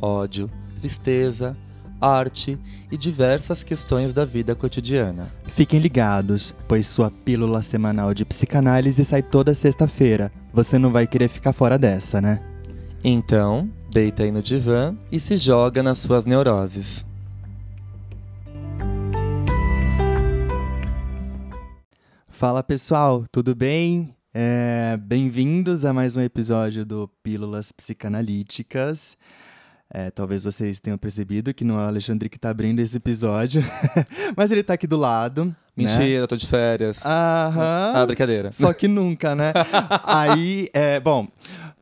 ódio, 0.00 0.50
tristeza, 0.78 1.56
arte 2.00 2.58
e 2.90 2.96
diversas 2.96 3.62
questões 3.62 4.12
da 4.12 4.24
vida 4.24 4.54
cotidiana. 4.54 5.30
Fiquem 5.44 5.78
ligados, 5.78 6.54
pois 6.66 6.86
sua 6.86 7.10
pílula 7.10 7.62
semanal 7.62 8.14
de 8.14 8.24
psicanálise 8.24 9.04
sai 9.04 9.22
toda 9.22 9.54
sexta-feira. 9.54 10.32
Você 10.52 10.78
não 10.78 10.90
vai 10.90 11.06
querer 11.06 11.28
ficar 11.28 11.52
fora 11.52 11.78
dessa, 11.78 12.20
né? 12.20 12.42
Então, 13.04 13.70
deita 13.90 14.22
aí 14.22 14.30
no 14.30 14.42
divã 14.42 14.96
e 15.12 15.20
se 15.20 15.36
joga 15.36 15.82
nas 15.82 15.98
suas 15.98 16.24
neuroses. 16.24 17.04
Fala 22.28 22.62
pessoal, 22.62 23.24
tudo 23.30 23.54
bem? 23.54 24.16
É, 24.32 24.96
Bem-vindos 24.96 25.84
a 25.84 25.92
mais 25.92 26.16
um 26.16 26.22
episódio 26.22 26.86
do 26.86 27.06
Pílulas 27.22 27.70
Psicanalíticas. 27.70 29.16
É, 29.92 30.08
talvez 30.10 30.44
vocês 30.44 30.78
tenham 30.78 30.96
percebido 30.96 31.52
que 31.52 31.64
não 31.64 31.74
é 31.80 31.84
o 31.84 31.88
Alexandre 31.88 32.28
que 32.28 32.36
está 32.36 32.50
abrindo 32.50 32.78
esse 32.78 32.96
episódio, 32.96 33.60
mas 34.36 34.52
ele 34.52 34.60
está 34.60 34.74
aqui 34.74 34.86
do 34.86 34.96
lado. 34.96 35.46
né? 35.46 35.54
Mentira, 35.76 36.04
eu 36.22 36.28
tô 36.28 36.36
de 36.36 36.46
férias. 36.46 37.04
Aham. 37.04 37.92
Ah, 37.96 38.06
brincadeira. 38.06 38.52
Só 38.52 38.72
que 38.72 38.86
nunca, 38.86 39.34
né? 39.34 39.52
Aí, 40.06 40.68
é, 40.72 41.00
bom, 41.00 41.26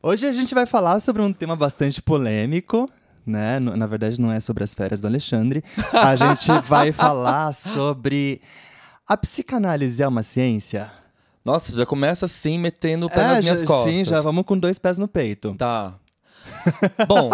hoje 0.03 0.27
a 0.27 0.33
gente 0.33 0.55
vai 0.55 0.65
falar 0.65 1.01
sobre 1.01 1.21
um 1.21 1.33
tema 1.33 1.55
bastante 1.55 2.01
polêmico, 2.01 2.89
né? 3.27 3.59
Na 3.61 3.87
verdade, 3.87 4.19
não 4.19 4.33
é 4.33 4.41
sobre 4.41 4.65
as 4.65 4.73
férias 4.73 5.03
do 5.03 5.07
Alexandre. 5.07 5.63
A 5.93 6.17
gente 6.17 6.51
vai 6.67 6.93
falar 6.93 7.53
sobre 7.53 8.41
a 9.07 9.19
psicanálise 9.19 10.03
é 10.03 10.09
uma 10.09 10.23
ciência? 10.23 10.91
Nossa, 11.45 11.77
já 11.77 11.85
começa 11.85 12.25
assim, 12.27 12.59
metendo 12.59 13.07
o 13.07 13.11
pé 13.11 13.21
É, 13.21 13.27
nas 13.29 13.41
minhas 13.41 13.61
já- 13.61 13.67
costas. 13.67 13.95
Sim, 13.95 14.05
já 14.05 14.21
vamos 14.23 14.45
com 14.47 14.57
dois 14.59 14.79
pés 14.79 14.97
no 14.97 15.07
peito. 15.09 15.55
Tá. 15.59 15.95
Bom, 17.07 17.31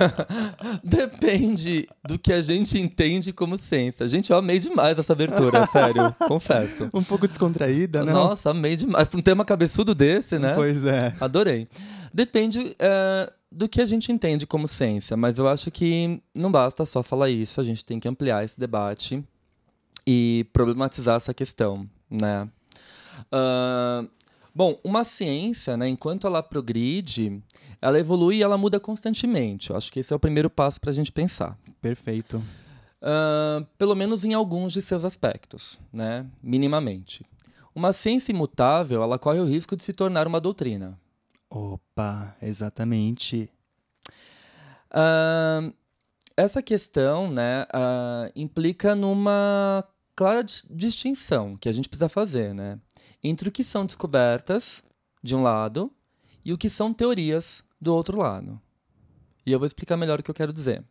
depende 0.82 1.88
do 2.06 2.18
que 2.18 2.32
a 2.32 2.40
gente 2.40 2.78
entende 2.78 3.32
como 3.32 3.56
ciência. 3.56 4.06
Gente, 4.06 4.30
eu 4.30 4.36
amei 4.36 4.58
demais 4.58 4.98
essa 4.98 5.12
abertura, 5.12 5.66
sério, 5.68 6.14
confesso. 6.26 6.90
Um 6.92 7.02
pouco 7.02 7.26
descontraída, 7.26 8.04
né? 8.04 8.12
Nossa, 8.12 8.50
amei 8.50 8.76
demais. 8.76 9.08
Pra 9.08 9.18
um 9.18 9.22
tema 9.22 9.44
cabeçudo 9.44 9.94
desse, 9.94 10.38
né? 10.38 10.54
Pois 10.54 10.84
é. 10.84 11.14
Adorei. 11.20 11.68
Depende 12.12 12.74
é, 12.78 13.32
do 13.50 13.68
que 13.68 13.80
a 13.80 13.86
gente 13.86 14.12
entende 14.12 14.46
como 14.46 14.66
ciência, 14.66 15.16
mas 15.16 15.38
eu 15.38 15.48
acho 15.48 15.70
que 15.70 16.20
não 16.34 16.50
basta 16.50 16.84
só 16.84 17.02
falar 17.02 17.30
isso, 17.30 17.60
a 17.60 17.64
gente 17.64 17.84
tem 17.84 18.00
que 18.00 18.08
ampliar 18.08 18.44
esse 18.44 18.58
debate 18.58 19.24
e 20.06 20.46
problematizar 20.52 21.16
essa 21.16 21.32
questão, 21.32 21.88
né? 22.10 22.48
Ah, 23.30 24.04
bom, 24.54 24.78
uma 24.84 25.04
ciência, 25.04 25.76
né, 25.76 25.88
enquanto 25.88 26.26
ela 26.26 26.42
progride, 26.42 27.42
ela 27.80 27.98
evolui 27.98 28.36
e 28.36 28.42
ela 28.42 28.58
muda 28.58 28.78
constantemente. 28.80 29.70
Eu 29.70 29.76
acho 29.76 29.92
que 29.92 30.00
esse 30.00 30.12
é 30.12 30.16
o 30.16 30.20
primeiro 30.20 30.50
passo 30.50 30.80
para 30.80 30.90
a 30.90 30.94
gente 30.94 31.12
pensar. 31.12 31.58
Perfeito. 31.80 32.42
Ah, 33.02 33.64
pelo 33.78 33.94
menos 33.94 34.24
em 34.24 34.34
alguns 34.34 34.72
de 34.72 34.82
seus 34.82 35.04
aspectos, 35.04 35.78
né? 35.92 36.26
minimamente. 36.42 37.24
Uma 37.74 37.92
ciência 37.92 38.32
imutável, 38.32 39.02
ela 39.02 39.18
corre 39.18 39.38
o 39.40 39.46
risco 39.46 39.76
de 39.76 39.84
se 39.84 39.92
tornar 39.92 40.26
uma 40.26 40.40
doutrina. 40.40 40.98
Opa, 41.48 42.36
exatamente. 42.42 43.48
Ah, 44.90 45.72
essa 46.36 46.62
questão 46.62 47.30
né, 47.30 47.66
ah, 47.72 48.30
implica 48.34 48.94
numa 48.94 49.84
clara 50.14 50.42
dis- 50.44 50.64
distinção 50.70 51.56
que 51.56 51.68
a 51.68 51.72
gente 51.72 51.88
precisa 51.88 52.08
fazer 52.08 52.54
né, 52.54 52.78
entre 53.22 53.48
o 53.48 53.52
que 53.52 53.64
são 53.64 53.86
descobertas, 53.86 54.82
de 55.22 55.34
um 55.34 55.42
lado, 55.42 55.90
e 56.44 56.52
o 56.52 56.58
que 56.58 56.70
são 56.70 56.92
teorias, 56.92 57.62
do 57.80 57.94
outro 57.94 58.18
lado. 58.18 58.60
E 59.44 59.52
eu 59.52 59.58
vou 59.58 59.66
explicar 59.66 59.96
melhor 59.96 60.20
o 60.20 60.22
que 60.22 60.30
eu 60.30 60.34
quero 60.34 60.52
dizer. 60.52 60.84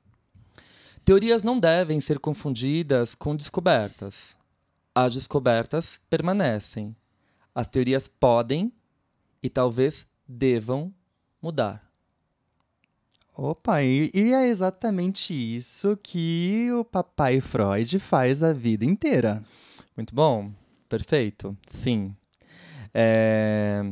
Teorias 1.06 1.44
não 1.44 1.60
devem 1.60 2.00
ser 2.02 2.20
confundidas 2.20 3.16
com 3.16 3.36
descobertas. 3.36 4.38
As 4.94 5.14
descobertas 5.14 6.00
permanecem. 6.10 6.96
As 7.54 7.68
teorias 7.68 8.08
podem 8.08 8.72
e 9.42 9.50
talvez 9.50 10.08
devam 10.28 10.94
mudar. 11.42 11.90
Opa, 13.36 13.82
e, 13.82 14.12
e 14.14 14.34
é 14.34 14.48
exatamente 14.48 15.34
isso 15.34 15.98
que 16.04 16.70
o 16.74 16.84
papai 16.84 17.40
Freud 17.40 17.98
faz 17.98 18.44
a 18.44 18.52
vida 18.52 18.84
inteira. 18.84 19.44
Muito 19.96 20.14
bom. 20.14 20.52
Perfeito. 20.90 21.58
Sim. 21.66 22.16
É... 22.94 23.84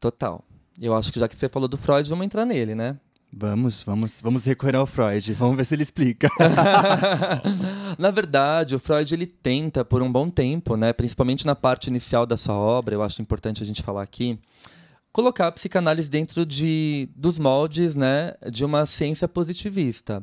Total. 0.00 0.44
Eu 0.80 0.94
acho 0.94 1.12
que 1.12 1.20
já 1.20 1.28
que 1.28 1.36
você 1.36 1.48
falou 1.48 1.68
do 1.68 1.78
Freud, 1.78 2.08
vamos 2.08 2.24
entrar 2.24 2.44
nele, 2.44 2.74
né? 2.74 2.98
Vamos, 3.34 3.82
vamos, 3.82 4.20
vamos 4.20 4.44
recorrer 4.44 4.76
ao 4.76 4.84
Freud. 4.84 5.32
Vamos 5.32 5.56
ver 5.56 5.64
se 5.64 5.74
ele 5.74 5.82
explica. 5.82 6.28
na 7.98 8.10
verdade, 8.10 8.74
o 8.74 8.78
Freud 8.78 9.14
ele 9.14 9.26
tenta 9.26 9.82
por 9.82 10.02
um 10.02 10.12
bom 10.12 10.28
tempo, 10.28 10.76
né, 10.76 10.92
principalmente 10.92 11.46
na 11.46 11.54
parte 11.54 11.86
inicial 11.86 12.26
da 12.26 12.36
sua 12.36 12.54
obra, 12.54 12.94
eu 12.94 13.02
acho 13.02 13.22
importante 13.22 13.62
a 13.62 13.66
gente 13.66 13.82
falar 13.82 14.02
aqui, 14.02 14.38
colocar 15.10 15.46
a 15.46 15.52
psicanálise 15.52 16.10
dentro 16.10 16.44
de, 16.44 17.08
dos 17.16 17.38
moldes, 17.38 17.96
né, 17.96 18.34
de 18.50 18.66
uma 18.66 18.84
ciência 18.84 19.26
positivista, 19.26 20.22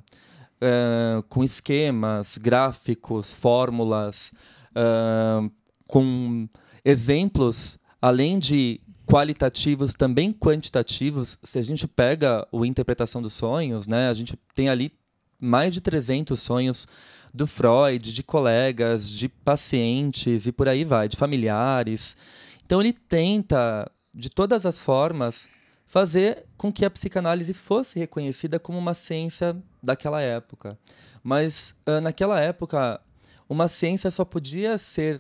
eh, 0.62 1.24
com 1.30 1.44
esquemas, 1.44 2.38
gráficos, 2.38 3.34
fórmulas, 3.34 4.34
ah, 4.76 5.50
com 5.88 6.48
exemplos, 6.86 7.79
além 8.02 8.40
de 8.40 8.80
qualitativos, 9.06 9.94
também 9.94 10.32
quantitativos. 10.32 11.38
Se 11.44 11.58
a 11.58 11.62
gente 11.62 11.88
pega 11.88 12.48
o 12.52 12.66
Interpretação 12.66 13.22
dos 13.22 13.34
Sonhos, 13.34 13.88
né, 13.88 14.08
a 14.08 14.14
gente 14.14 14.38
tem 14.54 14.70
ali 14.70 14.94
mais 15.40 15.74
de 15.74 15.82
300 15.82 16.40
sonhos 16.40 16.88
do 17.34 17.48
Freud, 17.48 18.14
de 18.14 18.24
colegas, 18.24 19.10
de 19.10 19.30
pacientes 19.30 20.46
e 20.46 20.52
por 20.52 20.68
aí 20.68 20.84
vai, 20.84 21.08
de 21.08 21.16
familiares. 21.16 22.18
Então 22.66 22.82
ele 22.82 22.94
tenta, 22.94 23.90
de 24.14 24.30
todas 24.30 24.66
as 24.66 24.80
formas, 24.80 25.50
fazer 25.86 26.46
com 26.56 26.72
que 26.72 26.86
a 26.86 26.90
psicanálise 26.90 27.54
fosse 27.54 27.98
reconhecida 27.98 28.60
como 28.60 28.78
uma 28.78 28.94
ciência 28.94 29.58
daquela 29.82 30.22
época. 30.22 30.78
Mas 31.24 31.76
ah, 31.86 32.00
naquela 32.00 32.40
época, 32.40 33.02
uma 33.48 33.68
ciência 33.68 34.12
só 34.12 34.24
podia 34.24 34.78
ser 34.78 35.20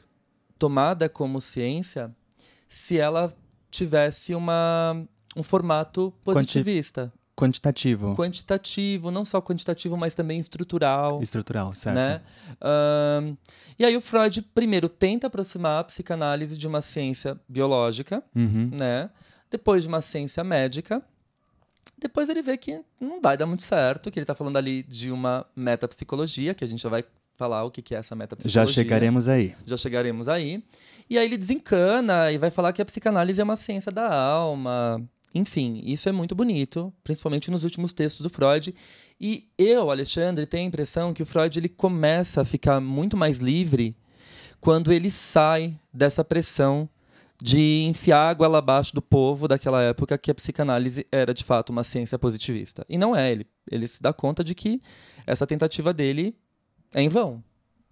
tomada 0.59 1.09
como 1.09 1.41
ciência 1.41 2.13
se 2.69 2.97
ela 2.99 3.33
tivesse 3.71 4.33
uma, 4.35 5.03
um 5.35 5.43
formato 5.43 6.13
positivista, 6.23 7.11
Quantitativo. 7.35 8.15
quantitativo, 8.15 9.11
não 9.11 9.23
só 9.23 9.41
quantitativo, 9.41 9.95
mas 9.95 10.13
também 10.13 10.39
estrutural. 10.39 11.21
Estrutural, 11.23 11.73
certo. 11.73 11.95
Né? 11.95 12.21
Ahn, 12.61 13.35
e 13.77 13.85
aí 13.85 13.95
o 13.95 14.01
Freud 14.01 14.41
primeiro 14.53 14.89
tenta 14.89 15.27
aproximar 15.27 15.79
a 15.79 15.83
psicanálise 15.85 16.57
de 16.57 16.67
uma 16.67 16.81
ciência 16.81 17.39
biológica, 17.47 18.21
Uhum. 18.35 18.69
né? 18.73 19.09
Depois 19.49 19.83
de 19.83 19.87
uma 19.89 20.01
ciência 20.01 20.43
médica. 20.43 21.01
Depois 21.97 22.29
ele 22.29 22.41
vê 22.41 22.55
que 22.57 22.81
não 22.99 23.19
vai 23.21 23.35
dar 23.37 23.45
muito 23.45 23.63
certo, 23.63 24.11
que 24.11 24.19
ele 24.19 24.23
está 24.25 24.35
falando 24.35 24.57
ali 24.57 24.83
de 24.83 25.09
uma 25.11 25.45
metapsicologia, 25.55 26.53
que 26.53 26.63
a 26.63 26.67
gente 26.67 26.81
já 26.83 26.89
vai 26.89 27.03
falar 27.39 27.63
o 27.63 27.71
que 27.71 27.95
é 27.95 27.97
essa 27.97 28.09
Já 28.09 28.15
metapsicologia. 28.17 28.73
chegaremos 28.73 29.29
aí. 29.29 29.55
Já 29.65 29.77
chegaremos 29.77 30.27
aí. 30.27 30.61
E 31.09 31.17
aí 31.17 31.25
ele 31.25 31.37
desencana 31.37 32.31
e 32.33 32.37
vai 32.37 32.51
falar 32.51 32.73
que 32.73 32.81
a 32.81 32.85
psicanálise 32.85 33.39
é 33.39 33.43
uma 33.43 33.55
ciência 33.55 33.91
da 33.91 34.13
alma. 34.13 35.01
Enfim, 35.33 35.81
isso 35.85 36.09
é 36.09 36.11
muito 36.11 36.35
bonito, 36.35 36.93
principalmente 37.01 37.49
nos 37.49 37.63
últimos 37.63 37.93
textos 37.93 38.21
do 38.21 38.29
Freud. 38.29 38.75
E 39.21 39.47
eu, 39.57 39.89
Alexandre, 39.89 40.45
tenho 40.45 40.65
a 40.65 40.67
impressão 40.67 41.13
que 41.13 41.23
o 41.23 41.25
Freud 41.25 41.57
ele 41.57 41.69
começa 41.69 42.41
a 42.41 42.45
ficar 42.45 42.81
muito 42.81 43.15
mais 43.15 43.39
livre 43.39 43.95
quando 44.59 44.91
ele 44.91 45.09
sai 45.09 45.73
dessa 45.93 46.25
pressão 46.25 46.89
de 47.41 47.85
enfiar 47.87 48.29
a 48.29 48.33
goela 48.33 48.57
abaixo 48.57 48.93
do 48.93 49.01
povo 49.01 49.47
daquela 49.47 49.81
época 49.81 50.17
que 50.17 50.29
a 50.29 50.35
psicanálise 50.35 51.07
era 51.09 51.33
de 51.33 51.45
fato 51.45 51.69
uma 51.69 51.85
ciência 51.85 52.19
positivista. 52.19 52.85
E 52.89 52.97
não 52.97 53.15
é, 53.15 53.31
ele, 53.31 53.47
ele 53.71 53.87
se 53.87 54.01
dá 54.01 54.11
conta 54.11 54.43
de 54.43 54.53
que 54.53 54.81
essa 55.25 55.47
tentativa 55.47 55.93
dele 55.93 56.35
é 56.93 57.01
em 57.01 57.09
vão. 57.09 57.43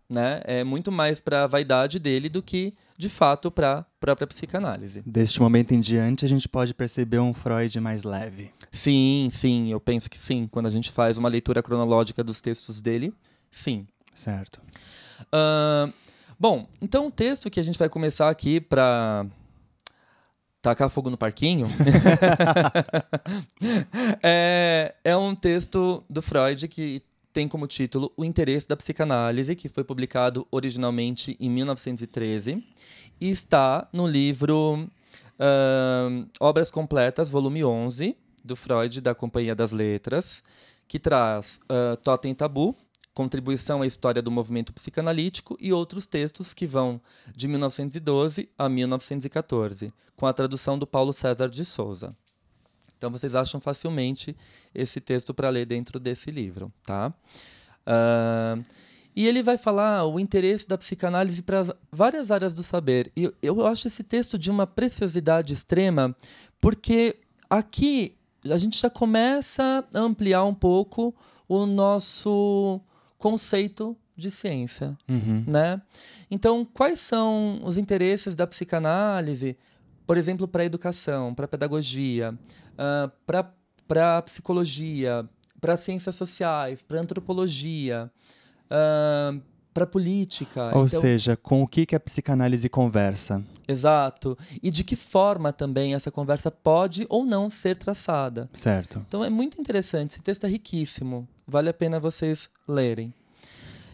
Né? 0.09 0.41
É 0.45 0.63
muito 0.63 0.91
mais 0.91 1.19
para 1.19 1.43
a 1.43 1.47
vaidade 1.47 1.99
dele 1.99 2.29
do 2.29 2.41
que 2.41 2.73
de 2.97 3.09
fato, 3.09 3.51
para 3.51 3.79
a 3.79 3.83
própria 3.99 4.25
psicanálise. 4.25 5.03
Deste 5.05 5.39
momento 5.39 5.71
em 5.71 5.79
diante, 5.79 6.25
a 6.25 6.27
gente 6.27 6.49
pode 6.49 6.73
perceber 6.73 7.19
um 7.19 7.31
Freud 7.33 7.79
mais 7.79 8.03
leve. 8.03 8.51
Sim, 8.71 9.29
sim, 9.31 9.71
eu 9.71 9.79
penso 9.79 10.09
que 10.09 10.17
sim. 10.17 10.47
Quando 10.47 10.65
a 10.65 10.71
gente 10.71 10.91
faz 10.91 11.17
uma 11.17 11.29
leitura 11.29 11.61
cronológica 11.61 12.23
dos 12.23 12.41
textos 12.41 12.81
dele, 12.81 13.13
sim. 13.51 13.85
Certo. 14.15 14.59
Uh, 15.25 15.93
bom, 16.39 16.67
então 16.81 17.05
o 17.07 17.11
texto 17.11 17.51
que 17.51 17.59
a 17.59 17.63
gente 17.63 17.77
vai 17.77 17.87
começar 17.87 18.29
aqui 18.29 18.59
para 18.59 19.27
tacar 20.59 20.89
fogo 20.89 21.11
no 21.11 21.17
parquinho 21.17 21.67
é, 24.23 24.95
é 25.03 25.15
um 25.15 25.35
texto 25.35 26.03
do 26.09 26.21
Freud 26.23 26.67
que 26.67 27.03
tem 27.37 27.47
como 27.47 27.67
título 27.67 28.11
O 28.17 28.25
Interesse 28.25 28.67
da 28.67 28.75
Psicanálise, 28.75 29.55
que 29.55 29.69
foi 29.69 29.83
publicado 29.83 30.47
originalmente 30.49 31.37
em 31.39 31.47
1913 31.51 32.63
e 33.21 33.29
está 33.29 33.87
no 33.93 34.07
livro 34.07 34.89
uh, 35.37 36.27
Obras 36.39 36.71
Completas, 36.71 37.29
volume 37.29 37.63
11, 37.63 38.17
do 38.43 38.55
Freud, 38.55 39.01
da 39.01 39.13
Companhia 39.13 39.53
das 39.53 39.71
Letras, 39.71 40.41
que 40.87 40.97
traz 40.97 41.59
uh, 41.65 41.95
Totem 41.97 42.33
Tabu, 42.33 42.75
Contribuição 43.13 43.83
à 43.83 43.85
História 43.85 44.19
do 44.23 44.31
Movimento 44.31 44.73
Psicanalítico 44.73 45.55
e 45.59 45.71
outros 45.71 46.07
textos 46.07 46.55
que 46.55 46.65
vão 46.65 46.99
de 47.35 47.47
1912 47.47 48.49
a 48.57 48.67
1914, 48.67 49.93
com 50.15 50.25
a 50.25 50.33
tradução 50.33 50.75
do 50.79 50.87
Paulo 50.87 51.13
César 51.13 51.51
de 51.51 51.63
Souza. 51.63 52.09
Então 52.97 53.11
vocês 53.11 53.35
acham 53.35 53.59
facilmente 53.59 54.35
esse 54.73 54.99
texto 54.99 55.33
para 55.33 55.49
ler 55.49 55.65
dentro 55.65 55.99
desse 55.99 56.31
livro, 56.31 56.71
tá? 56.83 57.13
Uh, 57.85 58.63
e 59.15 59.27
ele 59.27 59.41
vai 59.41 59.57
falar 59.57 60.05
o 60.05 60.19
interesse 60.19 60.67
da 60.67 60.77
psicanálise 60.77 61.41
para 61.41 61.75
várias 61.91 62.29
áreas 62.29 62.53
do 62.53 62.61
saber. 62.61 63.11
E 63.15 63.33
eu 63.41 63.65
acho 63.65 63.87
esse 63.87 64.03
texto 64.03 64.37
de 64.37 64.51
uma 64.51 64.67
preciosidade 64.67 65.53
extrema, 65.53 66.15
porque 66.61 67.19
aqui 67.49 68.15
a 68.43 68.57
gente 68.57 68.79
já 68.79 68.89
começa 68.89 69.83
a 69.93 69.99
ampliar 69.99 70.43
um 70.43 70.53
pouco 70.53 71.15
o 71.47 71.65
nosso 71.65 72.79
conceito 73.17 73.97
de 74.15 74.31
ciência, 74.31 74.97
uhum. 75.07 75.43
né? 75.47 75.81
Então, 76.29 76.65
quais 76.65 76.99
são 76.99 77.59
os 77.63 77.77
interesses 77.77 78.35
da 78.35 78.47
psicanálise, 78.47 79.57
por 80.07 80.17
exemplo, 80.17 80.47
para 80.47 80.63
a 80.63 80.65
educação, 80.65 81.35
para 81.35 81.45
a 81.45 81.47
pedagogia, 81.47 82.33
uh, 82.73 83.11
para 83.85 84.21
psicologia, 84.21 85.27
para 85.59 85.75
ciências 85.75 86.15
sociais, 86.15 86.81
para 86.81 87.01
antropologia, 87.01 88.09
uh, 88.71 89.41
para 89.73 89.85
política. 89.85 90.71
Ou 90.73 90.85
então, 90.85 91.01
seja, 91.01 91.35
com 91.35 91.61
o 91.61 91.67
que, 91.67 91.85
que 91.85 91.95
a 91.95 91.99
psicanálise 91.99 92.69
conversa. 92.69 93.43
Exato. 93.67 94.37
E 94.63 94.71
de 94.71 94.83
que 94.83 94.95
forma 94.95 95.51
também 95.51 95.93
essa 95.93 96.09
conversa 96.09 96.49
pode 96.49 97.05
ou 97.09 97.25
não 97.25 97.49
ser 97.49 97.75
traçada. 97.75 98.49
Certo. 98.53 99.03
Então 99.07 99.23
é 99.25 99.29
muito 99.29 99.59
interessante. 99.59 100.11
Esse 100.11 100.21
texto 100.21 100.45
é 100.45 100.49
riquíssimo. 100.49 101.27
Vale 101.45 101.69
a 101.69 101.73
pena 101.73 101.99
vocês 101.99 102.49
lerem. 102.67 103.13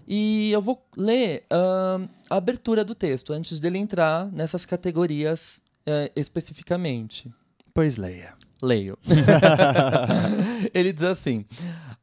E 0.08 0.52
eu 0.52 0.62
vou 0.62 0.86
ler 0.96 1.46
uh, 1.52 2.08
a 2.30 2.36
abertura 2.36 2.84
do 2.84 2.94
texto 2.94 3.34
antes 3.34 3.58
dele 3.60 3.78
entrar 3.78 4.32
nessas 4.32 4.66
categorias 4.66 5.62
uh, 5.88 6.12
especificamente. 6.16 7.32
Pois 7.74 7.98
leia. 7.98 8.34
Leio. 8.62 8.98
Ele 10.74 10.94
diz 10.94 11.04
assim: 11.04 11.46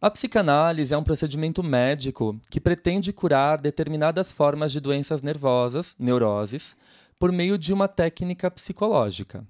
a 0.00 0.10
psicanálise 0.10 0.92
é 0.92 0.98
um 0.98 1.02
procedimento 1.02 1.62
médico 1.62 2.38
que 2.50 2.60
pretende 2.60 3.12
curar 3.12 3.60
determinadas 3.60 4.30
formas 4.32 4.72
de 4.72 4.80
doenças 4.80 5.22
nervosas, 5.22 5.96
neuroses, 5.98 6.76
por 7.18 7.32
meio 7.32 7.56
de 7.56 7.72
uma 7.72 7.88
técnica 7.88 8.50
psicológica. 8.50 9.46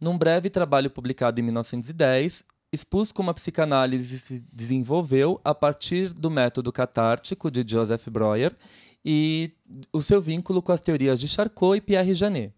Num 0.00 0.18
breve 0.18 0.50
trabalho 0.50 0.90
publicado 0.90 1.40
em 1.40 1.44
1910, 1.44 2.44
expus 2.72 3.12
como 3.12 3.30
a 3.30 3.34
psicanálise 3.34 4.18
se 4.18 4.44
desenvolveu 4.52 5.38
a 5.44 5.54
partir 5.54 6.12
do 6.12 6.30
método 6.30 6.72
catártico 6.72 7.50
de 7.50 7.64
Joseph 7.66 8.08
Breuer 8.08 8.56
e 9.04 9.52
o 9.92 10.02
seu 10.02 10.20
vínculo 10.20 10.62
com 10.62 10.72
as 10.72 10.80
teorias 10.80 11.20
de 11.20 11.28
Charcot 11.28 11.76
e 11.76 11.80
Pierre 11.80 12.14
Janet. 12.14 12.52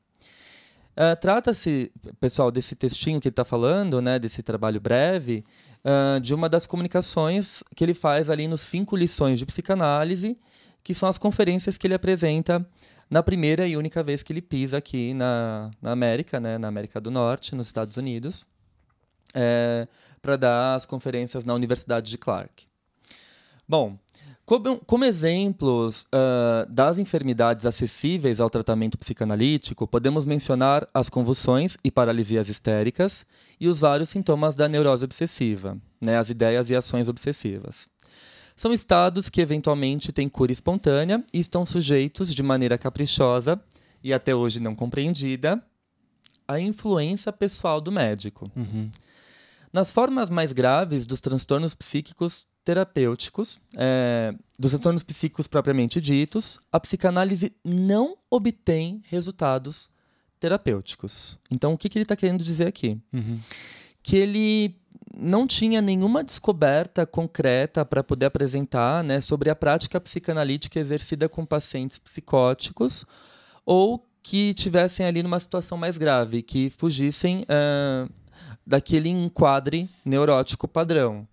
Uh, 0.94 1.17
Trata-se, 1.20 1.91
pessoal, 2.20 2.50
desse 2.50 2.76
textinho 2.76 3.20
que 3.20 3.29
ele 3.29 3.32
está 3.32 3.44
falando, 3.44 4.00
né, 4.00 4.19
desse 4.19 4.43
trabalho 4.43 4.81
breve, 4.81 5.44
uh, 5.85 6.20
de 6.20 6.32
uma 6.32 6.49
das 6.49 6.67
comunicações 6.67 7.64
que 7.75 7.85
ele 7.85 7.94
faz 7.94 8.31
ali 8.31 8.46
nos 8.46 8.61
cinco 8.61 8.96
lições 8.96 9.38
de 9.38 9.46
psicanálise, 9.46 10.38
que 10.82 10.94
são 10.94 11.08
as 11.08 11.19
conferências 11.19 11.76
que 11.76 11.87
ele 11.87 11.94
apresenta 11.94 12.64
na 13.11 13.23
primeira 13.23 13.67
e 13.67 13.76
única 13.76 14.02
vez 14.02 14.23
que 14.23 14.32
ele 14.32 14.43
pisa 14.43 14.79
aqui 14.79 15.14
na, 15.14 15.70
na 15.82 15.91
América, 15.91 16.38
né, 16.38 16.58
na 16.58 16.69
América 16.69 17.00
do 17.00 17.11
Norte, 17.11 17.55
nos 17.55 17.67
Estados 17.67 17.96
Unidos, 17.96 18.44
é, 19.35 19.88
para 20.23 20.37
dar 20.37 20.75
as 20.76 20.87
conferências 20.87 21.44
na 21.44 21.55
Universidade 21.55 22.11
de 22.11 22.19
Clark. 22.19 22.67
Bom, 23.69 23.99
como, 24.46 24.79
como 24.85 25.05
exemplos 25.05 26.02
uh, 26.02 26.70
das 26.70 26.99
enfermidades 26.99 27.64
acessíveis 27.64 28.41
ao 28.41 28.50
tratamento 28.50 28.99
psicanalítico, 28.99 29.87
podemos 29.87 30.26
mencionar 30.26 30.87
as 30.93 31.08
convulsões 31.08 31.79
e 31.82 31.91
paralisias 31.91 32.49
histéricas 32.49 33.25
e 33.58 33.69
os 33.69 33.81
vários 33.81 34.11
sintomas 34.11 34.55
da 34.55 34.69
neurose 34.69 35.05
obsessiva, 35.05 35.79
né, 35.99 36.19
as 36.19 36.29
ideias 36.29 36.69
e 36.69 36.76
ações 36.76 37.08
obsessivas. 37.08 37.88
São 38.55 38.73
estados 38.73 39.31
que 39.31 39.41
eventualmente 39.41 40.12
têm 40.12 40.29
cura 40.29 40.52
espontânea 40.52 41.25
e 41.32 41.41
estão 41.41 41.64
sujeitos, 41.64 42.32
de 42.32 42.43
maneira 42.43 42.76
caprichosa 42.76 43.61
e 44.02 44.12
até 44.12 44.35
hoje 44.35 44.61
não 44.61 44.75
compreendida, 44.75 45.61
à 46.46 46.61
influência 46.61 47.32
pessoal 47.32 47.81
do 47.81 47.91
médico. 47.91 48.50
Uhum. 48.55 48.91
Nas 49.73 49.91
formas 49.91 50.31
mais 50.31 50.52
graves 50.52 51.06
dos 51.06 51.20
transtornos 51.20 51.75
psíquicos, 51.75 52.46
terapêuticos, 52.65 53.61
é, 53.77 54.35
dos 54.59 54.71
transtornos 54.71 55.03
psíquicos 55.03 55.47
propriamente 55.47 56.01
ditos, 56.01 56.59
a 56.73 56.81
psicanálise 56.81 57.53
não 57.63 58.17
obtém 58.31 59.03
resultados 59.07 59.91
terapêuticos. 60.41 61.39
Então, 61.51 61.75
o 61.75 61.79
que, 61.79 61.89
que 61.89 61.99
ele 61.99 62.05
está 62.05 62.17
querendo 62.17 62.43
dizer 62.43 62.67
aqui? 62.67 62.99
Uhum. 63.13 63.39
Que 64.03 64.17
ele 64.17 64.77
não 65.17 65.47
tinha 65.47 65.81
nenhuma 65.81 66.25
descoberta 66.25 67.07
concreta 67.07 67.85
para 67.85 68.03
poder 68.03 68.27
apresentar 68.27 69.05
né, 69.05 69.21
sobre 69.21 69.51
a 69.51 69.55
prática 69.55 70.01
psicanalítica 70.01 70.81
exercida 70.81 71.29
com 71.29 71.47
pacientes 71.47 71.99
psicóticos 71.99 73.05
ou 73.65 74.05
que 74.23 74.55
tivessem 74.55 75.05
ali 75.07 75.23
numa 75.23 75.39
situação 75.39 75.77
mais 75.77 75.99
grave, 75.99 76.43
que 76.43 76.71
fugissem 76.71 77.43
uh, 77.43 78.11
daquele 78.67 79.11
enquadre 79.11 79.89
neurótico 80.05 80.67
padrão 80.67 81.29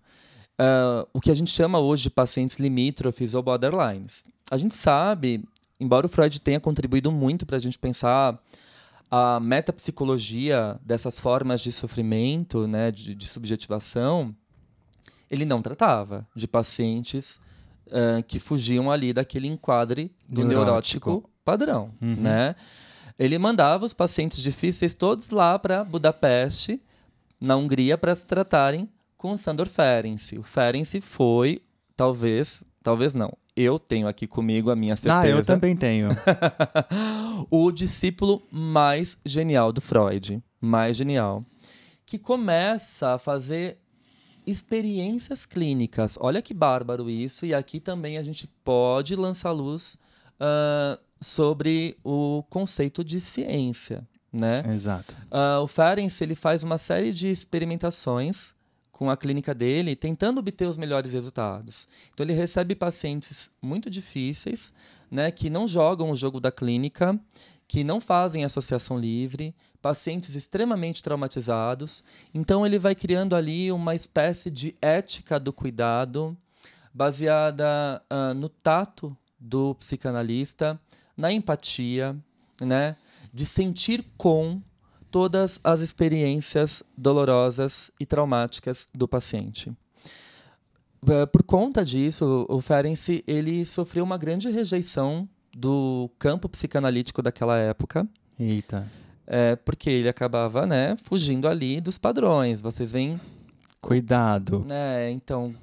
uh, 0.60 1.08
o 1.12 1.20
que 1.20 1.30
a 1.30 1.34
gente 1.34 1.50
chama 1.50 1.78
hoje 1.78 2.04
de 2.04 2.10
pacientes 2.10 2.58
limítrofes 2.58 3.34
ou 3.34 3.42
borderlines. 3.42 4.24
A 4.50 4.58
gente 4.58 4.74
sabe, 4.74 5.44
embora 5.78 6.06
o 6.06 6.08
Freud 6.08 6.40
tenha 6.40 6.60
contribuído 6.60 7.10
muito 7.10 7.46
para 7.46 7.56
a 7.56 7.60
gente 7.60 7.78
pensar 7.78 8.38
a 9.10 9.38
metapsicologia 9.40 10.78
dessas 10.84 11.20
formas 11.20 11.60
de 11.60 11.70
sofrimento, 11.70 12.66
né, 12.66 12.90
de, 12.90 13.14
de 13.14 13.26
subjetivação, 13.26 14.34
ele 15.30 15.44
não 15.44 15.60
tratava 15.60 16.26
de 16.34 16.46
pacientes 16.46 17.40
uh, 17.88 18.22
que 18.26 18.38
fugiam 18.38 18.90
ali 18.90 19.12
daquele 19.12 19.48
enquadre 19.48 20.10
do 20.28 20.44
neurótico, 20.44 21.10
neurótico 21.10 21.30
padrão, 21.44 21.90
uhum. 22.00 22.16
né? 22.16 22.54
Ele 23.18 23.38
mandava 23.38 23.84
os 23.84 23.92
pacientes 23.92 24.42
difíceis 24.42 24.94
todos 24.94 25.30
lá 25.30 25.58
para 25.58 25.84
Budapeste, 25.84 26.80
na 27.40 27.56
Hungria, 27.56 27.98
para 27.98 28.14
se 28.14 28.26
tratarem 28.26 28.88
com 29.22 29.34
o 29.34 29.38
Sandor 29.38 29.68
Ferenczi. 29.68 30.36
O 30.36 30.42
Ferenczi 30.42 31.00
foi, 31.00 31.62
talvez, 31.96 32.64
talvez 32.82 33.14
não. 33.14 33.32
Eu 33.54 33.78
tenho 33.78 34.08
aqui 34.08 34.26
comigo 34.26 34.68
a 34.68 34.74
minha 34.74 34.96
certeza. 34.96 35.20
Ah, 35.20 35.28
eu 35.28 35.44
também 35.44 35.76
tenho. 35.76 36.08
o 37.48 37.70
discípulo 37.70 38.42
mais 38.50 39.16
genial 39.24 39.72
do 39.72 39.80
Freud, 39.80 40.42
mais 40.60 40.96
genial, 40.96 41.44
que 42.04 42.18
começa 42.18 43.14
a 43.14 43.18
fazer 43.18 43.78
experiências 44.44 45.46
clínicas. 45.46 46.18
Olha 46.20 46.42
que 46.42 46.52
bárbaro 46.52 47.08
isso, 47.08 47.46
e 47.46 47.54
aqui 47.54 47.78
também 47.78 48.18
a 48.18 48.24
gente 48.24 48.48
pode 48.64 49.14
lançar 49.14 49.52
luz 49.52 49.98
uh, 50.40 50.98
sobre 51.20 51.96
o 52.02 52.42
conceito 52.50 53.04
de 53.04 53.20
ciência, 53.20 54.04
né? 54.32 54.64
Exato. 54.74 55.14
Uh, 55.30 55.62
o 55.62 55.68
Ferenczi 55.68 56.24
ele 56.24 56.34
faz 56.34 56.64
uma 56.64 56.76
série 56.76 57.12
de 57.12 57.28
experimentações 57.28 58.52
com 59.02 59.10
a 59.10 59.16
clínica 59.16 59.52
dele, 59.52 59.96
tentando 59.96 60.38
obter 60.38 60.68
os 60.68 60.78
melhores 60.78 61.12
resultados. 61.12 61.88
Então 62.14 62.24
ele 62.24 62.34
recebe 62.34 62.76
pacientes 62.76 63.50
muito 63.60 63.90
difíceis, 63.90 64.72
né, 65.10 65.28
que 65.32 65.50
não 65.50 65.66
jogam 65.66 66.12
o 66.12 66.14
jogo 66.14 66.38
da 66.38 66.52
clínica, 66.52 67.18
que 67.66 67.82
não 67.82 68.00
fazem 68.00 68.44
associação 68.44 68.96
livre, 68.96 69.56
pacientes 69.80 70.36
extremamente 70.36 71.02
traumatizados. 71.02 72.04
Então 72.32 72.64
ele 72.64 72.78
vai 72.78 72.94
criando 72.94 73.34
ali 73.34 73.72
uma 73.72 73.92
espécie 73.92 74.48
de 74.52 74.76
ética 74.80 75.40
do 75.40 75.52
cuidado, 75.52 76.36
baseada 76.94 78.00
uh, 78.08 78.32
no 78.34 78.48
tato 78.48 79.16
do 79.36 79.74
psicanalista, 79.74 80.80
na 81.16 81.32
empatia, 81.32 82.16
né? 82.60 82.94
de 83.34 83.44
sentir 83.44 84.04
com 84.16 84.62
todas 85.12 85.60
as 85.62 85.80
experiências 85.80 86.82
dolorosas 86.96 87.92
e 88.00 88.06
traumáticas 88.06 88.88
do 88.94 89.06
paciente. 89.06 89.70
Eh, 91.06 91.26
por 91.26 91.42
conta 91.42 91.84
disso, 91.84 92.46
o 92.48 92.60
Ferenczi 92.62 93.22
ele 93.26 93.64
sofreu 93.66 94.02
uma 94.02 94.16
grande 94.16 94.48
rejeição 94.48 95.28
do 95.54 96.10
campo 96.18 96.48
psicanalítico 96.48 97.20
daquela 97.20 97.58
época. 97.58 98.08
Eita. 98.40 98.90
É, 99.26 99.54
porque 99.54 99.90
ele 99.90 100.08
acabava, 100.08 100.66
né, 100.66 100.96
fugindo 101.04 101.46
ali 101.46 101.80
dos 101.80 101.98
padrões. 101.98 102.62
Vocês 102.62 102.90
veem. 102.92 103.20
Cuidado. 103.80 104.64
É, 104.70 105.10
então. 105.10 105.54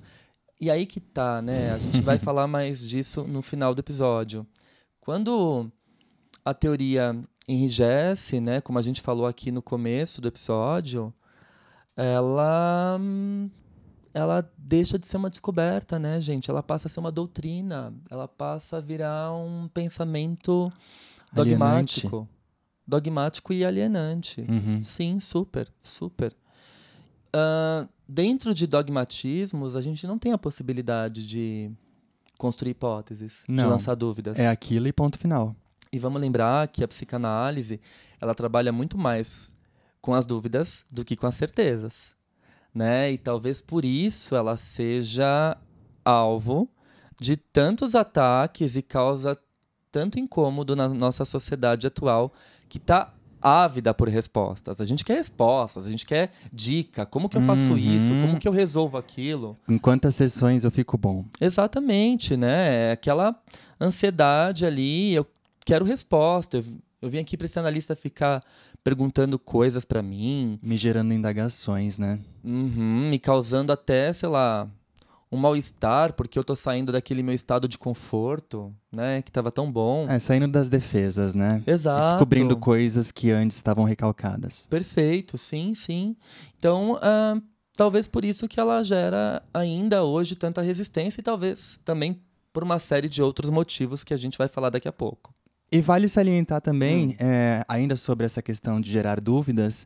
E 0.61 0.69
aí 0.69 0.85
que 0.85 0.99
tá, 0.99 1.41
né? 1.41 1.73
A 1.73 1.79
gente 1.79 2.01
vai 2.01 2.19
falar 2.19 2.47
mais 2.47 2.87
disso 2.87 3.23
no 3.23 3.41
final 3.41 3.73
do 3.73 3.79
episódio. 3.79 4.45
Quando 5.01 5.71
a 6.45 6.53
teoria 6.53 7.15
enrijece, 7.49 8.39
né, 8.39 8.61
como 8.61 8.77
a 8.77 8.81
gente 8.81 9.01
falou 9.01 9.25
aqui 9.25 9.51
no 9.51 9.61
começo 9.61 10.21
do 10.21 10.27
episódio, 10.27 11.11
ela 11.97 12.99
ela 14.13 14.51
deixa 14.57 14.99
de 14.99 15.07
ser 15.07 15.17
uma 15.17 15.29
descoberta, 15.29 15.97
né, 15.97 16.21
gente? 16.21 16.49
Ela 16.49 16.61
passa 16.61 16.87
a 16.87 16.91
ser 16.91 16.99
uma 16.99 17.11
doutrina, 17.11 17.93
ela 18.09 18.27
passa 18.27 18.77
a 18.77 18.81
virar 18.81 19.33
um 19.33 19.67
pensamento 19.67 20.71
dogmático. 21.33 22.07
Alienante. 22.07 22.39
Dogmático 22.87 23.53
e 23.53 23.63
alienante. 23.63 24.41
Uhum. 24.41 24.83
Sim, 24.83 25.19
super, 25.19 25.71
super. 25.83 26.35
Uh, 27.35 27.87
dentro 28.07 28.53
de 28.53 28.65
dogmatismos, 28.65 29.75
a 29.75 29.81
gente 29.81 30.07
não 30.07 30.17
tem 30.17 30.33
a 30.33 30.37
possibilidade 30.39 31.25
de 31.25 31.71
construir 32.37 32.71
hipóteses, 32.71 33.43
não, 33.47 33.63
de 33.63 33.69
lançar 33.69 33.93
dúvidas. 33.93 34.39
É 34.39 34.49
aquilo 34.49 34.87
e 34.87 34.93
ponto 34.93 35.19
final. 35.19 35.55
E 35.91 35.99
vamos 35.99 36.21
lembrar 36.21 36.67
que 36.67 36.83
a 36.83 36.87
psicanálise, 36.87 37.81
ela 38.21 38.35
trabalha 38.35 38.71
muito 38.71 38.97
mais 38.97 39.55
com 40.01 40.13
as 40.13 40.25
dúvidas 40.25 40.85
do 40.89 41.03
que 41.03 41.15
com 41.15 41.27
as 41.27 41.35
certezas 41.35 42.19
né? 42.73 43.11
E 43.11 43.17
talvez 43.17 43.61
por 43.61 43.83
isso 43.83 44.35
ela 44.35 44.55
seja 44.55 45.57
alvo 46.03 46.69
de 47.19 47.35
tantos 47.35 47.95
ataques 47.95 48.75
e 48.75 48.81
causa 48.81 49.37
tanto 49.91 50.19
incômodo 50.19 50.75
na 50.75 50.87
nossa 50.87 51.25
sociedade 51.25 51.87
atual 51.87 52.31
que 52.67 52.77
está 52.77 53.13
ávida 53.41 53.93
por 53.93 54.07
respostas. 54.07 54.81
A 54.81 54.85
gente 54.85 55.03
quer 55.03 55.15
respostas, 55.15 55.87
a 55.87 55.89
gente 55.91 56.05
quer 56.05 56.31
dica, 56.51 57.05
como 57.05 57.29
que 57.29 57.37
eu 57.37 57.41
faço 57.41 57.71
uhum. 57.71 57.77
isso, 57.77 58.13
como 58.21 58.39
que 58.39 58.47
eu 58.47 58.51
resolvo 58.51 58.97
aquilo. 58.97 59.57
Em 59.67 59.77
quantas 59.77 60.15
sessões 60.15 60.63
eu 60.63 60.71
fico 60.71 60.97
bom? 60.97 61.25
Exatamente, 61.39 62.35
né? 62.35 62.89
É 62.89 62.91
aquela 62.91 63.35
ansiedade 63.79 64.65
ali, 64.65 65.13
eu 65.13 65.25
quero 65.69 65.85
resposta. 65.85 66.57
Eu, 66.57 66.63
eu 66.99 67.09
vim 67.09 67.19
aqui 67.19 67.37
para 67.37 67.45
esse 67.45 67.59
analista 67.59 67.95
ficar 67.95 68.43
perguntando 68.83 69.37
coisas 69.37 69.85
para 69.85 70.01
mim. 70.01 70.59
Me 70.63 70.75
gerando 70.75 71.13
indagações, 71.13 71.99
né? 71.99 72.19
Uhum, 72.43 73.09
me 73.09 73.19
causando 73.19 73.71
até, 73.71 74.11
sei 74.11 74.29
lá, 74.29 74.67
um 75.31 75.37
mal-estar, 75.37 76.13
porque 76.13 76.39
eu 76.39 76.43
tô 76.43 76.55
saindo 76.55 76.91
daquele 76.91 77.21
meu 77.21 77.35
estado 77.35 77.67
de 77.67 77.77
conforto, 77.77 78.73
né? 78.91 79.21
Que 79.21 79.31
tava 79.31 79.51
tão 79.51 79.71
bom. 79.71 80.05
É, 80.09 80.17
saindo 80.17 80.47
das 80.47 80.69
defesas, 80.69 81.35
né? 81.35 81.63
Exato. 81.67 82.01
Descobrindo 82.01 82.57
coisas 82.57 83.11
que 83.11 83.29
antes 83.29 83.55
estavam 83.55 83.83
recalcadas. 83.83 84.65
Perfeito, 84.67 85.37
sim, 85.37 85.75
sim. 85.75 86.15
Então, 86.57 86.93
uh, 86.93 87.39
talvez 87.77 88.07
por 88.07 88.25
isso 88.25 88.47
que 88.47 88.59
ela 88.59 88.83
gera 88.83 89.43
ainda 89.53 90.03
hoje 90.03 90.35
tanta 90.35 90.63
resistência 90.63 91.21
e 91.21 91.23
talvez 91.23 91.79
também 91.85 92.19
por 92.51 92.63
uma 92.63 92.79
série 92.79 93.07
de 93.07 93.21
outros 93.21 93.51
motivos 93.51 94.03
que 94.03 94.15
a 94.15 94.17
gente 94.17 94.35
vai 94.35 94.47
falar 94.47 94.71
daqui 94.71 94.87
a 94.87 94.91
pouco. 94.91 95.31
E 95.71 95.81
vale 95.81 96.09
salientar 96.09 96.61
também, 96.61 97.09
hum. 97.09 97.15
é, 97.19 97.63
ainda 97.67 97.95
sobre 97.95 98.25
essa 98.25 98.41
questão 98.41 98.81
de 98.81 98.91
gerar 98.91 99.19
dúvidas, 99.19 99.85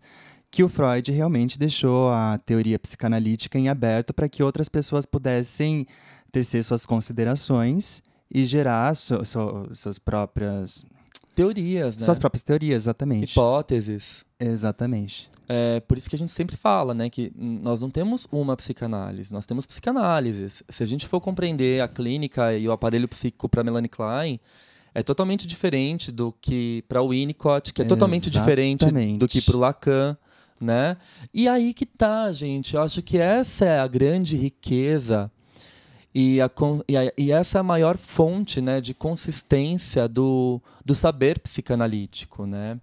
que 0.50 0.64
o 0.64 0.70
Freud 0.70 1.12
realmente 1.12 1.58
deixou 1.58 2.12
a 2.12 2.38
teoria 2.38 2.78
psicanalítica 2.78 3.58
em 3.58 3.70
aberto 3.70 4.14
para 4.14 4.30
que 4.30 4.44
outras 4.44 4.70
pessoas 4.70 5.06
pudessem 5.06 5.88
tecer 6.32 6.64
suas 6.64 6.86
considerações 6.86 8.04
e 8.30 8.46
gerar 8.46 8.96
so, 8.96 9.26
so, 9.26 9.70
suas 9.74 9.98
próprias 9.98 10.86
teorias, 11.36 11.98
né? 11.98 12.06
Suas 12.06 12.20
próprias 12.20 12.44
teorias, 12.44 12.84
exatamente. 12.84 13.32
Hipóteses. 13.32 14.26
Exatamente. 14.40 15.30
É 15.48 15.80
por 15.82 15.98
isso 15.98 16.10
que 16.10 16.16
a 16.16 16.20
gente 16.20 16.32
sempre 16.32 16.56
fala, 16.56 16.94
né, 16.94 17.10
que 17.10 17.32
nós 17.36 17.82
não 17.82 17.90
temos 17.90 18.28
uma 18.32 18.56
psicanálise, 18.56 19.34
nós 19.34 19.46
temos 19.46 19.66
psicanálises. 19.66 20.64
Se 20.70 20.84
a 20.84 20.86
gente 20.86 21.08
for 21.08 21.20
compreender 21.20 21.82
a 21.82 21.88
clínica 21.88 22.56
e 22.56 22.68
o 22.68 22.72
aparelho 22.72 23.08
psíquico 23.08 23.50
para 23.50 23.64
Melanie 23.64 23.90
Klein, 23.90 24.40
é 24.94 25.02
totalmente 25.02 25.48
diferente 25.48 26.12
do 26.12 26.34
que 26.42 26.84
para 26.88 27.02
o 27.02 27.10
Winnicott, 27.10 27.74
que 27.74 27.82
é 27.82 27.86
totalmente 27.86 28.30
diferente 28.30 28.86
do 29.18 29.28
que 29.28 29.42
para 29.42 29.58
o 29.58 29.60
Lacan, 29.60 30.18
né? 30.60 30.98
E 31.34 31.48
aí 31.48 31.74
que 31.74 31.86
tá, 31.86 32.32
gente. 32.32 32.76
Eu 32.76 32.82
acho 32.82 33.02
que 33.02 33.18
essa 33.18 33.66
é 33.66 33.80
a 33.80 33.88
grande 33.88 34.36
riqueza 34.36 35.32
e, 36.14 36.40
a, 36.40 36.50
e, 36.88 36.96
a, 36.96 37.14
e 37.18 37.32
essa 37.32 37.58
é 37.58 37.62
a 37.62 37.64
maior 37.64 37.98
fonte 37.98 38.62
né, 38.62 38.80
de 38.80 38.94
consistência 38.94 40.08
do, 40.08 40.62
do 40.86 40.94
saber 40.94 41.40
psicanalítico, 41.40 42.46
né? 42.46 42.80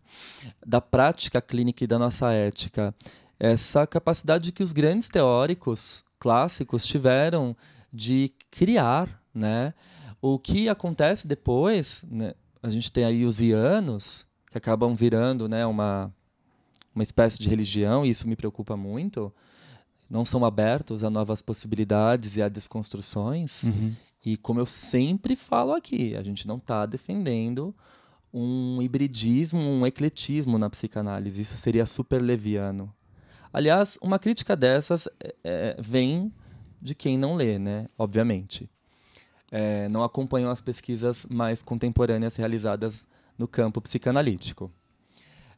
da 0.66 0.80
prática 0.80 1.40
clínica 1.40 1.84
e 1.84 1.86
da 1.86 1.98
nossa 1.98 2.32
ética. 2.32 2.92
Essa 3.38 3.86
capacidade 3.86 4.50
que 4.50 4.62
os 4.62 4.72
grandes 4.72 5.08
teóricos 5.08 6.04
clássicos 6.18 6.84
tiveram 6.84 7.56
de 7.92 8.32
criar, 8.50 9.08
né? 9.32 9.72
O 10.22 10.38
que 10.38 10.68
acontece 10.68 11.26
depois, 11.26 12.04
né, 12.10 12.34
a 12.62 12.68
gente 12.68 12.92
tem 12.92 13.04
aí 13.04 13.24
os 13.24 13.40
ianos, 13.40 14.26
que 14.50 14.58
acabam 14.58 14.94
virando 14.94 15.48
né, 15.48 15.64
uma, 15.64 16.12
uma 16.94 17.02
espécie 17.02 17.38
de 17.38 17.48
religião, 17.48 18.04
e 18.04 18.10
isso 18.10 18.28
me 18.28 18.36
preocupa 18.36 18.76
muito. 18.76 19.32
Não 20.10 20.24
são 20.24 20.44
abertos 20.44 21.04
a 21.04 21.10
novas 21.10 21.40
possibilidades 21.40 22.36
e 22.36 22.42
a 22.42 22.48
desconstruções. 22.48 23.64
Uhum. 23.64 23.94
E 24.24 24.36
como 24.36 24.60
eu 24.60 24.66
sempre 24.66 25.34
falo 25.36 25.72
aqui, 25.72 26.14
a 26.16 26.22
gente 26.22 26.46
não 26.46 26.56
está 26.56 26.84
defendendo 26.84 27.74
um 28.32 28.82
hibridismo, 28.82 29.60
um 29.60 29.86
ecletismo 29.86 30.58
na 30.58 30.68
psicanálise. 30.68 31.40
Isso 31.40 31.56
seria 31.56 31.86
super 31.86 32.20
leviano. 32.20 32.92
Aliás, 33.52 33.96
uma 34.02 34.18
crítica 34.18 34.54
dessas 34.54 35.08
é, 35.18 35.34
é 35.42 35.76
vem 35.80 36.32
de 36.82 36.94
quem 36.94 37.16
não 37.16 37.34
lê, 37.34 37.58
né? 37.58 37.86
Obviamente 37.96 38.68
é, 39.50 39.88
não 39.88 40.02
acompanham 40.02 40.50
as 40.50 40.60
pesquisas 40.60 41.26
mais 41.28 41.62
contemporâneas 41.62 42.36
realizadas 42.36 43.06
no 43.38 43.48
campo 43.48 43.80
psicanalítico. 43.80 44.70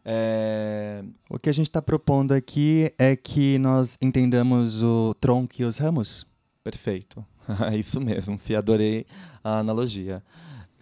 É... 0.04 1.04
O 1.28 1.38
que 1.38 1.48
a 1.48 1.52
gente 1.52 1.68
está 1.68 1.80
propondo 1.80 2.32
aqui 2.32 2.92
é 2.98 3.14
que 3.14 3.58
nós 3.58 3.98
entendamos 4.00 4.82
o 4.82 5.14
tronco 5.20 5.54
e 5.58 5.64
os 5.64 5.78
ramos. 5.78 6.26
Perfeito. 6.62 7.24
Isso 7.76 8.00
mesmo, 8.00 8.38
adorei 8.56 9.06
a 9.42 9.58
analogia. 9.58 10.22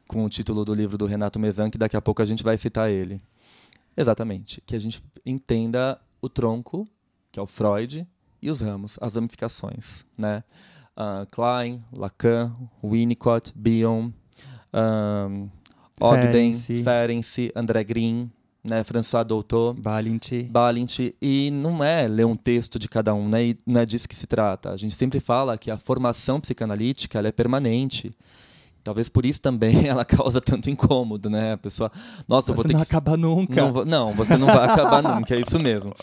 Com 0.06 0.24
o 0.24 0.28
título 0.28 0.64
do 0.64 0.74
livro 0.74 0.98
do 0.98 1.06
Renato 1.06 1.38
Mezan, 1.38 1.70
que 1.70 1.78
daqui 1.78 1.96
a 1.96 2.02
pouco 2.02 2.20
a 2.20 2.24
gente 2.24 2.42
vai 2.42 2.56
citar 2.56 2.90
ele. 2.90 3.20
Exatamente. 3.96 4.60
Que 4.66 4.74
a 4.74 4.78
gente 4.78 5.02
entenda 5.24 6.00
o 6.20 6.28
tronco, 6.28 6.88
que 7.30 7.38
é 7.38 7.42
o 7.42 7.46
Freud, 7.46 8.06
e 8.42 8.50
os 8.50 8.60
ramos, 8.60 8.98
as 9.00 9.14
ramificações, 9.14 10.04
né? 10.16 10.42
Uh, 10.96 11.26
Klein, 11.30 11.82
Lacan, 11.96 12.54
Winnicott, 12.82 13.52
Bion, 13.54 14.10
um, 14.72 15.48
Ogden, 16.00 16.52
Ferenczi, 16.52 17.52
André 17.54 17.84
Green, 17.84 18.30
né, 18.64 18.84
François 18.84 19.24
Doutor, 19.24 19.74
Balint. 19.74 20.44
Balint. 20.50 21.14
E 21.20 21.50
não 21.50 21.82
é 21.82 22.06
ler 22.06 22.26
um 22.26 22.36
texto 22.36 22.78
de 22.78 22.88
cada 22.88 23.14
um, 23.14 23.28
né? 23.28 23.44
E 23.44 23.58
não 23.66 23.80
é 23.80 23.86
disso 23.86 24.08
que 24.08 24.14
se 24.14 24.26
trata. 24.26 24.70
A 24.70 24.76
gente 24.76 24.94
sempre 24.94 25.20
fala 25.20 25.56
que 25.56 25.70
a 25.70 25.76
formação 25.76 26.40
psicanalítica 26.40 27.20
é 27.20 27.32
permanente. 27.32 28.14
Talvez 28.82 29.08
por 29.08 29.26
isso 29.26 29.40
também 29.40 29.86
ela 29.88 30.04
causa 30.04 30.40
tanto 30.40 30.70
incômodo, 30.70 31.28
né? 31.28 31.52
A 31.52 31.58
pessoa, 31.58 31.90
nossa, 32.26 32.46
você 32.46 32.52
eu 32.52 32.56
vou 32.56 32.64
ter 32.64 32.72
não 32.72 32.80
que... 32.80 32.86
acaba 32.86 33.16
nunca. 33.16 33.54
Não, 33.54 33.84
não, 33.84 34.14
você 34.14 34.36
não 34.36 34.46
vai 34.46 34.68
acabar 34.68 35.02
nunca, 35.02 35.34
é 35.34 35.40
isso 35.40 35.58
mesmo. 35.58 35.94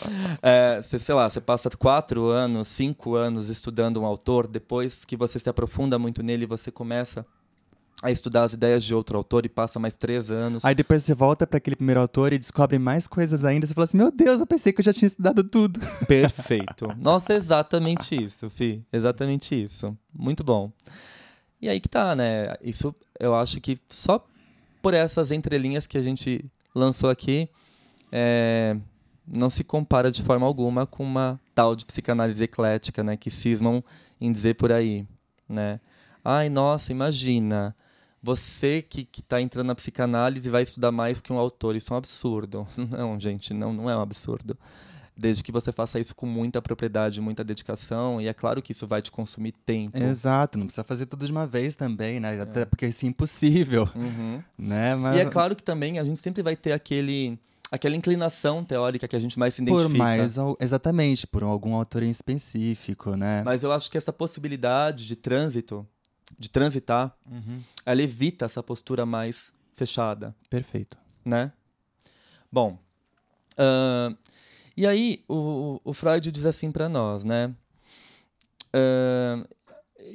É, 0.42 0.80
você, 0.82 1.00
sei 1.00 1.16
lá, 1.16 1.30
você 1.30 1.42
passa 1.42 1.70
quatro 1.70 2.28
anos, 2.28 2.68
cinco 2.68 3.16
anos 3.16 3.50
estudando 3.50 4.02
um 4.02 4.06
autor, 4.06 4.48
depois 4.48 5.04
que 5.04 5.18
você 5.18 5.40
se 5.40 5.50
aprofunda 5.50 5.98
muito 5.98 6.22
nele, 6.22 6.46
você 6.46 6.72
começa 6.72 7.26
a 8.02 8.12
estudar 8.12 8.44
as 8.44 8.54
ideias 8.54 8.84
de 8.84 8.94
outro 8.94 9.18
autor 9.18 9.46
e 9.46 9.50
passa 9.50 9.80
mais 9.80 9.96
três 9.96 10.30
anos. 10.30 10.64
Aí 10.64 10.76
depois 10.76 11.04
você 11.04 11.16
volta 11.16 11.48
para 11.48 11.58
aquele 11.58 11.76
primeiro 11.76 12.00
autor 12.00 12.32
e 12.32 12.38
descobre 12.38 12.78
mais 12.78 13.08
coisas 13.08 13.44
ainda. 13.44 13.66
Você 13.66 13.74
fala 13.74 13.86
assim: 13.86 13.98
Meu 13.98 14.12
Deus, 14.12 14.40
eu 14.40 14.46
pensei 14.46 14.72
que 14.72 14.82
eu 14.82 14.86
já 14.86 14.94
tinha 14.94 15.08
estudado 15.08 15.44
tudo. 15.44 15.80
Perfeito. 16.08 16.88
Nossa, 17.00 17.34
exatamente 17.34 18.16
isso, 18.16 18.50
Fi. 18.50 18.86
Exatamente 18.94 19.62
isso. 19.62 19.98
Muito 20.14 20.44
bom. 20.44 20.72
E 21.62 21.70
aí 21.70 21.80
que 21.80 21.90
tá, 21.90 22.16
né? 22.16 22.56
Isso 22.62 22.94
eu 23.20 23.36
acho 23.36 23.60
que 23.60 23.78
só 23.90 24.26
por 24.82 24.94
essas 24.94 25.32
entrelinhas 25.32 25.88
que 25.88 25.98
a 25.98 26.02
gente 26.02 26.46
lançou 26.74 27.10
aqui, 27.10 27.50
é, 28.12 28.78
não 29.28 29.50
se 29.50 29.64
compara 29.64 30.12
de 30.12 30.22
forma 30.24 30.46
alguma 30.46 30.86
com 30.86 31.04
uma 31.04 31.40
tal 31.54 31.76
de 31.76 31.86
psicanálise 31.86 32.44
eclética, 32.44 33.04
né? 33.04 33.18
Que 33.18 33.30
cismam 33.30 33.84
em 34.22 34.32
dizer 34.32 34.56
por 34.56 34.72
aí, 34.72 35.06
né? 35.50 35.80
Ai, 36.24 36.50
nossa, 36.50 36.92
imagina, 36.92 37.76
você 38.22 38.82
que 38.82 39.08
está 39.18 39.42
entrando 39.42 39.68
na 39.68 39.76
psicanálise 39.76 40.50
vai 40.50 40.62
estudar 40.62 40.92
mais 40.92 41.22
que 41.22 41.32
um 41.32 41.38
autor. 41.38 41.76
Isso 41.76 41.94
é 41.94 41.96
um 41.96 41.98
absurdo. 41.98 42.68
Não, 42.78 43.20
gente, 43.20 43.54
não, 43.54 43.72
não 43.72 43.90
é 43.90 43.96
um 43.96 44.02
absurdo. 44.02 44.58
Desde 45.18 45.42
que 45.44 45.52
você 45.52 45.72
faça 45.72 46.00
isso 46.00 46.16
com 46.16 46.28
muita 46.28 46.62
propriedade, 46.62 47.20
muita 47.20 47.44
dedicação, 47.44 48.22
e 48.22 48.28
é 48.28 48.34
claro 48.34 48.62
que 48.62 48.72
isso 48.72 48.86
vai 48.86 49.02
te 49.02 49.12
consumir 49.12 49.52
tempo. 49.66 49.98
Exato, 49.98 50.60
não 50.60 50.66
precisa 50.68 50.84
fazer 50.84 51.08
tudo 51.08 51.26
de 51.26 51.32
uma 51.32 51.48
vez 51.48 51.76
também, 51.76 52.20
né? 52.20 52.40
Até 52.40 52.66
porque 52.66 52.86
isso 52.86 53.06
é 53.06 53.10
impossível. 53.10 53.90
Uhum. 53.96 54.44
Né? 54.58 54.96
Mas... 54.96 55.16
E 55.16 55.20
é 55.22 55.26
claro 55.26 55.56
que 55.56 55.64
também 55.64 55.98
a 55.98 56.04
gente 56.04 56.20
sempre 56.20 56.44
vai 56.44 56.56
ter 56.56 56.72
aquele 56.72 57.40
aquela 57.70 57.96
inclinação 57.96 58.64
teórica 58.64 59.08
que 59.08 59.16
a 59.16 59.20
gente 59.20 59.38
mais 59.38 59.56
se 59.56 59.62
identifica. 59.62 59.90
Por 59.90 59.98
mais, 59.98 60.36
exatamente, 60.60 61.28
por 61.28 61.44
algum 61.44 61.76
autor 61.76 62.04
em 62.04 62.10
específico, 62.10 63.16
né? 63.16 63.44
Mas 63.44 63.64
eu 63.64 63.72
acho 63.72 63.92
que 63.92 63.98
essa 63.98 64.14
possibilidade 64.14 65.06
de 65.06 65.16
trânsito 65.16 65.86
de 66.38 66.50
transitar, 66.50 67.16
uhum. 67.30 67.62
ela 67.86 68.02
evita 68.02 68.46
essa 68.46 68.62
postura 68.62 69.06
mais 69.06 69.54
fechada. 69.74 70.36
Perfeito. 70.50 70.98
Né? 71.24 71.52
Bom, 72.52 72.78
uh, 73.54 74.16
e 74.78 74.86
aí 74.86 75.24
o, 75.28 75.82
o, 75.84 75.94
Freud 75.94 76.32
diz 76.32 76.46
assim 76.46 76.72
para 76.72 76.88
nós, 76.88 77.24
né? 77.24 77.54
Uh, 78.68 79.48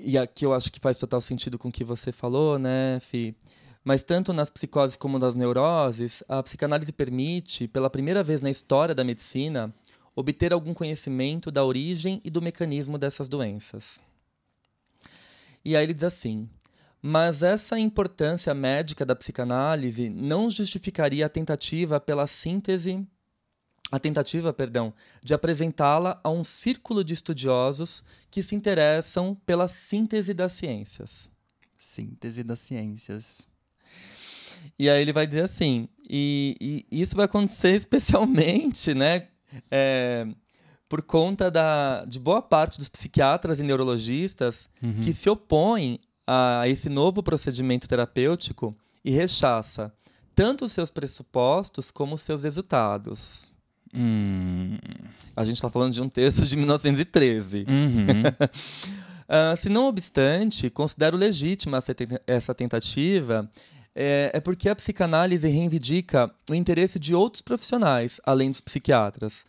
e 0.04 0.16
aqui 0.16 0.46
eu 0.46 0.54
acho 0.54 0.70
que 0.70 0.78
faz 0.78 0.96
total 0.98 1.20
sentido 1.20 1.58
com 1.58 1.68
o 1.68 1.72
que 1.72 1.82
você 1.82 2.12
falou, 2.12 2.58
né, 2.58 3.00
Fi? 3.00 3.36
Mas 3.84 4.04
tanto 4.04 4.32
nas 4.32 4.48
psicoses 4.48 4.96
como 4.96 5.18
nas 5.18 5.34
neuroses, 5.34 6.22
a 6.28 6.40
psicanálise 6.42 6.92
permite, 6.92 7.66
pela 7.66 7.90
primeira 7.90 8.22
vez 8.22 8.40
na 8.40 8.48
história 8.48 8.94
da 8.94 9.02
medicina, 9.02 9.74
obter 10.14 10.52
algum 10.52 10.72
conhecimento 10.72 11.50
da 11.50 11.64
origem 11.64 12.20
e 12.24 12.30
do 12.30 12.40
mecanismo 12.40 12.96
dessas 12.96 13.28
doenças. 13.28 14.00
E 15.64 15.76
aí 15.76 15.84
ele 15.84 15.94
diz 15.94 16.04
assim: 16.04 16.48
mas 17.02 17.42
essa 17.42 17.76
importância 17.76 18.54
médica 18.54 19.04
da 19.04 19.16
psicanálise 19.16 20.08
não 20.08 20.48
justificaria 20.48 21.26
a 21.26 21.28
tentativa 21.28 21.98
pela 21.98 22.28
síntese 22.28 23.04
a 23.92 23.98
tentativa, 23.98 24.54
perdão, 24.54 24.94
de 25.22 25.34
apresentá-la 25.34 26.18
a 26.24 26.30
um 26.30 26.42
círculo 26.42 27.04
de 27.04 27.12
estudiosos 27.12 28.02
que 28.30 28.42
se 28.42 28.54
interessam 28.54 29.36
pela 29.44 29.68
síntese 29.68 30.32
das 30.32 30.52
ciências. 30.52 31.28
Síntese 31.76 32.42
das 32.42 32.58
ciências. 32.60 33.46
E 34.78 34.88
aí 34.88 35.02
ele 35.02 35.12
vai 35.12 35.26
dizer 35.26 35.44
assim, 35.44 35.90
e, 36.08 36.86
e 36.90 37.02
isso 37.02 37.14
vai 37.14 37.26
acontecer 37.26 37.74
especialmente, 37.76 38.94
né, 38.94 39.28
é, 39.70 40.26
por 40.88 41.02
conta 41.02 41.50
da, 41.50 42.06
de 42.06 42.18
boa 42.18 42.40
parte 42.40 42.78
dos 42.78 42.88
psiquiatras 42.88 43.60
e 43.60 43.62
neurologistas 43.62 44.70
uhum. 44.82 45.00
que 45.00 45.12
se 45.12 45.28
opõem 45.28 46.00
a 46.26 46.66
esse 46.66 46.88
novo 46.88 47.22
procedimento 47.22 47.86
terapêutico 47.86 48.74
e 49.04 49.10
rechaça 49.10 49.92
tanto 50.34 50.64
os 50.64 50.72
seus 50.72 50.90
pressupostos 50.90 51.90
como 51.90 52.14
os 52.14 52.22
seus 52.22 52.42
resultados. 52.42 53.52
Hum. 53.94 54.76
A 55.34 55.44
gente 55.44 55.56
está 55.56 55.70
falando 55.70 55.92
de 55.92 56.00
um 56.00 56.08
texto 56.08 56.46
de 56.46 56.56
1913. 56.56 57.64
Uhum. 57.68 58.22
uh, 58.22 59.56
se 59.56 59.68
não 59.68 59.86
obstante, 59.86 60.68
considero 60.70 61.16
legítima 61.16 61.78
essa 62.26 62.54
tentativa 62.54 63.48
é, 63.94 64.30
é, 64.34 64.40
porque 64.40 64.68
a 64.68 64.76
psicanálise 64.76 65.48
reivindica 65.48 66.30
o 66.48 66.54
interesse 66.54 66.98
de 66.98 67.14
outros 67.14 67.42
profissionais, 67.42 68.20
além 68.24 68.50
dos 68.50 68.60
psiquiatras, 68.60 69.44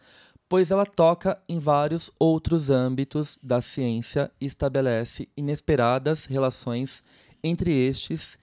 pois 0.50 0.70
ela 0.70 0.86
toca 0.86 1.42
em 1.48 1.60
vários 1.60 2.12
outros 2.20 2.70
âmbitos 2.70 3.40
da 3.42 3.62
ciência 3.62 4.30
e 4.40 4.46
estabelece 4.46 5.30
inesperadas 5.36 6.26
relações 6.26 7.04
entre 7.44 7.72
estes 7.72 8.38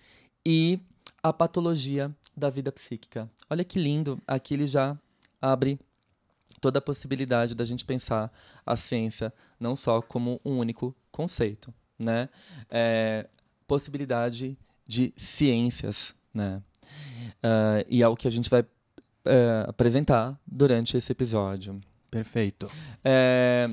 e 0.47 0.81
a 1.23 1.33
patologia 1.33 2.11
da 2.35 2.49
vida 2.49 2.73
psíquica. 2.73 3.31
Olha 3.49 3.63
que 3.63 3.79
lindo, 3.79 4.19
aqui 4.27 4.55
ele 4.55 4.67
já 4.67 4.97
abre 5.41 5.79
toda 6.61 6.79
a 6.79 6.83
possibilidade 6.83 7.55
da 7.55 7.65
gente 7.65 7.85
pensar 7.85 8.33
a 8.65 8.77
ciência 8.77 9.33
não 9.59 9.75
só 9.75 10.01
como 10.01 10.41
um 10.45 10.59
único 10.59 10.95
conceito, 11.11 11.73
né? 11.99 12.29
É, 12.71 13.27
possibilidade 13.67 14.59
de 14.87 15.13
ciências, 15.17 16.15
né? 16.35 16.63
Uh, 17.43 17.87
e 17.89 18.03
é 18.03 18.09
o 18.09 18.17
que 18.17 18.29
a 18.29 18.31
gente 18.31 18.51
vai 18.51 18.63
uh, 18.63 19.69
apresentar 19.69 20.39
durante 20.47 20.97
esse 20.97 21.13
episódio. 21.13 21.81
Perfeito. 22.11 22.67
É, 23.05 23.71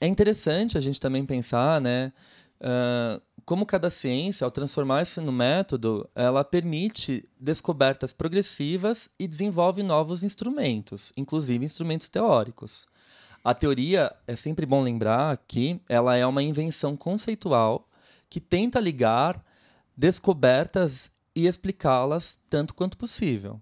é 0.00 0.06
interessante 0.06 0.78
a 0.78 0.80
gente 0.80 0.98
também 0.98 1.24
pensar, 1.24 1.80
né? 1.80 2.12
Uh, 2.62 3.20
como 3.44 3.66
cada 3.66 3.90
ciência, 3.90 4.44
ao 4.44 4.50
transformar-se 4.50 5.20
no 5.20 5.32
método, 5.32 6.08
ela 6.14 6.44
permite 6.44 7.28
descobertas 7.38 8.12
progressivas 8.12 9.10
e 9.18 9.26
desenvolve 9.26 9.82
novos 9.82 10.22
instrumentos, 10.22 11.12
inclusive 11.16 11.64
instrumentos 11.64 12.08
teóricos. 12.08 12.86
A 13.42 13.52
teoria, 13.52 14.14
é 14.28 14.36
sempre 14.36 14.64
bom 14.64 14.80
lembrar 14.80 15.36
que 15.48 15.80
ela 15.88 16.16
é 16.16 16.24
uma 16.24 16.42
invenção 16.42 16.96
conceitual 16.96 17.88
que 18.30 18.40
tenta 18.40 18.78
ligar 18.78 19.44
descobertas 19.96 21.10
e 21.34 21.48
explicá-las 21.48 22.38
tanto 22.48 22.72
quanto 22.72 22.96
possível 22.96 23.60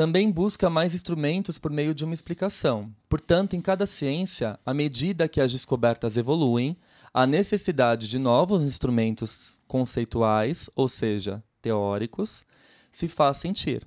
também 0.00 0.30
busca 0.30 0.70
mais 0.70 0.94
instrumentos 0.94 1.58
por 1.58 1.70
meio 1.70 1.94
de 1.94 2.06
uma 2.06 2.14
explicação. 2.14 2.90
Portanto, 3.06 3.54
em 3.54 3.60
cada 3.60 3.84
ciência, 3.84 4.58
à 4.64 4.72
medida 4.72 5.28
que 5.28 5.42
as 5.42 5.52
descobertas 5.52 6.16
evoluem, 6.16 6.74
a 7.12 7.26
necessidade 7.26 8.08
de 8.08 8.18
novos 8.18 8.62
instrumentos 8.62 9.60
conceituais, 9.66 10.70
ou 10.74 10.88
seja, 10.88 11.42
teóricos, 11.60 12.44
se 12.92 13.08
faz 13.08 13.38
sentir. 13.38 13.86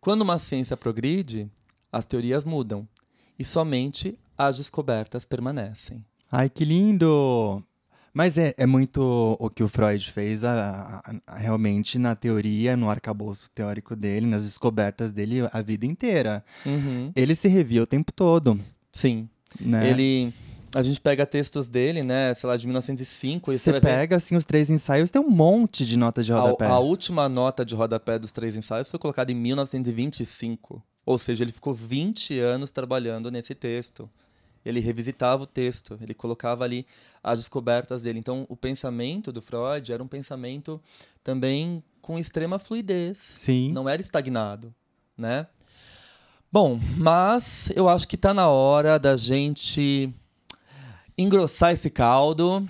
Quando 0.00 0.22
uma 0.22 0.38
ciência 0.38 0.76
progride, 0.76 1.50
as 1.92 2.04
teorias 2.04 2.44
mudam 2.44 2.86
e 3.38 3.44
somente 3.44 4.18
as 4.36 4.56
descobertas 4.56 5.24
permanecem. 5.24 6.04
Ai, 6.30 6.50
que 6.50 6.64
lindo! 6.64 7.62
Mas 8.12 8.38
é, 8.38 8.54
é 8.56 8.64
muito 8.64 9.36
o 9.38 9.50
que 9.50 9.62
o 9.62 9.68
Freud 9.68 10.10
fez 10.10 10.42
a, 10.42 11.02
a, 11.04 11.14
a, 11.26 11.36
realmente 11.36 11.98
na 11.98 12.14
teoria, 12.14 12.74
no 12.74 12.88
arcabouço 12.88 13.50
teórico 13.50 13.94
dele, 13.94 14.24
nas 14.26 14.44
descobertas 14.44 15.12
dele 15.12 15.40
a 15.52 15.60
vida 15.60 15.84
inteira. 15.84 16.42
Uhum. 16.64 17.12
Ele 17.14 17.34
se 17.34 17.46
revia 17.46 17.82
o 17.82 17.86
tempo 17.86 18.10
todo. 18.12 18.58
Sim. 18.90 19.28
Né? 19.60 19.90
Ele. 19.90 20.34
A 20.76 20.82
gente 20.82 21.00
pega 21.00 21.24
textos 21.24 21.68
dele, 21.68 22.02
né, 22.02 22.34
sei 22.34 22.48
lá, 22.48 22.56
de 22.56 22.66
1905. 22.66 23.50
Você 23.50 23.80
pega, 23.80 24.14
ver... 24.14 24.16
assim, 24.16 24.36
os 24.36 24.44
três 24.44 24.68
ensaios, 24.68 25.10
tem 25.10 25.22
um 25.22 25.30
monte 25.30 25.86
de 25.86 25.96
nota 25.96 26.22
de 26.22 26.32
rodapé. 26.32 26.66
A, 26.66 26.72
a 26.72 26.78
última 26.78 27.28
nota 27.28 27.64
de 27.64 27.74
rodapé 27.74 28.18
dos 28.18 28.30
três 28.30 28.54
ensaios 28.54 28.90
foi 28.90 28.98
colocada 28.98 29.32
em 29.32 29.34
1925. 29.34 30.82
Ou 31.06 31.16
seja, 31.18 31.44
ele 31.44 31.52
ficou 31.52 31.72
20 31.72 32.38
anos 32.40 32.70
trabalhando 32.70 33.30
nesse 33.30 33.54
texto 33.54 34.10
ele 34.68 34.80
revisitava 34.80 35.44
o 35.44 35.46
texto, 35.46 35.96
ele 36.02 36.12
colocava 36.12 36.64
ali 36.64 36.84
as 37.22 37.38
descobertas 37.38 38.02
dele. 38.02 38.18
Então, 38.18 38.44
o 38.48 38.56
pensamento 38.56 39.30
do 39.30 39.40
Freud 39.40 39.92
era 39.92 40.02
um 40.02 40.08
pensamento 40.08 40.82
também 41.22 41.82
com 42.02 42.18
extrema 42.18 42.58
fluidez. 42.58 43.16
Sim. 43.16 43.70
Não 43.72 43.88
era 43.88 44.02
estagnado, 44.02 44.74
né? 45.16 45.46
Bom, 46.50 46.80
mas 46.96 47.70
eu 47.76 47.88
acho 47.88 48.08
que 48.08 48.16
está 48.16 48.34
na 48.34 48.48
hora 48.48 48.98
da 48.98 49.16
gente 49.16 50.12
engrossar 51.18 51.72
esse 51.72 51.90
caldo 51.90 52.66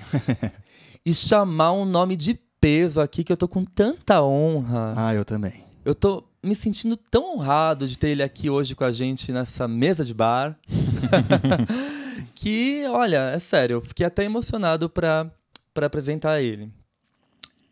e 1.05 1.15
chamar 1.15 1.73
um 1.73 1.85
nome 1.85 2.17
de 2.17 2.39
peso 2.61 3.01
aqui 3.01 3.23
que 3.25 3.33
eu 3.33 3.37
tô 3.37 3.49
com 3.49 3.65
tanta 3.65 4.23
honra. 4.23 4.93
Ah, 4.97 5.15
eu 5.15 5.25
também. 5.25 5.65
Eu 5.85 5.95
tô 5.95 6.25
me 6.43 6.55
sentindo 6.55 6.97
tão 6.97 7.35
honrado 7.35 7.87
de 7.87 7.99
ter 7.99 8.09
ele 8.09 8.23
aqui 8.23 8.49
hoje 8.49 8.75
com 8.75 8.85
a 8.85 8.93
gente 8.93 9.33
nessa 9.33 9.67
mesa 9.67 10.05
de 10.05 10.15
bar. 10.15 10.59
que, 12.35 12.85
olha, 12.89 13.31
é 13.31 13.39
sério, 13.39 13.75
eu 13.75 13.81
fiquei 13.81 14.07
até 14.07 14.25
emocionado 14.25 14.89
para 14.89 15.31
apresentar 15.77 16.41
ele. 16.41 16.71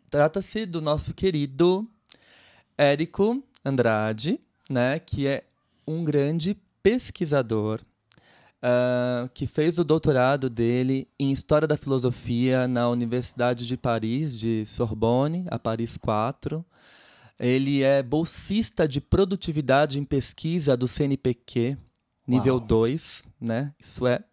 Trata-se 0.09 0.65
do 0.65 0.81
nosso 0.81 1.13
querido 1.13 1.87
Érico 2.77 3.43
Andrade, 3.63 4.39
né, 4.69 4.99
que 4.99 5.27
é 5.27 5.43
um 5.87 6.03
grande 6.03 6.57
pesquisador 6.81 7.81
uh, 8.63 9.29
que 9.33 9.47
fez 9.47 9.77
o 9.77 9.83
doutorado 9.83 10.49
dele 10.49 11.07
em 11.19 11.31
História 11.31 11.67
da 11.67 11.77
Filosofia 11.77 12.67
na 12.67 12.89
Universidade 12.89 13.65
de 13.65 13.77
Paris, 13.77 14.35
de 14.35 14.65
Sorbonne, 14.65 15.45
a 15.49 15.59
Paris 15.59 15.97
4. 15.97 16.65
Ele 17.39 17.83
é 17.83 18.01
bolsista 18.01 18.87
de 18.87 19.01
produtividade 19.01 19.99
em 19.99 20.03
pesquisa 20.03 20.77
do 20.77 20.87
CNPq, 20.87 21.77
nível 22.27 22.59
2, 22.59 23.23
né? 23.39 23.73
Isso 23.79 24.07
é 24.07 24.23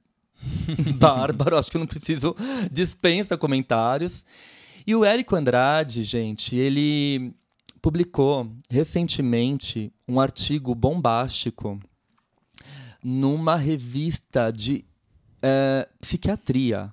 bárbaro, 0.96 1.58
acho 1.58 1.70
que 1.70 1.76
eu 1.76 1.80
não 1.80 1.86
preciso 1.86 2.34
dispensa 2.70 3.36
comentários. 3.36 4.24
E 4.86 4.94
o 4.94 5.04
Érico 5.04 5.36
Andrade, 5.36 6.02
gente, 6.04 6.56
ele 6.56 7.34
publicou 7.80 8.50
recentemente 8.70 9.92
um 10.06 10.20
artigo 10.20 10.74
bombástico 10.74 11.78
numa 13.02 13.56
revista 13.56 14.52
de 14.52 14.84
uh, 15.38 15.88
psiquiatria. 16.00 16.92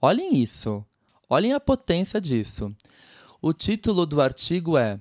Olhem 0.00 0.40
isso. 0.42 0.84
Olhem 1.28 1.52
a 1.52 1.60
potência 1.60 2.20
disso. 2.20 2.74
O 3.42 3.52
título 3.52 4.06
do 4.06 4.20
artigo 4.20 4.76
é 4.76 5.00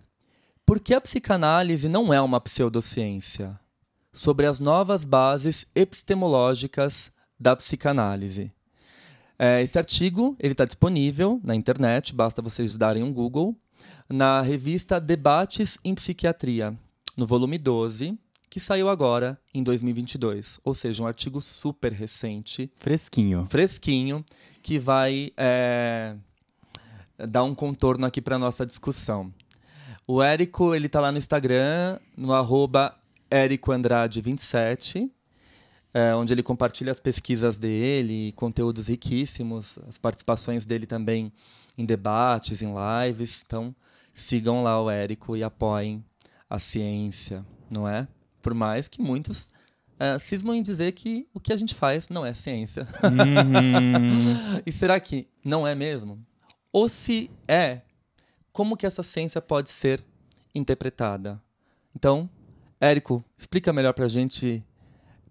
Por 0.65 0.79
que 0.79 0.93
a 0.93 1.01
psicanálise 1.01 1.89
não 1.89 2.13
é 2.13 2.21
uma 2.21 2.41
pseudociência? 2.41 3.59
Sobre 4.11 4.45
as 4.45 4.59
novas 4.59 5.05
bases 5.05 5.67
epistemológicas 5.75 7.11
da 7.39 7.55
psicanálise. 7.55 8.51
É, 9.37 9.61
esse 9.61 9.77
artigo 9.77 10.35
ele 10.39 10.51
está 10.51 10.65
disponível 10.65 11.39
na 11.43 11.55
internet, 11.55 12.13
basta 12.13 12.41
vocês 12.41 12.75
darem 12.75 13.03
um 13.03 13.13
Google, 13.13 13.55
na 14.09 14.41
revista 14.41 14.99
Debates 14.99 15.77
em 15.83 15.95
Psiquiatria, 15.95 16.77
no 17.15 17.25
volume 17.25 17.57
12, 17.57 18.19
que 18.49 18.59
saiu 18.59 18.89
agora 18.89 19.39
em 19.53 19.61
2022. 19.61 20.59
Ou 20.63 20.73
seja, 20.73 21.03
um 21.03 21.07
artigo 21.07 21.39
super 21.41 21.91
recente. 21.91 22.71
Fresquinho. 22.79 23.47
Fresquinho, 23.49 24.25
que 24.61 24.79
vai 24.79 25.31
é, 25.37 26.15
dar 27.17 27.43
um 27.43 27.53
contorno 27.53 28.05
aqui 28.05 28.21
para 28.21 28.39
nossa 28.39 28.65
discussão. 28.65 29.31
O 30.07 30.23
Érico, 30.23 30.73
ele 30.73 30.89
tá 30.89 30.99
lá 30.99 31.11
no 31.11 31.17
Instagram, 31.17 31.99
no 32.17 32.33
arroba 32.33 32.95
EricoAndrade27, 33.29 35.09
é, 35.93 36.15
onde 36.15 36.33
ele 36.33 36.41
compartilha 36.41 36.91
as 36.91 36.99
pesquisas 36.99 37.59
dele, 37.59 38.31
conteúdos 38.31 38.87
riquíssimos, 38.87 39.77
as 39.87 39.99
participações 39.99 40.65
dele 40.65 40.87
também 40.87 41.31
em 41.77 41.85
debates, 41.85 42.63
em 42.63 42.73
lives. 42.73 43.43
Então, 43.45 43.75
sigam 44.13 44.63
lá 44.63 44.81
o 44.81 44.89
Érico 44.89 45.37
e 45.37 45.43
apoiem 45.43 46.03
a 46.49 46.57
ciência, 46.57 47.45
não 47.69 47.87
é? 47.87 48.07
Por 48.41 48.53
mais 48.53 48.87
que 48.87 49.01
muitos 49.01 49.49
uh, 49.99 50.19
cismam 50.19 50.55
em 50.55 50.63
dizer 50.63 50.93
que 50.93 51.27
o 51.33 51.39
que 51.39 51.53
a 51.53 51.57
gente 51.57 51.75
faz 51.75 52.09
não 52.09 52.25
é 52.25 52.33
ciência. 52.33 52.87
Uhum. 53.03 54.61
e 54.65 54.71
será 54.71 54.99
que 54.99 55.27
não 55.43 55.67
é 55.67 55.75
mesmo? 55.75 56.25
Ou 56.71 56.87
se 56.87 57.29
é, 57.47 57.81
como 58.51 58.77
que 58.77 58.85
essa 58.85 59.03
ciência 59.03 59.41
pode 59.41 59.69
ser 59.69 60.03
interpretada? 60.53 61.41
Então, 61.95 62.29
Érico, 62.79 63.23
explica 63.37 63.73
melhor 63.73 63.93
pra 63.93 64.07
gente 64.07 64.63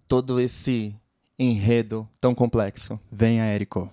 todo 0.07 0.39
esse 0.39 0.95
enredo 1.37 2.07
tão 2.19 2.35
complexo. 2.35 2.99
Venha, 3.11 3.43
Érico. 3.43 3.89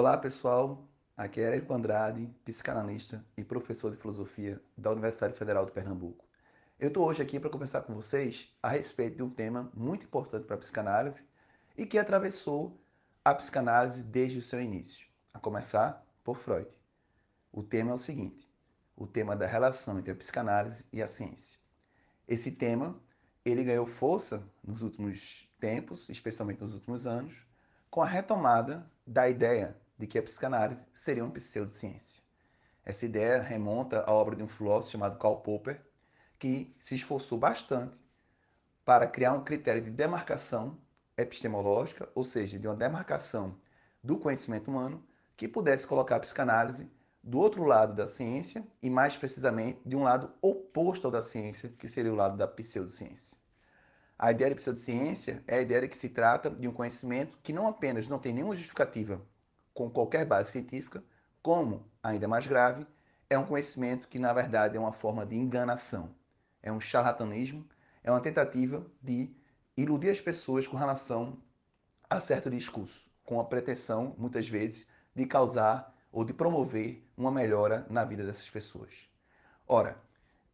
Olá 0.00 0.16
pessoal, 0.16 0.88
aqui 1.14 1.42
é 1.42 1.44
Érico 1.44 1.74
Andrade, 1.74 2.26
psicanalista 2.42 3.22
e 3.36 3.44
professor 3.44 3.90
de 3.90 3.98
filosofia 3.98 4.58
da 4.74 4.90
Universidade 4.90 5.34
Federal 5.34 5.66
de 5.66 5.72
Pernambuco. 5.72 6.24
Eu 6.78 6.88
estou 6.88 7.06
hoje 7.06 7.22
aqui 7.22 7.38
para 7.38 7.50
conversar 7.50 7.82
com 7.82 7.92
vocês 7.92 8.50
a 8.62 8.70
respeito 8.70 9.16
de 9.16 9.22
um 9.22 9.28
tema 9.28 9.70
muito 9.74 10.06
importante 10.06 10.46
para 10.46 10.56
a 10.56 10.58
psicanálise 10.58 11.26
e 11.76 11.84
que 11.84 11.98
atravessou 11.98 12.80
a 13.22 13.34
psicanálise 13.34 14.02
desde 14.02 14.38
o 14.38 14.42
seu 14.42 14.62
início, 14.62 15.06
a 15.34 15.38
começar 15.38 16.02
por 16.24 16.38
Freud. 16.38 16.70
O 17.52 17.62
tema 17.62 17.90
é 17.90 17.94
o 17.94 17.98
seguinte: 17.98 18.50
o 18.96 19.06
tema 19.06 19.36
da 19.36 19.46
relação 19.46 19.98
entre 19.98 20.12
a 20.12 20.16
psicanálise 20.16 20.86
e 20.90 21.02
a 21.02 21.06
ciência. 21.06 21.60
Esse 22.26 22.52
tema 22.52 22.98
ele 23.44 23.62
ganhou 23.62 23.84
força 23.84 24.42
nos 24.64 24.80
últimos 24.80 25.46
tempos, 25.60 26.08
especialmente 26.08 26.62
nos 26.62 26.72
últimos 26.72 27.06
anos, 27.06 27.46
com 27.90 28.00
a 28.00 28.06
retomada 28.06 28.90
da 29.06 29.28
ideia 29.28 29.76
de 30.00 30.06
que 30.06 30.18
a 30.18 30.22
psicanálise 30.22 30.86
seria 30.94 31.22
uma 31.22 31.32
pseudociência. 31.32 32.22
Essa 32.82 33.04
ideia 33.04 33.42
remonta 33.42 34.00
à 34.00 34.10
obra 34.10 34.34
de 34.34 34.42
um 34.42 34.48
filósofo 34.48 34.92
chamado 34.92 35.18
Karl 35.18 35.36
Popper, 35.36 35.84
que 36.38 36.74
se 36.78 36.94
esforçou 36.94 37.36
bastante 37.36 37.98
para 38.82 39.06
criar 39.06 39.34
um 39.34 39.44
critério 39.44 39.82
de 39.82 39.90
demarcação 39.90 40.78
epistemológica, 41.18 42.08
ou 42.14 42.24
seja, 42.24 42.58
de 42.58 42.66
uma 42.66 42.74
demarcação 42.74 43.60
do 44.02 44.18
conhecimento 44.18 44.70
humano 44.70 45.04
que 45.36 45.46
pudesse 45.46 45.86
colocar 45.86 46.16
a 46.16 46.20
psicanálise 46.20 46.90
do 47.22 47.38
outro 47.38 47.64
lado 47.64 47.94
da 47.94 48.06
ciência 48.06 48.66
e, 48.82 48.88
mais 48.88 49.18
precisamente, 49.18 49.82
de 49.84 49.94
um 49.94 50.04
lado 50.04 50.32
oposto 50.40 51.06
ao 51.06 51.10
da 51.10 51.20
ciência, 51.20 51.68
que 51.78 51.86
seria 51.86 52.10
o 52.10 52.16
lado 52.16 52.38
da 52.38 52.48
pseudociência. 52.48 53.36
A 54.18 54.30
ideia 54.30 54.48
de 54.48 54.56
pseudociência 54.56 55.44
é 55.46 55.58
a 55.58 55.60
ideia 55.62 55.82
de 55.82 55.88
que 55.88 55.98
se 55.98 56.08
trata 56.08 56.48
de 56.48 56.66
um 56.66 56.72
conhecimento 56.72 57.38
que 57.42 57.52
não 57.52 57.68
apenas 57.68 58.08
não 58.08 58.18
tem 58.18 58.32
nenhuma 58.32 58.56
justificativa 58.56 59.20
com 59.80 59.88
qualquer 59.88 60.26
base 60.26 60.52
científica, 60.52 61.02
como, 61.42 61.86
ainda 62.02 62.28
mais 62.28 62.46
grave, 62.46 62.86
é 63.30 63.38
um 63.38 63.46
conhecimento 63.46 64.08
que, 64.08 64.18
na 64.18 64.30
verdade, 64.30 64.76
é 64.76 64.80
uma 64.80 64.92
forma 64.92 65.24
de 65.24 65.34
enganação. 65.34 66.10
É 66.62 66.70
um 66.70 66.78
charlatanismo, 66.78 67.64
é 68.04 68.10
uma 68.10 68.20
tentativa 68.20 68.86
de 69.00 69.34
iludir 69.74 70.10
as 70.10 70.20
pessoas 70.20 70.68
com 70.68 70.76
relação 70.76 71.38
a 72.10 72.20
certo 72.20 72.50
discurso, 72.50 73.06
com 73.24 73.40
a 73.40 73.44
pretensão, 73.44 74.14
muitas 74.18 74.46
vezes, 74.46 74.86
de 75.16 75.24
causar 75.24 75.96
ou 76.12 76.26
de 76.26 76.34
promover 76.34 77.02
uma 77.16 77.30
melhora 77.30 77.86
na 77.88 78.04
vida 78.04 78.22
dessas 78.22 78.50
pessoas. 78.50 79.08
Ora, 79.66 79.96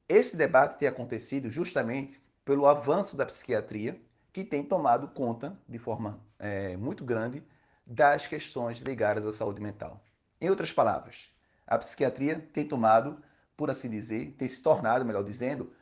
esse 0.08 0.36
debate 0.36 0.78
tem 0.78 0.86
acontecido 0.86 1.50
justamente 1.50 2.22
pelo 2.44 2.64
avanço 2.64 3.16
da 3.16 3.26
psiquiatria, 3.26 4.00
que 4.32 4.44
tem 4.44 4.62
tomado 4.62 5.08
conta 5.08 5.58
de 5.68 5.78
forma 5.78 6.20
é, 6.38 6.76
muito 6.76 7.04
grande 7.04 7.42
das 7.86 8.26
questões 8.26 8.80
ligadas 8.80 9.24
à 9.24 9.32
saúde 9.32 9.60
mental. 9.60 10.02
Em 10.40 10.50
outras 10.50 10.72
palavras, 10.72 11.32
a 11.66 11.78
psiquiatria 11.78 12.40
tem 12.52 12.66
tomado, 12.66 13.22
por 13.56 13.70
assim 13.70 13.88
dizer, 13.88 14.34
tem 14.36 14.48
se 14.48 14.62
tornado, 14.62 15.04
melhor 15.04 15.22
dizendo, 15.22 15.72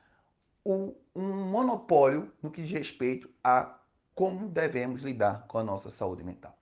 um, 0.65 0.95
um 1.15 1.45
monopólio 1.47 2.33
no 2.43 2.51
que 2.51 2.63
diz 2.63 2.71
respeito 2.71 3.29
a 3.43 3.79
como 4.15 4.49
devemos 4.49 5.03
lidar 5.03 5.47
com 5.49 5.59
a 5.59 5.65
nossa 5.65 5.91
saúde 5.91 6.23
mental. 6.23 6.57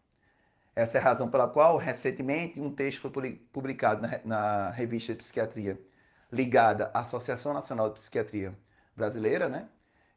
Essa 0.74 0.96
é 0.96 1.00
a 1.00 1.04
razão 1.04 1.30
pela 1.30 1.46
qual, 1.46 1.76
recentemente, 1.76 2.58
um 2.58 2.74
texto 2.74 3.00
foi 3.00 3.32
publicado 3.52 4.00
na, 4.00 4.20
na 4.24 4.70
revista 4.70 5.12
de 5.12 5.18
psiquiatria 5.18 5.78
ligada 6.30 6.90
à 6.94 7.00
Associação 7.00 7.52
Nacional 7.52 7.88
de 7.90 7.96
Psiquiatria 7.96 8.56
Brasileira, 8.96 9.48
né? 9.48 9.68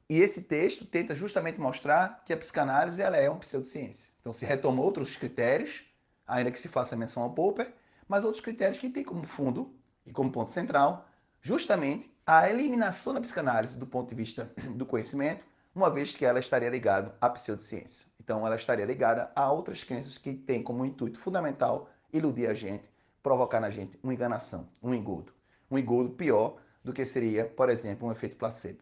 E 0.09 0.19
esse 0.19 0.43
texto 0.43 0.85
tenta 0.85 1.15
justamente 1.15 1.59
mostrar 1.59 2.23
que 2.25 2.33
a 2.33 2.37
psicanálise 2.37 3.01
ela 3.01 3.17
é 3.17 3.29
uma 3.29 3.39
pseudociência. 3.39 4.11
Então 4.21 4.31
se 4.31 4.45
retoma 4.45 4.81
outros 4.81 5.15
critérios, 5.15 5.83
ainda 6.27 6.51
que 6.51 6.59
se 6.59 6.67
faça 6.67 6.95
menção 6.95 7.23
ao 7.23 7.31
Popper, 7.31 7.73
mas 8.07 8.23
outros 8.23 8.43
critérios 8.43 8.79
que 8.79 8.89
têm 8.89 9.03
como 9.03 9.25
fundo 9.25 9.73
e 10.05 10.11
como 10.11 10.31
ponto 10.31 10.51
central 10.51 11.07
justamente 11.45 12.11
a 12.25 12.49
eliminação 12.49 13.13
da 13.13 13.21
psicanálise 13.21 13.77
do 13.77 13.85
ponto 13.85 14.09
de 14.09 14.15
vista 14.15 14.51
do 14.75 14.83
conhecimento, 14.83 15.45
uma 15.75 15.91
vez 15.91 16.15
que 16.15 16.25
ela 16.25 16.39
estaria 16.39 16.69
ligada 16.69 17.15
à 17.21 17.29
pseudociência. 17.29 18.07
Então 18.19 18.45
ela 18.47 18.55
estaria 18.55 18.83
ligada 18.83 19.31
a 19.35 19.51
outras 19.51 19.83
crenças 19.83 20.17
que 20.17 20.33
têm 20.33 20.63
como 20.63 20.83
intuito 20.83 21.19
fundamental 21.19 21.87
iludir 22.11 22.47
a 22.47 22.53
gente, 22.55 22.89
provocar 23.21 23.59
na 23.59 23.69
gente 23.69 23.99
uma 24.01 24.11
enganação, 24.11 24.67
um 24.81 24.91
engodo. 24.91 25.33
Um 25.69 25.77
engodo 25.77 26.09
pior 26.11 26.57
do 26.83 26.91
que 26.91 27.05
seria, 27.05 27.45
por 27.45 27.69
exemplo, 27.69 28.07
um 28.07 28.11
efeito 28.11 28.37
placebo. 28.37 28.79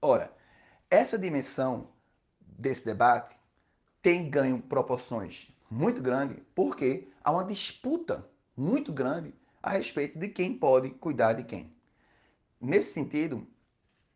Ora, 0.00 0.32
essa 0.90 1.18
dimensão 1.18 1.88
desse 2.40 2.84
debate 2.84 3.36
tem 4.00 4.30
ganho 4.30 4.62
proporções 4.62 5.48
muito 5.70 6.00
grandes 6.00 6.38
porque 6.54 7.08
há 7.22 7.32
uma 7.32 7.44
disputa 7.44 8.24
muito 8.56 8.92
grande 8.92 9.34
a 9.62 9.70
respeito 9.70 10.18
de 10.18 10.28
quem 10.28 10.56
pode 10.56 10.90
cuidar 10.90 11.32
de 11.32 11.44
quem. 11.44 11.76
Nesse 12.60 12.92
sentido, 12.92 13.46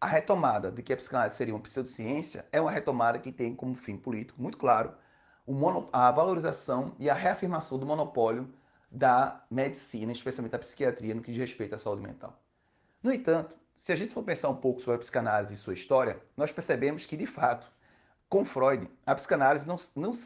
a 0.01 0.07
retomada 0.07 0.71
de 0.71 0.83
que 0.83 0.93
a 0.93 0.97
psicanálise 0.97 1.37
seria 1.37 1.55
uma 1.55 1.61
pseudociência 1.61 2.47
é 2.51 2.61
uma 2.61 2.71
retomada 2.71 3.19
que 3.19 3.31
tem 3.31 3.55
como 3.55 3.75
fim 3.75 3.97
político 3.97 4.41
muito 4.41 4.59
claro 4.59 4.95
a 5.93 6.11
valorização 6.11 6.95
e 6.99 7.11
a 7.11 7.15
reafirmação 7.15 7.79
do 7.79 7.85
monopólio 7.85 8.53
da 8.91 9.45
medicina, 9.51 10.13
especialmente 10.13 10.53
da 10.53 10.59
psiquiatria, 10.59 11.15
no 11.15 11.23
que 11.23 11.33
diz 11.33 11.41
respeito 11.41 11.75
à 11.75 11.79
saúde 11.79 12.03
mental. 12.03 12.41
No 13.03 13.13
entanto, 13.13 13.57
se 13.83 13.91
a 13.91 13.97
gente 13.97 14.15
for 14.15 14.23
pensar 14.23 14.49
um 14.49 14.55
pouco 14.55 14.81
sobre 14.81 14.95
a 14.95 14.99
psicanálise 15.01 15.55
e 15.55 15.57
sua 15.57 15.75
história, 15.75 16.23
nós 16.37 16.53
percebemos 16.53 17.05
que, 17.05 17.17
de 17.17 17.27
fato, 17.27 17.67
com 18.29 18.45
Freud, 18.45 18.89
a 19.05 19.13
psicanálise 19.13 19.67
não, 19.67 19.75
não 19.97 20.17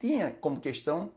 tinha 0.00 0.32
como 0.40 0.60
questão 0.60 1.12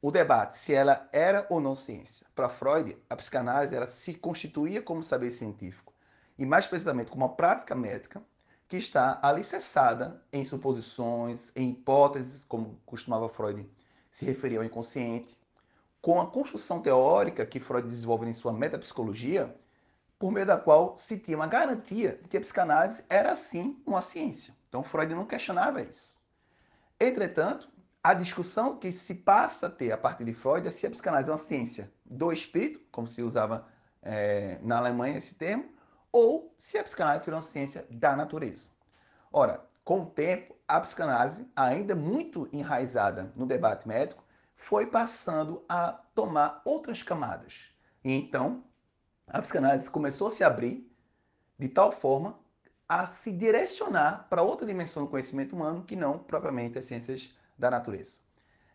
o 0.00 0.10
debate 0.10 0.56
se 0.56 0.72
ela 0.72 1.10
era 1.12 1.46
ou 1.50 1.60
não 1.60 1.76
ciência. 1.76 2.26
Para 2.34 2.48
Freud, 2.48 2.96
a 3.10 3.14
psicanálise 3.16 3.76
ela 3.76 3.84
se 3.84 4.14
constituía 4.14 4.80
como 4.80 5.04
saber 5.04 5.30
científico, 5.30 5.92
e 6.38 6.46
mais 6.46 6.66
precisamente 6.66 7.10
como 7.10 7.26
uma 7.26 7.36
prática 7.36 7.74
médica 7.74 8.22
que 8.66 8.78
está 8.78 9.20
alicerçada 9.22 10.24
em 10.32 10.42
suposições, 10.42 11.52
em 11.54 11.68
hipóteses, 11.68 12.46
como 12.46 12.80
costumava 12.86 13.28
Freud 13.28 13.68
se 14.10 14.24
referir 14.24 14.56
ao 14.56 14.64
inconsciente, 14.64 15.38
com 16.00 16.18
a 16.18 16.26
construção 16.26 16.80
teórica 16.80 17.44
que 17.44 17.60
Freud 17.60 17.86
desenvolve 17.86 18.26
em 18.26 18.32
sua 18.32 18.54
metapsicologia, 18.54 19.54
por 20.20 20.30
meio 20.30 20.44
da 20.44 20.58
qual 20.58 20.94
se 20.96 21.16
tinha 21.18 21.34
uma 21.34 21.46
garantia 21.46 22.20
de 22.22 22.28
que 22.28 22.36
a 22.36 22.40
psicanálise 22.42 23.02
era 23.08 23.34
sim 23.34 23.82
uma 23.86 24.02
ciência. 24.02 24.54
Então 24.68 24.84
Freud 24.84 25.14
não 25.14 25.24
questionava 25.24 25.80
isso. 25.80 26.14
Entretanto, 27.00 27.70
a 28.04 28.12
discussão 28.12 28.76
que 28.76 28.92
se 28.92 29.14
passa 29.14 29.68
a 29.68 29.70
ter 29.70 29.90
a 29.92 29.96
partir 29.96 30.26
de 30.26 30.34
Freud 30.34 30.68
é 30.68 30.70
se 30.70 30.86
a 30.86 30.90
psicanálise 30.90 31.30
é 31.30 31.32
uma 31.32 31.38
ciência 31.38 31.90
do 32.04 32.30
espírito, 32.30 32.82
como 32.92 33.08
se 33.08 33.22
usava 33.22 33.66
é, 34.02 34.58
na 34.62 34.76
Alemanha 34.76 35.16
esse 35.16 35.34
termo, 35.36 35.72
ou 36.12 36.54
se 36.58 36.76
a 36.76 36.84
psicanálise 36.84 37.24
seria 37.24 37.36
uma 37.36 37.42
ciência 37.42 37.86
da 37.88 38.14
natureza. 38.14 38.68
Ora, 39.32 39.64
com 39.82 40.02
o 40.02 40.06
tempo, 40.06 40.54
a 40.68 40.80
psicanálise, 40.80 41.50
ainda 41.56 41.94
muito 41.94 42.46
enraizada 42.52 43.32
no 43.34 43.46
debate 43.46 43.88
médico, 43.88 44.22
foi 44.54 44.86
passando 44.86 45.64
a 45.66 45.92
tomar 46.14 46.60
outras 46.66 47.02
camadas. 47.02 47.74
E 48.04 48.12
então, 48.12 48.62
a 49.32 49.40
psicanálise 49.40 49.88
começou 49.88 50.26
a 50.26 50.30
se 50.30 50.42
abrir 50.42 50.90
de 51.58 51.68
tal 51.68 51.92
forma 51.92 52.38
a 52.88 53.06
se 53.06 53.30
direcionar 53.30 54.26
para 54.28 54.42
outra 54.42 54.66
dimensão 54.66 55.04
do 55.04 55.08
conhecimento 55.08 55.54
humano 55.54 55.84
que 55.84 55.94
não 55.94 56.18
propriamente 56.18 56.78
as 56.78 56.86
ciências 56.86 57.32
da 57.56 57.70
natureza. 57.70 58.18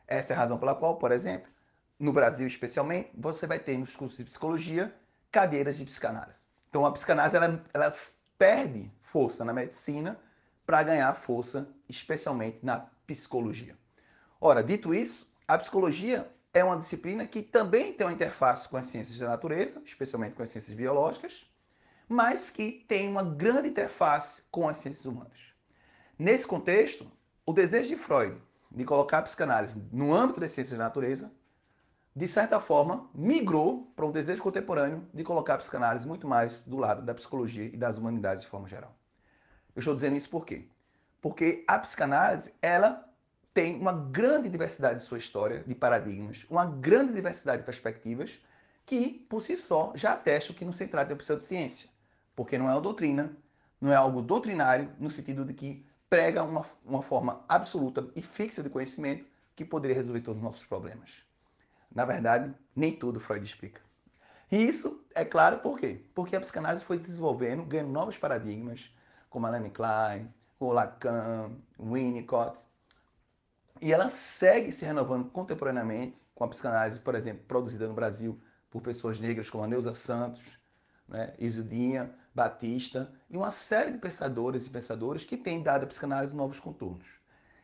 Essa 0.07 0.31
é 0.31 0.35
a 0.35 0.39
razão 0.39 0.57
pela 0.57 0.73
qual, 0.73 0.97
por 0.97 1.11
exemplo, 1.11 1.51
no 1.99 2.13
Brasil 2.13 2.47
especialmente, 2.47 3.11
você 3.13 3.45
vai 3.45 3.59
ter 3.59 3.77
nos 3.77 3.95
cursos 3.95 4.17
de 4.17 4.23
psicologia 4.23 4.95
cadeiras 5.29 5.77
de 5.77 5.83
psicanálise. 5.83 6.47
Então 6.69 6.85
a 6.85 6.91
psicanálise 6.91 7.35
ela, 7.35 7.61
ela 7.73 7.93
perde 8.37 8.89
força 9.01 9.43
na 9.43 9.51
medicina 9.51 10.17
para 10.65 10.83
ganhar 10.83 11.13
força 11.13 11.67
especialmente 11.89 12.65
na 12.65 12.87
psicologia. 13.05 13.77
Ora, 14.39 14.63
dito 14.63 14.93
isso, 14.93 15.27
a 15.47 15.57
psicologia 15.57 16.29
é 16.55 16.63
uma 16.63 16.77
disciplina 16.77 17.27
que 17.27 17.41
também 17.43 17.91
tem 17.91 18.07
uma 18.07 18.13
interface 18.13 18.69
com 18.69 18.77
as 18.77 18.85
ciências 18.85 19.19
da 19.19 19.27
natureza, 19.27 19.81
especialmente 19.83 20.35
com 20.35 20.41
as 20.41 20.47
ciências 20.47 20.73
biológicas, 20.73 21.51
mas 22.07 22.49
que 22.49 22.85
tem 22.87 23.09
uma 23.09 23.21
grande 23.21 23.67
interface 23.67 24.41
com 24.49 24.69
as 24.69 24.77
ciências 24.77 25.05
humanas. 25.05 25.37
Nesse 26.17 26.47
contexto, 26.47 27.11
o 27.45 27.51
desejo 27.51 27.89
de 27.89 27.97
Freud 27.97 28.41
de 28.71 28.85
colocar 28.85 29.17
a 29.17 29.23
psicanálise 29.23 29.85
no 29.91 30.13
âmbito 30.13 30.39
das 30.39 30.53
ciências 30.53 30.77
da 30.77 30.85
natureza, 30.85 31.29
de 32.15 32.27
certa 32.27 32.61
forma, 32.61 33.09
migrou 33.13 33.91
para 33.93 34.05
um 34.05 34.11
desejo 34.11 34.41
contemporâneo 34.41 35.05
de 35.13 35.25
colocar 35.25 35.55
a 35.55 35.57
psicanálise 35.57 36.07
muito 36.07 36.25
mais 36.25 36.63
do 36.63 36.77
lado 36.77 37.01
da 37.01 37.13
psicologia 37.13 37.65
e 37.65 37.75
das 37.75 37.97
humanidades 37.97 38.43
de 38.43 38.49
forma 38.49 38.69
geral. 38.69 38.95
Eu 39.75 39.81
estou 39.81 39.93
dizendo 39.93 40.15
isso 40.15 40.29
por 40.29 40.45
quê? 40.45 40.69
Porque 41.21 41.65
a 41.67 41.77
psicanálise, 41.79 42.53
ela 42.61 43.13
tem 43.55 43.79
uma 43.79 43.93
grande 43.93 44.49
diversidade 44.49 44.99
de 44.99 45.05
sua 45.05 45.17
história, 45.17 45.63
de 45.65 45.73
paradigmas, 45.73 46.45
uma 46.49 46.65
grande 46.65 47.13
diversidade 47.13 47.59
de 47.59 47.65
perspectivas, 47.65 48.37
que, 48.85 49.25
por 49.29 49.41
si 49.41 49.55
só, 49.55 49.93
já 49.95 50.11
atestam 50.11 50.53
que 50.53 50.65
não 50.65 50.73
se 50.73 50.85
trata 50.85 51.07
de 51.07 51.13
uma 51.13 51.19
pseudociência, 51.19 51.89
porque 52.35 52.57
não 52.57 52.69
é 52.69 52.73
uma 52.73 52.81
doutrina, 52.81 53.31
não 53.79 53.93
é 53.93 53.95
algo 53.95 54.21
doutrinário, 54.21 54.91
no 54.99 55.09
sentido 55.09 55.45
de 55.45 55.53
que 55.53 55.85
prega 56.09 56.43
uma, 56.43 56.65
uma 56.83 57.01
forma 57.01 57.45
absoluta 57.47 58.05
e 58.13 58.21
fixa 58.21 58.61
de 58.61 58.69
conhecimento 58.69 59.25
que 59.55 59.63
poderia 59.63 59.95
resolver 59.95 60.19
todos 60.19 60.37
os 60.37 60.43
nossos 60.43 60.65
problemas. 60.65 61.23
Na 61.89 62.03
verdade, 62.03 62.53
nem 62.75 62.93
tudo 62.93 63.21
Freud 63.21 63.45
explica. 63.45 63.79
E 64.51 64.57
isso 64.57 65.01
é 65.15 65.23
claro 65.23 65.59
por 65.59 65.79
quê? 65.79 66.03
Porque 66.13 66.35
a 66.35 66.41
psicanálise 66.41 66.83
foi 66.83 66.97
desenvolvendo, 66.97 67.63
ganhando 67.63 67.89
novos 67.89 68.17
paradigmas, 68.17 68.93
como 69.29 69.47
Melanie 69.47 69.71
Klein, 69.71 70.27
o 70.59 70.73
Lacan, 70.73 71.51
Winnicott. 71.79 72.65
E 73.81 73.91
ela 73.91 74.09
segue 74.09 74.71
se 74.71 74.85
renovando 74.85 75.29
contemporaneamente 75.29 76.25
com 76.33 76.43
a 76.43 76.47
psicanálise, 76.47 76.99
por 76.99 77.13
exemplo, 77.13 77.43
produzida 77.45 77.87
no 77.87 77.93
Brasil 77.93 78.39
por 78.69 78.81
pessoas 78.81 79.19
negras 79.19 79.49
como 79.49 79.63
a 79.63 79.67
Neuza 79.67 79.93
Santos, 79.93 80.43
né, 81.07 81.33
Isildinha, 81.37 82.13
Batista 82.33 83.13
e 83.29 83.37
uma 83.37 83.51
série 83.51 83.91
de 83.91 83.97
pensadores 83.97 84.65
e 84.65 84.69
pensadores 84.69 85.25
que 85.25 85.37
têm 85.37 85.61
dado 85.61 85.83
à 85.83 85.87
psicanálise 85.87 86.35
novos 86.35 86.59
contornos. 86.59 87.07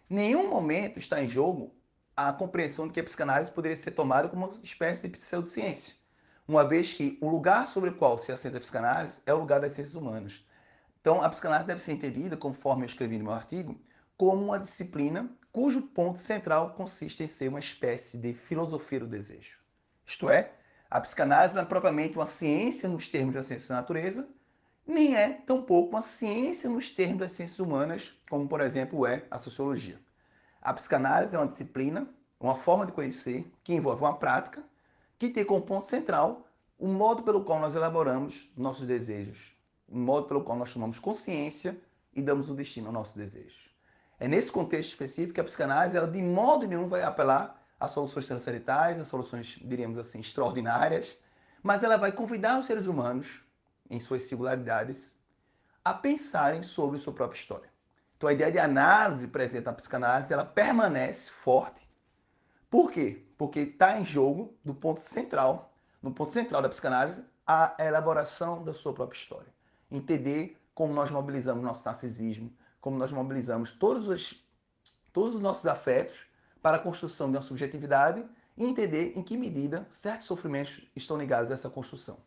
Nenhum 0.10 0.50
momento 0.50 1.00
está 1.00 1.24
em 1.24 1.28
jogo 1.28 1.74
a 2.16 2.32
compreensão 2.34 2.88
de 2.88 2.94
que 2.94 3.00
a 3.00 3.04
psicanálise 3.04 3.52
poderia 3.52 3.78
ser 3.78 3.92
tomada 3.92 4.28
como 4.28 4.46
uma 4.46 4.64
espécie 4.64 5.08
de 5.08 5.18
pseudociência, 5.18 5.96
uma 6.48 6.68
vez 6.68 6.94
que 6.94 7.18
o 7.22 7.30
lugar 7.30 7.68
sobre 7.68 7.90
o 7.90 7.96
qual 7.96 8.18
se 8.18 8.32
assenta 8.32 8.58
a 8.58 8.62
psicanálise 8.62 9.22
é 9.26 9.34
o 9.34 9.40
lugar 9.40 9.62
das 9.62 9.72
ciências 9.72 9.96
humanas. 9.96 10.46
Então, 11.00 11.22
a 11.22 11.30
psicanálise 11.30 11.68
deve 11.68 11.82
ser 11.82 11.94
entendida, 11.94 12.38
conforme 12.38 12.84
eu 12.84 12.88
escrevi 12.88 13.18
no 13.18 13.24
meu 13.24 13.34
artigo, 13.34 13.80
como 14.18 14.44
uma 14.44 14.60
disciplina 14.60 15.30
cujo 15.52 15.82
ponto 15.82 16.20
central 16.20 16.72
consiste 16.72 17.24
em 17.24 17.28
ser 17.28 17.50
uma 17.50 17.60
espécie 17.60 18.18
de 18.18 18.34
filosofia 18.34 19.02
do 19.02 19.08
desejo. 19.08 19.60
Isto 20.06 20.30
é, 20.30 20.54
a 20.90 21.00
psicanálise 21.00 21.54
não 21.54 21.62
é 21.62 21.66
propriamente 21.66 22.18
uma 22.18 22.26
ciência 22.26 22.88
nos 22.90 23.08
termos 23.08 23.34
da 23.34 23.44
ciência 23.44 23.70
da 23.70 23.76
natureza, 23.76 24.28
nem 24.86 25.16
é 25.16 25.30
tampouco 25.30 25.90
uma 25.90 26.02
ciência 26.02 26.70
nos 26.70 26.90
termos 26.90 27.20
das 27.20 27.34
ciências 27.34 27.60
humanas, 27.60 28.14
como 28.30 28.48
por 28.48 28.62
exemplo 28.62 29.06
é 29.06 29.26
a 29.30 29.38
sociologia. 29.38 30.00
A 30.62 30.74
psicanálise 30.74 31.36
é 31.36 31.40
uma 31.40 31.48
disciplina, 31.48 32.08
uma 32.40 32.56
forma 32.56 32.86
de 32.86 32.92
conhecer 32.92 33.52
que 33.64 33.74
envolve 33.74 34.04
uma 34.04 34.18
prática 34.18 34.64
que 35.18 35.30
tem 35.30 35.46
como 35.46 35.62
ponto 35.62 35.86
central 35.86 36.48
o 36.78 36.88
modo 36.88 37.24
pelo 37.24 37.44
qual 37.44 37.60
nós 37.60 37.76
elaboramos 37.76 38.52
nossos 38.58 38.88
desejos, 38.88 39.56
o 39.88 39.98
modo 39.98 40.28
pelo 40.28 40.44
qual 40.44 40.58
nós 40.58 40.74
tomamos 40.74 40.98
consciência 40.98 41.80
e 42.14 42.22
damos 42.22 42.50
um 42.50 42.56
destino 42.56 42.88
ao 42.88 42.94
nosso 42.94 43.18
desejo. 43.18 43.71
É 44.22 44.28
nesse 44.28 44.52
contexto 44.52 44.90
específico 44.90 45.34
que 45.34 45.42
a 45.42 45.44
psicanálise, 45.44 45.98
ela 45.98 46.06
de 46.06 46.22
modo 46.22 46.68
nenhum 46.68 46.88
vai 46.88 47.02
apelar 47.02 47.60
a 47.80 47.88
soluções 47.88 48.28
transcendentais, 48.28 49.00
a 49.00 49.04
soluções, 49.04 49.58
diríamos 49.64 49.98
assim, 49.98 50.20
extraordinárias, 50.20 51.18
mas 51.64 51.82
ela 51.82 51.98
vai 51.98 52.12
convidar 52.12 52.60
os 52.60 52.68
seres 52.68 52.86
humanos 52.86 53.42
em 53.90 54.00
suas 54.00 54.22
singularidades, 54.22 55.20
a 55.84 55.92
pensarem 55.92 56.62
sobre 56.62 57.00
sua 57.00 57.12
própria 57.12 57.40
história. 57.40 57.68
Então 58.16 58.30
a 58.30 58.34
ideia 58.34 58.52
de 58.52 58.60
análise 58.60 59.28
presente 59.28 59.66
na 59.66 59.74
psicanálise, 59.74 60.32
ela 60.32 60.46
permanece 60.46 61.32
forte. 61.32 61.90
Por 62.70 62.92
quê? 62.92 63.26
Porque 63.40 63.62
está 63.62 64.00
em 64.00 64.06
jogo, 64.06 64.56
do 64.64 64.76
ponto 64.76 65.02
central, 65.02 65.74
no 66.00 66.14
ponto 66.14 66.30
central 66.30 66.62
da 66.62 66.70
psicanálise, 66.70 67.26
a 67.48 67.76
elaboração 67.80 68.64
da 68.64 68.72
sua 68.72 68.94
própria 68.94 69.18
história. 69.18 69.52
Entender 69.90 70.62
como 70.76 70.94
nós 70.94 71.10
mobilizamos 71.10 71.64
nosso 71.64 71.84
narcisismo, 71.88 72.56
como 72.82 72.98
nós 72.98 73.12
mobilizamos 73.12 73.72
todos 73.72 74.08
os, 74.10 74.44
todos 75.14 75.36
os 75.36 75.42
nossos 75.42 75.68
afetos 75.68 76.18
para 76.62 76.78
a 76.78 76.80
construção 76.80 77.30
de 77.30 77.38
uma 77.38 77.44
subjetividade 77.44 78.26
e 78.58 78.66
entender 78.66 79.14
em 79.16 79.24
que 79.24 79.38
medida 79.38 79.88
certos 79.90 80.28
sofrimentos 80.28 80.82
estão 80.96 81.18
ligados 81.18 81.52
a 81.52 81.54
essa 81.54 81.70
construção. 81.70 82.18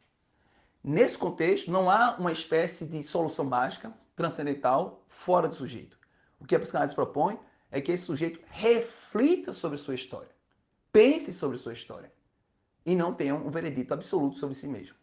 Nesse 0.83 1.19
contexto, 1.19 1.71
não 1.71 1.90
há 1.90 2.17
uma 2.19 2.33
espécie 2.33 2.87
de 2.87 3.03
solução 3.03 3.45
mágica, 3.45 3.93
transcendental, 4.14 5.05
fora 5.09 5.49
do 5.49 5.55
sujeito. 5.55 5.99
O 6.38 6.47
que 6.47 6.55
a 6.55 6.61
psicanálise 6.61 6.95
propõe 6.95 7.38
é 7.71 7.81
que 7.81 7.90
esse 7.90 8.05
sujeito 8.05 8.40
reflita 8.51 9.53
sobre 9.53 9.79
sua 9.79 9.95
história, 9.95 10.31
pense 10.93 11.33
sobre 11.33 11.59
sua 11.59 11.73
história 11.73 12.12
e 12.87 12.95
não 12.95 13.14
tenha 13.14 13.35
um 13.35 13.51
veredito 13.51 13.95
absoluto 13.95 14.38
sobre 14.38 14.55
si 14.55 14.69
mesmo. 14.69 14.95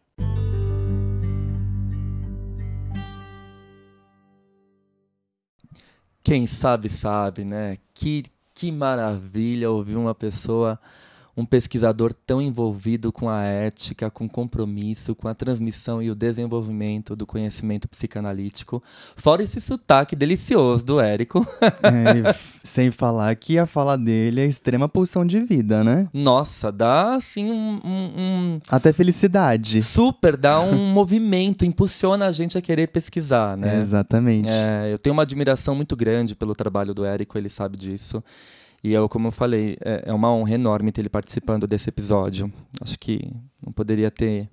Quem 6.22 6.46
sabe, 6.46 6.88
sabe, 6.88 7.44
né? 7.44 7.78
Que, 7.94 8.24
que 8.54 8.70
maravilha 8.70 9.70
ouvir 9.70 9.96
uma 9.96 10.14
pessoa 10.14 10.78
um 11.34 11.46
pesquisador 11.46 12.12
tão 12.12 12.42
envolvido 12.42 13.10
com 13.10 13.28
a 13.28 13.42
ética, 13.42 14.10
com 14.10 14.28
compromisso, 14.28 15.14
com 15.14 15.28
a 15.28 15.34
transmissão 15.34 16.02
e 16.02 16.10
o 16.10 16.14
desenvolvimento 16.14 17.16
do 17.16 17.26
conhecimento 17.26 17.88
psicanalítico. 17.88 18.82
Fora 19.16 19.42
esse 19.42 19.60
sotaque 19.60 20.14
delicioso 20.14 20.84
do 20.84 21.00
Érico. 21.00 21.46
É, 21.82 22.34
sem 22.62 22.90
falar 22.90 23.34
que 23.34 23.58
a 23.58 23.66
fala 23.66 23.96
dele 23.96 24.40
é 24.40 24.46
extrema 24.46 24.88
pulsão 24.88 25.26
de 25.26 25.40
vida, 25.40 25.82
né? 25.82 26.08
Nossa, 26.12 26.70
dá 26.70 27.14
assim 27.14 27.50
um. 27.50 27.80
um, 27.84 28.12
um... 28.16 28.60
Até 28.68 28.92
felicidade. 28.92 29.82
Super, 29.82 30.36
dá 30.36 30.60
um 30.60 30.88
movimento, 30.92 31.64
impulsiona 31.64 32.26
a 32.26 32.32
gente 32.32 32.56
a 32.56 32.62
querer 32.62 32.88
pesquisar, 32.88 33.56
né? 33.56 33.76
É, 33.76 33.80
exatamente. 33.80 34.48
É, 34.48 34.92
eu 34.92 34.98
tenho 34.98 35.12
uma 35.12 35.22
admiração 35.22 35.74
muito 35.74 35.96
grande 35.96 36.34
pelo 36.34 36.54
trabalho 36.54 36.94
do 36.94 37.04
Érico, 37.04 37.36
ele 37.36 37.48
sabe 37.48 37.76
disso. 37.76 38.22
E 38.82 38.92
eu, 38.92 39.08
como 39.08 39.28
eu 39.28 39.32
falei, 39.32 39.76
é, 39.80 40.04
é 40.06 40.12
uma 40.12 40.32
honra 40.32 40.54
enorme 40.54 40.90
ter 40.90 41.02
ele 41.02 41.08
participando 41.08 41.66
desse 41.66 41.88
episódio. 41.88 42.52
Acho 42.80 42.98
que 42.98 43.32
não 43.64 43.72
poderia 43.72 44.10
ter 44.10 44.48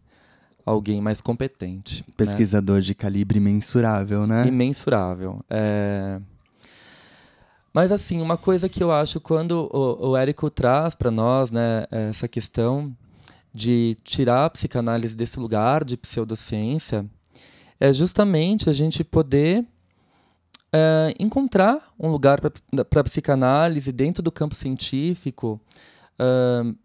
alguém 0.63 1.01
mais 1.01 1.19
competente. 1.19 2.03
Né? 2.07 2.13
Pesquisador 2.15 2.75
né? 2.75 2.81
de 2.81 2.93
calibre 2.93 3.39
imensurável, 3.39 4.27
né? 4.27 4.47
Imensurável. 4.47 5.43
É... 5.49 6.19
Mas, 7.73 7.91
assim, 7.91 8.21
uma 8.21 8.37
coisa 8.37 8.69
que 8.69 8.83
eu 8.83 8.91
acho 8.91 9.19
quando 9.19 9.69
o, 9.73 10.09
o 10.09 10.17
Érico 10.17 10.49
traz 10.49 10.93
para 10.93 11.09
nós 11.09 11.51
né, 11.51 11.85
essa 11.89 12.27
questão 12.27 12.95
de 13.53 13.97
tirar 14.03 14.45
a 14.45 14.49
psicanálise 14.49 15.15
desse 15.17 15.39
lugar 15.39 15.83
de 15.83 15.97
pseudociência 15.97 17.05
é 17.79 17.91
justamente 17.91 18.69
a 18.69 18.73
gente 18.73 19.03
poder 19.03 19.65
é, 20.71 21.13
encontrar 21.19 21.93
um 21.99 22.10
lugar 22.10 22.39
para 22.41 23.01
a 23.01 23.03
psicanálise 23.03 23.91
dentro 23.91 24.21
do 24.21 24.32
campo 24.32 24.55
científico, 24.55 25.60
uh, 26.19 26.75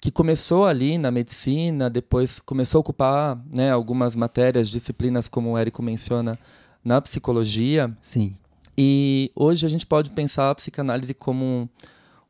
que 0.00 0.10
começou 0.10 0.64
ali 0.64 0.96
na 0.98 1.10
medicina, 1.10 1.90
depois 1.90 2.38
começou 2.38 2.78
a 2.78 2.80
ocupar 2.80 3.38
né, 3.54 3.70
algumas 3.70 4.16
matérias, 4.16 4.68
disciplinas, 4.68 5.28
como 5.28 5.50
o 5.50 5.58
Érico 5.58 5.82
menciona, 5.82 6.38
na 6.82 7.00
psicologia. 7.00 7.94
Sim. 8.00 8.34
E 8.76 9.30
hoje 9.36 9.66
a 9.66 9.68
gente 9.68 9.86
pode 9.86 10.10
pensar 10.10 10.50
a 10.50 10.54
psicanálise 10.54 11.12
como 11.12 11.44
um, 11.44 11.68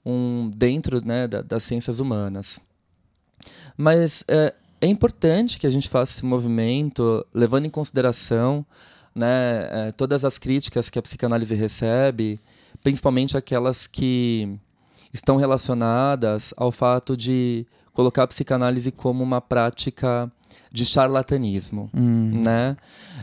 um 0.05 0.51
dentro 0.55 1.05
né, 1.05 1.29
da, 1.29 1.43
das 1.43 1.63
ciências 1.63 2.01
humanas. 2.01 2.59
Mas 3.77 4.25
é, 4.27 4.53
é 4.81 4.87
importante 4.89 5.59
que 5.59 5.67
a 5.67 5.71
gente 5.71 5.89
faça 5.89 6.17
esse 6.17 6.25
movimento 6.25 7.25
levando 7.33 7.67
em 7.67 7.71
consideração 7.71 8.67
né, 9.21 9.69
é, 9.89 9.93
todas 9.93 10.25
as 10.25 10.39
críticas 10.39 10.89
que 10.89 10.99
a 10.99 11.03
psicanálise 11.03 11.55
recebe, 11.55 12.41
principalmente 12.83 13.37
aquelas 13.37 13.87
que 13.87 14.59
estão 15.13 15.37
relacionadas 15.37 16.55
ao 16.57 16.73
fato 16.73 17.17
de 17.17 17.67
colocar 17.93 18.23
a 18.23 18.27
psicanálise 18.27 18.91
como 18.91 19.23
uma 19.23 19.41
prática 19.41 20.31
de 20.73 20.85
charlatanismo, 20.85 21.91
Hum. 21.95 22.43
né? 22.45 22.77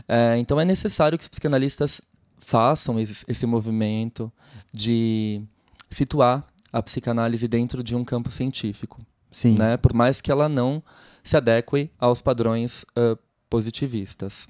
É, 0.06 0.36
então 0.38 0.60
é 0.60 0.64
necessário 0.64 1.18
que 1.18 1.22
os 1.22 1.28
psicanalistas 1.28 2.00
façam 2.38 2.98
esse, 3.00 3.24
esse 3.26 3.46
movimento 3.46 4.30
de 4.72 5.42
situar 5.90 6.46
a 6.72 6.82
psicanálise 6.82 7.48
dentro 7.48 7.82
de 7.82 7.96
um 7.96 8.04
campo 8.04 8.30
científico, 8.30 9.00
Sim. 9.30 9.56
né? 9.58 9.76
Por 9.76 9.92
mais 9.92 10.20
que 10.20 10.30
ela 10.30 10.48
não 10.48 10.82
se 11.24 11.36
adeque 11.36 11.90
aos 11.98 12.20
padrões 12.20 12.84
ah, 12.94 13.16
positivistas. 13.50 14.46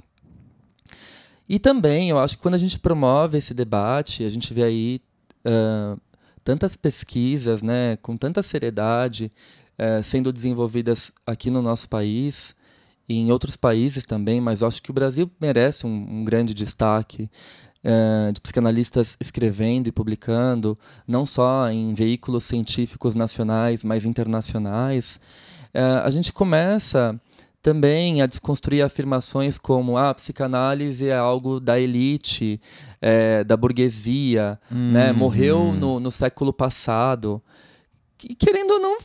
E 1.48 1.58
também, 1.58 2.10
eu 2.10 2.18
acho 2.18 2.36
que 2.36 2.42
quando 2.42 2.54
a 2.54 2.58
gente 2.58 2.78
promove 2.78 3.38
esse 3.38 3.54
debate, 3.54 4.24
a 4.24 4.28
gente 4.28 4.52
vê 4.52 4.64
aí 4.64 5.00
ah, 5.44 5.96
tantas 6.44 6.76
pesquisas, 6.76 7.62
né, 7.62 7.96
com 7.96 8.16
tanta 8.16 8.42
seriedade, 8.42 9.30
eh, 9.76 10.02
sendo 10.02 10.32
desenvolvidas 10.32 11.12
aqui 11.26 11.50
no 11.50 11.60
nosso 11.60 11.88
país 11.88 12.54
e 13.08 13.16
em 13.16 13.30
outros 13.30 13.54
países 13.54 14.06
também, 14.06 14.40
mas 14.40 14.62
eu 14.62 14.68
acho 14.68 14.82
que 14.82 14.90
o 14.90 14.94
Brasil 14.94 15.30
merece 15.40 15.86
um, 15.86 16.20
um 16.20 16.24
grande 16.24 16.54
destaque 16.54 17.30
eh, 17.84 18.30
de 18.32 18.40
psicanalistas 18.40 19.16
escrevendo 19.20 19.88
e 19.88 19.92
publicando, 19.92 20.78
não 21.06 21.26
só 21.26 21.70
em 21.70 21.92
veículos 21.94 22.44
científicos 22.44 23.14
nacionais, 23.14 23.84
mas 23.84 24.04
internacionais. 24.04 25.20
A 26.02 26.08
gente 26.08 26.32
começa 26.32 27.20
também 27.62 28.22
a 28.22 28.26
desconstruir 28.26 28.82
afirmações 28.82 29.58
como 29.58 29.96
ah, 29.96 30.10
a 30.10 30.14
psicanálise 30.14 31.08
é 31.08 31.16
algo 31.16 31.58
da 31.60 31.78
elite, 31.78 32.60
eh, 33.00 33.44
da 33.44 33.56
burguesia, 33.56 34.58
né? 34.70 35.12
morreu 35.12 35.72
no, 35.72 36.00
no 36.00 36.10
século 36.10 36.52
passado. 36.52 37.42
E 38.22 38.34
querendo 38.34 38.72
ou 38.72 38.80
não, 38.80 38.98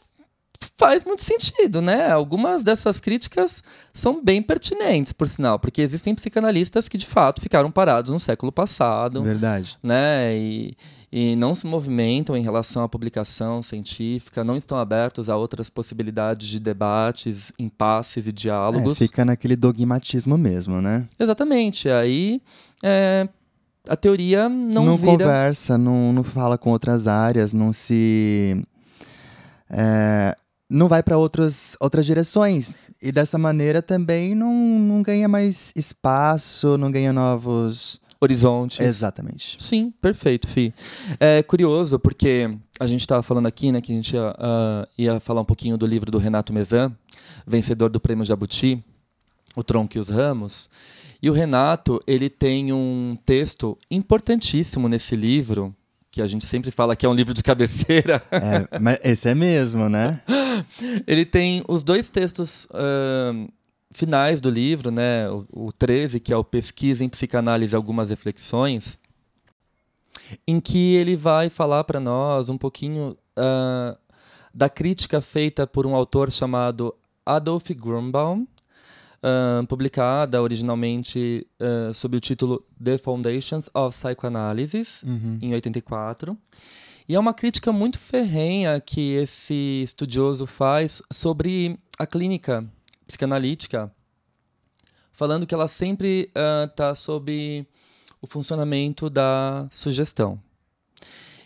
faz 0.78 1.04
muito 1.04 1.24
sentido, 1.24 1.82
né? 1.82 2.10
Algumas 2.12 2.64
dessas 2.64 3.00
críticas 3.00 3.64
são 3.94 4.24
bem 4.24 4.42
pertinentes, 4.42 5.14
por 5.14 5.28
sinal, 5.30 5.60
porque 5.60 5.82
existem 5.82 6.16
psicanalistas 6.16 6.90
que 6.90 6.98
de 6.98 7.06
fato 7.06 7.42
ficaram 7.42 7.70
parados 7.72 8.12
no 8.12 8.20
século 8.20 8.52
passado, 8.52 9.22
Verdade. 9.24 9.78
né? 9.84 10.36
E, 10.36 10.76
e 11.12 11.36
não 11.36 11.54
se 11.54 11.68
movimentam 11.68 12.36
em 12.36 12.42
relação 12.42 12.84
à 12.84 12.90
publicação 12.90 13.62
científica, 13.62 14.44
não 14.44 14.56
estão 14.58 14.78
abertos 14.80 15.30
a 15.30 15.38
outras 15.38 15.70
possibilidades 15.70 16.48
de 16.48 16.60
debates, 16.60 17.52
impasses 17.60 18.26
e 18.26 18.30
É, 18.30 18.34
diálogos. 18.34 18.98
fica 18.98 19.24
naquele 19.24 19.56
dogmatismo 19.56 20.38
mesmo, 20.40 20.82
né? 20.82 21.08
Exatamente. 21.20 21.88
Aí 21.88 22.42
é, 22.82 23.28
a 23.88 23.96
teoria 23.96 24.50
não, 24.50 24.98
vira. 24.98 25.12
conversa, 25.12 25.78
não, 25.78 26.12
não 26.12 26.24
fala 26.24 26.58
com 26.58 26.72
outras 26.72 27.08
áreas, 27.08 27.54
não 27.54 27.72
se. 27.72 28.60
é, 29.70 30.36
não 30.74 30.88
vai 30.88 31.04
para 31.04 31.18
outras 31.18 31.78
direções. 32.04 32.76
E 33.02 33.12
dessa 33.12 33.38
maneira 33.38 33.82
também 33.82 34.34
não, 34.34 34.54
não 34.54 35.04
ganha 35.04 35.28
mais 35.28 35.72
espaço, 35.76 36.78
não 36.78 36.92
ganha 36.92 37.14
novos. 37.14 38.02
Horizontes. 38.20 38.80
Exatamente. 38.80 39.58
Sim, 39.62 39.94
perfeito, 40.02 40.48
Fi. 40.48 40.74
É 41.20 41.44
curioso 41.44 42.00
porque 42.00 42.50
a 42.80 42.88
gente 42.88 43.02
estava 43.02 43.22
falando 43.22 43.46
aqui, 43.46 43.72
né, 43.72 43.82
que 43.82 43.92
a 43.92 43.96
gente 43.96 44.16
ia, 44.16 44.34
ah, 44.38 44.88
ia 44.98 45.20
falar 45.20 45.42
um 45.42 45.46
pouquinho 45.46 45.78
do 45.78 45.86
livro 45.86 46.10
do 46.10 46.18
Renato 46.18 46.54
Mezan, 46.54 46.96
vencedor 47.46 47.90
do 47.90 48.00
Prêmio 48.00 48.24
Jabuti, 48.24 48.82
O 49.56 49.64
Tronco 49.64 49.98
e 49.98 50.00
os 50.00 50.08
Ramos. 50.10 50.70
E 51.22 51.30
o 51.30 51.34
Renato, 51.34 52.02
ele 52.08 52.30
tem 52.30 52.72
um 52.72 53.18
texto 53.26 53.78
importantíssimo 53.92 54.88
nesse 54.88 55.16
livro, 55.16 55.76
que 56.14 56.22
a 56.22 56.28
gente 56.28 56.46
sempre 56.46 56.70
fala 56.70 56.96
que 56.96 57.08
é 57.08 57.10
um 57.10 57.14
livro 57.14 57.34
de 57.34 57.42
cabeceira. 57.42 58.22
É, 58.32 58.80
mas 58.80 59.00
esse 59.04 59.30
é 59.30 59.34
mesmo, 59.34 59.90
né? 59.90 60.22
Ele 61.08 61.26
tem 61.26 61.64
os 61.68 61.82
dois 61.82 62.10
textos 62.10 62.68
ahn, 62.72 63.48
finais 63.92 64.40
do 64.40 64.50
livro, 64.50 64.92
né? 64.92 65.28
O, 65.30 65.46
o 65.52 65.72
13, 65.72 66.20
que 66.20 66.32
é 66.32 66.38
o 66.38 66.44
Pesquisa 66.44 67.04
em 67.04 67.10
Psicanálise 67.10 67.76
Algumas 67.76 68.12
Reflexões, 68.12 69.00
em 70.48 70.60
que 70.60 70.96
ele 70.96 71.16
vai 71.16 71.50
falar 71.50 71.84
para 71.84 72.00
nós 72.00 72.48
um 72.48 72.58
pouquinho 72.58 73.18
ah, 73.36 73.98
da 74.54 74.70
crítica 74.70 75.20
feita 75.20 75.66
por 75.66 75.88
um 75.88 75.96
autor 75.96 76.32
chamado 76.32 76.94
Adolf 77.26 77.70
Grunbaum, 77.72 78.46
publicada 79.68 80.42
originalmente 80.42 81.48
ah, 81.60 81.92
sob 81.94 82.18
o 82.18 82.20
título 82.20 82.66
The 82.82 82.98
Foundations 82.98 83.70
of 83.74 83.98
Psychoanalysis, 83.98 85.04
em 85.42 85.54
84. 85.54 86.38
E 87.08 87.16
é 87.16 87.20
uma 87.20 87.34
crítica 87.34 87.72
muito 87.72 88.00
ferrenha 88.00 88.80
que 88.80 89.14
esse 89.14 89.82
estudioso 89.84 90.46
faz 90.46 91.02
sobre 91.12 91.78
a 91.98 92.08
clínica 92.08 92.66
psicanalítica, 93.06 93.92
falando 95.12 95.46
que 95.46 95.54
ela 95.54 95.68
sempre 95.68 96.32
está 96.66 96.96
sob 96.96 97.68
o 98.22 98.28
funcionamento 98.28 99.10
da 99.10 99.68
sugestão. 99.70 100.40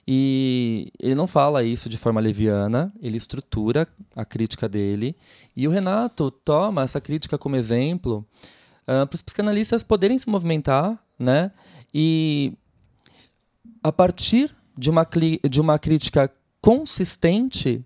E 0.08 0.92
ele 1.00 1.16
não 1.16 1.28
fala 1.28 1.64
isso 1.64 1.90
de 1.90 1.98
forma 1.98 2.22
leviana, 2.22 2.94
ele 3.02 3.18
estrutura 3.18 3.86
a 4.16 4.24
crítica 4.24 4.70
dele. 4.70 5.16
E 5.56 5.68
o 5.68 5.72
Renato 5.72 6.32
toma 6.32 6.84
essa 6.84 7.02
crítica 7.02 7.38
como 7.38 7.58
exemplo 7.58 8.26
para 8.86 9.10
os 9.14 9.22
psicanalistas 9.22 9.84
poderem 9.84 10.18
se 10.18 10.30
movimentar, 10.30 10.98
né? 11.20 11.52
E 11.94 12.54
a 13.84 13.92
partir 13.92 14.50
de 14.78 14.90
uma, 14.90 15.06
de 15.50 15.60
uma 15.60 15.78
crítica 15.78 16.32
consistente, 16.62 17.84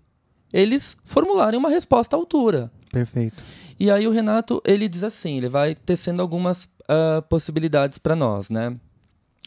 eles 0.52 0.96
formularem 1.04 1.58
uma 1.58 1.70
resposta 1.70 2.14
à 2.14 2.18
altura. 2.18 2.70
Perfeito. 2.92 3.42
E 3.80 3.90
aí 3.90 4.06
o 4.06 4.12
Renato, 4.12 4.62
ele 4.64 4.86
diz 4.88 5.02
assim, 5.02 5.38
ele 5.38 5.48
vai 5.48 5.74
tecendo 5.74 6.22
algumas 6.22 6.68
ah, 6.88 7.22
possibilidades 7.28 7.98
para 7.98 8.14
nós, 8.14 8.48
né? 8.48 8.76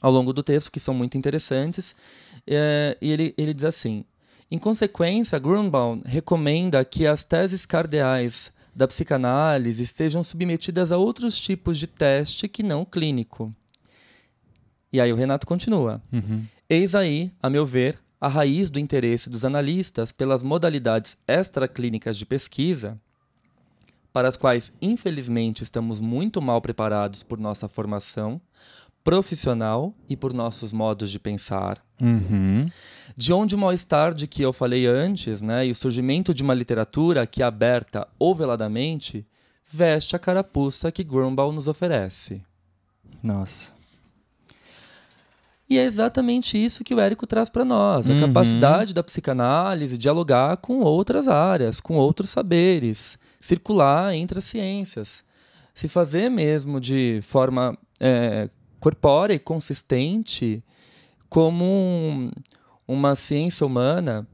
Ao 0.02 0.12
longo 0.12 0.34
do 0.34 0.44
texto, 0.44 0.72
que 0.72 0.80
são 0.80 0.94
muito 0.94 1.18
interessantes. 1.18 1.96
Eh, 2.46 2.98
e 3.02 3.12
ele, 3.12 3.34
ele 3.38 3.54
diz 3.54 3.64
assim, 3.64 4.06
em 4.52 4.60
consequência, 4.60 5.40
Grunbaum 5.40 6.02
recomenda 6.06 6.86
que 6.86 7.08
as 7.08 7.26
teses 7.26 7.66
cardeais 7.66 8.52
da 8.76 8.88
psicanálise 8.88 9.88
sejam 9.88 10.24
submetidas 10.24 10.92
a 10.92 10.98
outros 10.98 11.40
tipos 11.40 11.78
de 11.78 11.88
teste 11.88 12.48
que 12.48 12.62
não 12.62 12.86
clínico. 12.86 13.54
E 14.92 15.02
aí 15.02 15.12
o 15.12 15.16
Renato 15.16 15.48
continua. 15.48 16.02
Eis 16.70 16.94
aí, 16.94 17.32
a 17.42 17.50
meu 17.50 17.66
ver, 17.66 17.98
a 18.20 18.28
raiz 18.28 18.70
do 18.70 18.80
interesse 18.80 19.30
dos 19.30 19.44
analistas 19.44 20.12
pelas 20.12 20.44
modalidades 20.44 21.18
extraclínicas 21.28 22.18
de 22.18 22.26
pesquisa, 22.26 23.00
para 24.14 24.28
as 24.28 24.38
quais, 24.38 24.72
infelizmente, 24.82 25.64
estamos 25.64 26.00
muito 26.00 26.42
mal 26.42 26.62
preparados 26.62 27.24
por 27.24 27.38
nossa 27.38 27.68
formação 27.68 28.40
profissional 29.06 29.94
e 30.10 30.18
por 30.18 30.34
nossos 30.34 30.74
modos 30.74 31.12
de 31.12 31.20
pensar. 31.20 31.78
Uhum. 32.02 32.68
De 33.16 33.32
onde 33.32 33.54
o 33.54 33.58
mal-estar 33.58 34.16
de 34.16 34.26
que 34.28 34.42
eu 34.42 34.52
falei 34.52 34.88
antes, 34.88 35.44
né, 35.44 35.66
e 35.68 35.72
o 35.72 35.76
surgimento 35.76 36.34
de 36.34 36.42
uma 36.42 36.56
literatura 36.56 37.26
que, 37.28 37.44
aberta 37.44 38.08
ou 38.18 38.36
veladamente, 38.36 39.24
veste 39.72 40.16
a 40.16 40.20
carapuça 40.20 40.92
que 40.92 41.04
Grunbaum 41.04 41.52
nos 41.52 41.68
oferece. 41.68 42.42
Nossa. 43.22 43.74
E 45.70 45.78
é 45.78 45.84
exatamente 45.84 46.58
isso 46.64 46.84
que 46.84 46.94
o 46.94 47.00
Érico 47.00 47.28
traz 47.28 47.50
para 47.50 47.64
nós, 47.64 48.10
a 48.10 48.14
Uhum. 48.14 48.22
capacidade 48.22 48.92
da 48.94 49.04
psicanálise 49.04 49.98
dialogar 50.00 50.58
com 50.58 50.80
outras 50.82 51.28
áreas, 51.28 51.80
com 51.80 51.96
outros 51.96 52.32
saberes, 52.32 53.20
circular 53.40 54.14
entre 54.16 54.40
as 54.40 54.46
ciências, 54.46 55.24
se 55.76 55.88
fazer 55.88 56.30
mesmo 56.30 56.80
de 56.80 57.20
forma 57.22 57.78
é, 58.00 58.50
corpórea 58.86 59.34
e 59.34 59.40
consistente 59.40 60.64
como 61.28 61.66
um- 61.66 62.30
uma 62.88 63.16
ciência 63.16 63.66
humana, 63.66 64.28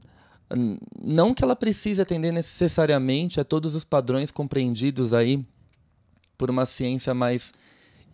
não 1.02 1.32
que 1.32 1.42
ela 1.42 1.56
precise 1.56 2.02
atender 2.02 2.32
necessariamente 2.32 3.40
a 3.40 3.44
todos 3.44 3.74
os 3.74 3.82
padrões 3.82 4.30
compreendidos 4.30 5.14
aí 5.14 5.42
por 6.36 6.50
uma 6.50 6.66
ciência 6.66 7.14
mais 7.14 7.54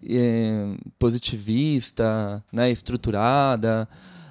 eh, 0.08 0.76
positivista, 0.96 2.40
né, 2.52 2.70
estruturada, 2.70 3.88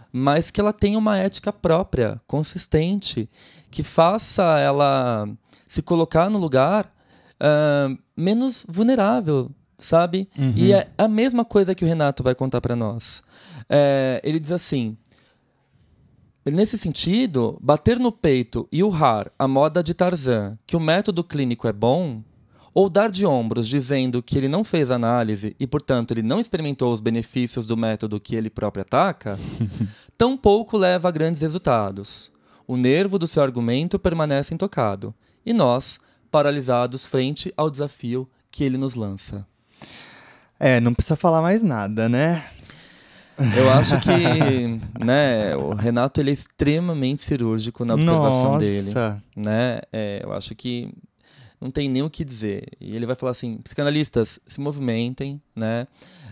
mas 0.09 0.49
que 0.49 0.61
ela 0.61 0.71
tenha 0.71 0.97
uma 0.97 1.17
ética 1.17 1.51
própria, 1.51 2.21
consistente, 2.25 3.29
que 3.69 3.83
faça 3.83 4.57
ela 4.61 5.27
se 5.67 5.81
colocar 5.81 6.29
no 6.29 6.39
lugar 6.39 6.89
ah, 7.37 7.89
menos 8.15 8.65
vulnerável, 8.69 9.51
sabe? 9.77 10.27
E 10.55 10.73
é 10.73 10.89
a 10.97 11.07
mesma 11.07 11.45
coisa 11.45 11.75
que 11.75 11.83
o 11.83 11.87
Renato 11.87 12.23
vai 12.23 12.35
contar 12.35 12.61
para 12.61 12.75
nós. 12.75 13.23
Eh, 13.69 14.21
ele 14.23 14.39
diz 14.39 14.51
assim: 14.51 14.97
Nesse 16.45 16.77
sentido, 16.77 17.57
bater 17.61 17.99
no 17.99 18.11
peito 18.11 18.67
e 18.71 18.83
urrar 18.83 19.31
a 19.37 19.47
moda 19.47 19.83
de 19.83 19.93
Tarzan 19.93 20.57
que 20.65 20.75
o 20.75 20.79
método 20.79 21.23
clínico 21.23 21.67
é 21.67 21.73
bom, 21.73 22.23
ou 22.73 22.89
dar 22.89 23.09
de 23.09 23.25
ombros 23.25 23.67
dizendo 23.67 24.21
que 24.21 24.37
ele 24.37 24.47
não 24.47 24.63
fez 24.63 24.91
análise 24.91 25.55
e, 25.59 25.65
portanto, 25.65 26.11
ele 26.11 26.21
não 26.21 26.39
experimentou 26.39 26.91
os 26.91 27.01
benefícios 27.01 27.65
do 27.65 27.75
método 27.75 28.19
que 28.19 28.35
ele 28.35 28.49
próprio 28.49 28.83
ataca, 28.83 29.37
tampouco 30.15 30.77
leva 30.77 31.07
a 31.07 31.11
grandes 31.11 31.41
resultados. 31.41 32.31
O 32.67 32.77
nervo 32.77 33.17
do 33.17 33.27
seu 33.27 33.41
argumento 33.41 33.97
permanece 33.97 34.53
intocado 34.53 35.13
e 35.45 35.53
nós, 35.53 35.99
paralisados 36.29 37.07
frente 37.07 37.51
ao 37.57 37.69
desafio 37.69 38.29
que 38.51 38.63
ele 38.63 38.77
nos 38.77 38.93
lança. 38.93 39.45
É, 40.59 40.79
não 40.79 40.93
precisa 40.93 41.15
falar 41.15 41.41
mais 41.41 41.61
nada, 41.63 42.09
né? 42.09 42.43
Eu 43.55 43.69
acho 43.71 43.99
que, 43.99 45.05
né, 45.05 45.55
o 45.55 45.73
Renato 45.75 46.19
ele 46.19 46.31
é 46.31 46.33
extremamente 46.33 47.21
cirúrgico 47.21 47.85
na 47.85 47.93
observação 47.93 48.53
Nossa. 48.53 48.65
dele, 48.65 49.21
né? 49.35 49.79
É, 49.93 50.21
eu 50.23 50.33
acho 50.33 50.55
que 50.55 50.91
não 51.61 51.69
tem 51.69 51.87
nem 51.87 52.01
o 52.01 52.09
que 52.09 52.25
dizer. 52.25 52.65
E 52.79 52.95
ele 52.95 53.05
vai 53.05 53.15
falar 53.15 53.31
assim: 53.31 53.57
psicanalistas 53.57 54.39
se 54.47 54.59
movimentem, 54.59 55.39
né? 55.55 55.87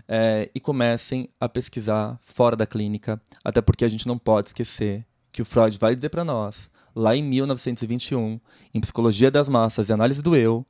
É, 0.08 0.50
e 0.54 0.60
comecem 0.60 1.28
a 1.40 1.48
pesquisar 1.48 2.18
fora 2.24 2.56
da 2.56 2.66
clínica, 2.66 3.20
até 3.44 3.60
porque 3.60 3.84
a 3.84 3.88
gente 3.88 4.06
não 4.06 4.18
pode 4.18 4.48
esquecer 4.48 5.04
que 5.32 5.42
o 5.42 5.44
Freud 5.44 5.78
vai 5.78 5.94
dizer 5.94 6.08
para 6.08 6.24
nós, 6.24 6.70
lá 6.94 7.14
em 7.14 7.22
1921, 7.22 8.40
em 8.72 8.80
Psicologia 8.80 9.30
das 9.30 9.48
Massas 9.48 9.88
e 9.88 9.92
Análise 9.92 10.22
do 10.22 10.34
Eu, 10.34 10.64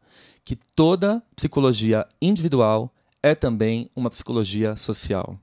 que 0.45 0.57
toda 0.75 1.23
psicologia 1.35 2.07
individual 2.21 2.93
é 3.23 3.35
também 3.35 3.91
uma 3.95 4.11
psicologia 4.11 4.77
social. 4.77 5.39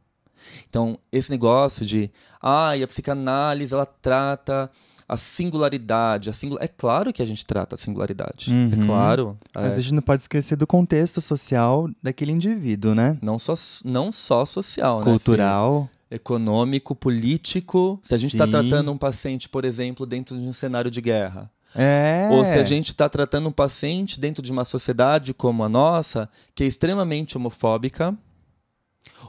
Então, 0.70 0.98
esse 1.12 1.32
negócio 1.32 1.86
de, 1.86 2.12
ah, 2.42 2.76
e 2.76 2.84
a 2.84 2.88
psicanálise 2.88 3.74
ela 3.74 3.86
trata 3.86 4.70
a 5.08 5.18
singularidade, 5.18 6.30
a 6.30 6.34
singula... 6.34 6.64
é 6.64 6.68
claro 6.68 7.12
que 7.14 7.22
a 7.22 7.26
gente 7.26 7.46
trata 7.46 7.76
a 7.76 7.78
singularidade, 7.78 8.52
Uhum. 8.52 8.72
é 8.82 8.86
claro. 8.86 9.38
Mas 9.54 9.76
é. 9.76 9.78
a 9.78 9.82
gente 9.82 9.94
não 9.94 10.02
pode 10.02 10.24
esquecer 10.24 10.56
do 10.56 10.66
contexto 10.66 11.22
social 11.22 11.90
daquele 12.02 12.32
indivíduo, 12.32 12.96
né? 12.96 13.18
Não 13.22 13.38
só, 13.38 13.54
não 13.84 14.12
só 14.12 14.46
social, 14.46 15.00
né? 15.00 15.06
Cultural. 15.06 15.90
Fê? 15.92 16.16
Econômico, 16.16 16.94
político. 16.96 18.00
Se 18.04 18.14
a 18.14 18.18
gente 18.18 18.34
está 18.36 18.48
tratando 18.48 18.92
um 18.92 18.98
paciente, 18.98 19.50
por 19.50 19.66
exemplo, 19.66 20.06
dentro 20.06 20.40
de 20.40 20.46
um 20.48 20.54
cenário 20.54 20.92
de 20.92 21.02
guerra, 21.02 21.50
É. 21.76 22.30
Ou 22.32 22.46
se 22.46 22.60
a 22.60 22.64
gente 22.64 22.90
está 22.90 23.10
tratando 23.10 23.50
um 23.50 23.52
paciente 23.52 24.20
dentro 24.20 24.44
de 24.44 24.52
uma 24.52 24.64
sociedade 24.64 25.34
como 25.34 25.64
a 25.64 25.70
nossa, 25.70 26.30
que 26.54 26.64
é 26.64 26.68
extremamente 26.68 27.36
homofóbica, 27.38 28.16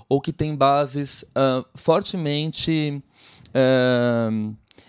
ou 0.09 0.21
que 0.21 0.33
tem 0.33 0.55
bases 0.55 1.25
ah, 1.35 1.65
fortemente 1.75 3.03
ah, 3.55 4.31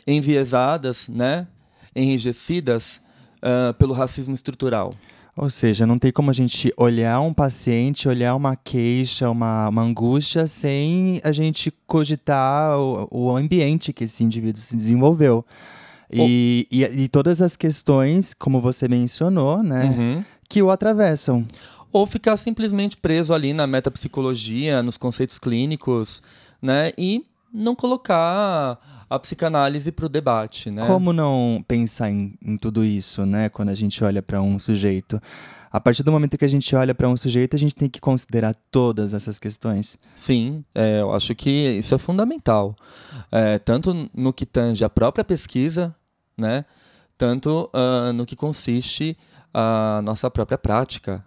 enviesadas, 0.06 1.08
né? 1.08 1.48
enrijecidas 1.96 3.02
ah, 3.42 3.74
pelo 3.78 3.94
racismo 3.94 4.34
estrutural. 4.34 4.94
Ou 5.38 5.50
seja, 5.50 5.86
não 5.86 6.00
tem 6.00 6.14
como 6.14 6.32
a 6.32 6.34
gente 6.34 6.74
olhar 6.78 7.20
um 7.20 7.34
paciente, 7.34 8.08
olhar 8.08 8.36
uma 8.36 8.56
queixa, 8.56 9.30
uma, 9.30 9.68
uma 9.68 9.82
angústia, 9.82 10.48
sem 10.48 11.20
a 11.26 11.32
gente 11.34 11.72
cogitar 11.86 12.80
o, 12.80 13.08
o 13.12 13.36
ambiente 13.36 13.92
que 13.92 14.06
esse 14.06 14.24
indivíduo 14.24 14.62
se 14.62 14.78
desenvolveu. 14.78 15.46
E, 16.12 16.68
e, 16.72 16.84
e 16.84 17.08
todas 17.08 17.42
as 17.42 17.56
questões, 17.58 18.34
como 18.34 18.62
você 18.62 18.88
mencionou, 18.88 19.62
né, 19.64 19.86
Uhum. 19.86 20.24
que 20.50 20.62
o 20.62 20.70
atravessam. 20.70 21.46
Ou 21.92 22.06
ficar 22.06 22.36
simplesmente 22.38 22.98
preso 22.98 23.34
ali 23.34 23.54
na 23.54 23.66
metapsicologia, 23.66 24.84
nos 24.84 24.98
conceitos 24.98 25.40
clínicos, 25.40 26.22
né? 26.62 26.92
E 26.98 27.26
não 27.54 27.74
colocar 27.76 28.78
a 29.10 29.20
psicanálise 29.20 29.92
para 29.92 30.06
o 30.06 30.10
debate, 30.10 30.70
né? 30.70 30.86
Como 30.86 31.14
não 31.14 31.64
pensar 31.68 32.10
em, 32.12 32.34
em 32.44 32.58
tudo 32.58 32.84
isso, 32.84 33.26
né, 33.26 33.48
quando 33.48 33.70
a 33.70 33.74
gente 33.76 34.04
olha 34.04 34.22
para 34.22 34.42
um 34.42 34.60
sujeito? 34.60 35.22
A 35.76 35.80
partir 35.82 36.04
do 36.04 36.12
momento 36.14 36.38
que 36.38 36.46
a 36.46 36.48
gente 36.48 36.74
olha 36.74 36.96
para 36.96 37.10
um 37.10 37.18
sujeito, 37.18 37.54
a 37.54 37.60
gente 37.60 37.76
tem 37.76 37.90
que 37.90 38.00
considerar 38.00 38.56
todas 38.72 39.14
essas 39.14 39.42
questões. 39.42 39.98
Sim, 40.16 40.64
é, 40.74 41.02
eu 41.02 41.14
acho 41.14 41.36
que 41.36 41.50
isso 41.50 41.94
é 41.94 41.98
fundamental. 41.98 42.78
É, 43.30 43.60
tanto 43.60 44.10
no 44.14 44.32
que 44.32 44.46
tange 44.46 44.86
a 44.86 44.90
própria 44.90 45.26
pesquisa, 45.26 45.94
né? 46.38 46.64
Tanto 47.18 47.70
ah, 47.74 48.14
no 48.14 48.26
que 48.26 48.38
consiste 48.38 49.18
a 49.54 50.00
nossa 50.02 50.32
própria 50.32 50.58
prática, 50.58 51.26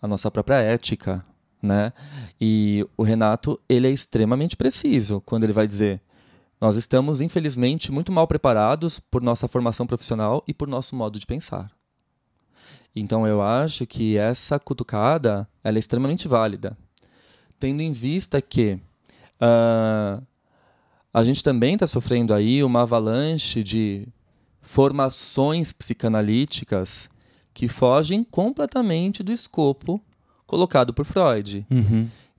a 0.00 0.08
nossa 0.08 0.30
própria 0.30 0.56
ética, 0.62 1.22
né? 1.62 1.92
E 2.40 2.88
o 2.96 3.02
Renato, 3.02 3.60
ele 3.68 3.86
é 3.86 3.90
extremamente 3.90 4.56
preciso 4.56 5.20
quando 5.26 5.44
ele 5.44 5.52
vai 5.52 5.66
dizer 5.66 6.00
nós 6.60 6.74
estamos, 6.74 7.20
infelizmente, 7.20 7.92
muito 7.92 8.10
mal 8.10 8.26
preparados 8.26 8.98
por 8.98 9.22
nossa 9.22 9.46
formação 9.46 9.86
profissional 9.86 10.42
e 10.48 10.52
por 10.52 10.66
nosso 10.66 10.96
modo 10.96 11.18
de 11.18 11.24
pensar. 11.26 11.70
Então 12.98 13.26
eu 13.26 13.42
acho 13.42 13.86
que 13.86 14.16
essa 14.16 14.58
cutucada 14.58 15.48
ela 15.62 15.78
é 15.78 15.80
extremamente 15.80 16.26
válida 16.28 16.76
tendo 17.58 17.80
em 17.80 17.92
vista 17.92 18.40
que 18.40 18.78
ah, 19.40 20.20
a 21.12 21.24
gente 21.24 21.42
também 21.42 21.74
está 21.74 21.86
sofrendo 21.86 22.32
aí 22.32 22.62
uma 22.62 22.82
avalanche 22.82 23.62
de 23.62 24.06
formações 24.60 25.72
psicanalíticas 25.72 27.08
que 27.52 27.68
fogem 27.68 28.22
completamente 28.22 29.22
do 29.22 29.32
escopo 29.32 30.00
colocado 30.46 30.94
por 30.94 31.04
Freud. 31.04 31.66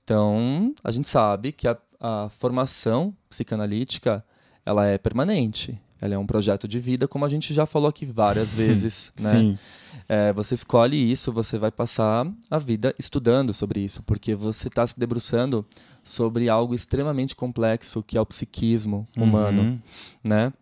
Então, 0.02 0.74
a 0.82 0.90
gente 0.90 1.08
sabe 1.08 1.52
que 1.52 1.68
a, 1.68 1.76
a 2.00 2.28
formação 2.30 3.14
psicanalítica 3.28 4.24
ela 4.64 4.86
é 4.86 4.96
permanente. 4.98 5.78
Ela 6.00 6.14
é 6.14 6.18
um 6.18 6.26
projeto 6.26 6.66
de 6.66 6.80
vida, 6.80 7.06
como 7.06 7.24
a 7.24 7.28
gente 7.28 7.52
já 7.52 7.66
falou 7.66 7.88
aqui 7.88 8.06
várias 8.06 8.52
vezes. 8.54 9.12
né? 9.20 9.30
Sim. 9.30 9.58
É, 10.08 10.32
você 10.32 10.54
escolhe 10.54 10.96
isso, 11.12 11.32
você 11.32 11.58
vai 11.58 11.70
passar 11.70 12.26
a 12.50 12.58
vida 12.58 12.94
estudando 12.98 13.52
sobre 13.54 13.80
isso, 13.80 14.02
porque 14.02 14.34
você 14.34 14.68
está 14.68 14.86
se 14.86 14.98
debruçando 14.98 15.64
sobre 16.02 16.48
algo 16.48 16.74
extremamente 16.74 17.36
complexo 17.36 18.02
que 18.02 18.16
é 18.16 18.20
o 18.20 18.26
psiquismo 18.26 19.06
humano, 19.16 19.62
Uhum. 19.62 19.78
né? 20.24 20.52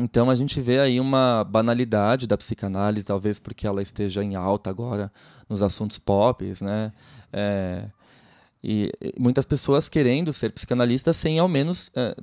Então 0.00 0.30
a 0.30 0.36
gente 0.36 0.60
vê 0.60 0.78
aí 0.78 1.00
uma 1.00 1.42
banalidade 1.42 2.28
da 2.28 2.36
psicanálise, 2.38 3.04
talvez 3.04 3.40
porque 3.40 3.66
ela 3.66 3.82
esteja 3.82 4.22
em 4.22 4.36
alta 4.36 4.70
agora 4.70 5.10
nos 5.48 5.60
assuntos 5.60 5.98
pop, 5.98 6.44
né? 6.62 6.92
É, 7.32 7.84
e 8.62 8.92
e 9.00 9.14
muitas 9.18 9.44
pessoas 9.44 9.88
querendo 9.88 10.32
ser 10.32 10.52
psicanalistas 10.52 11.16
sem 11.16 11.40
ao 11.40 11.48
menos 11.48 11.90
é, 11.96 12.14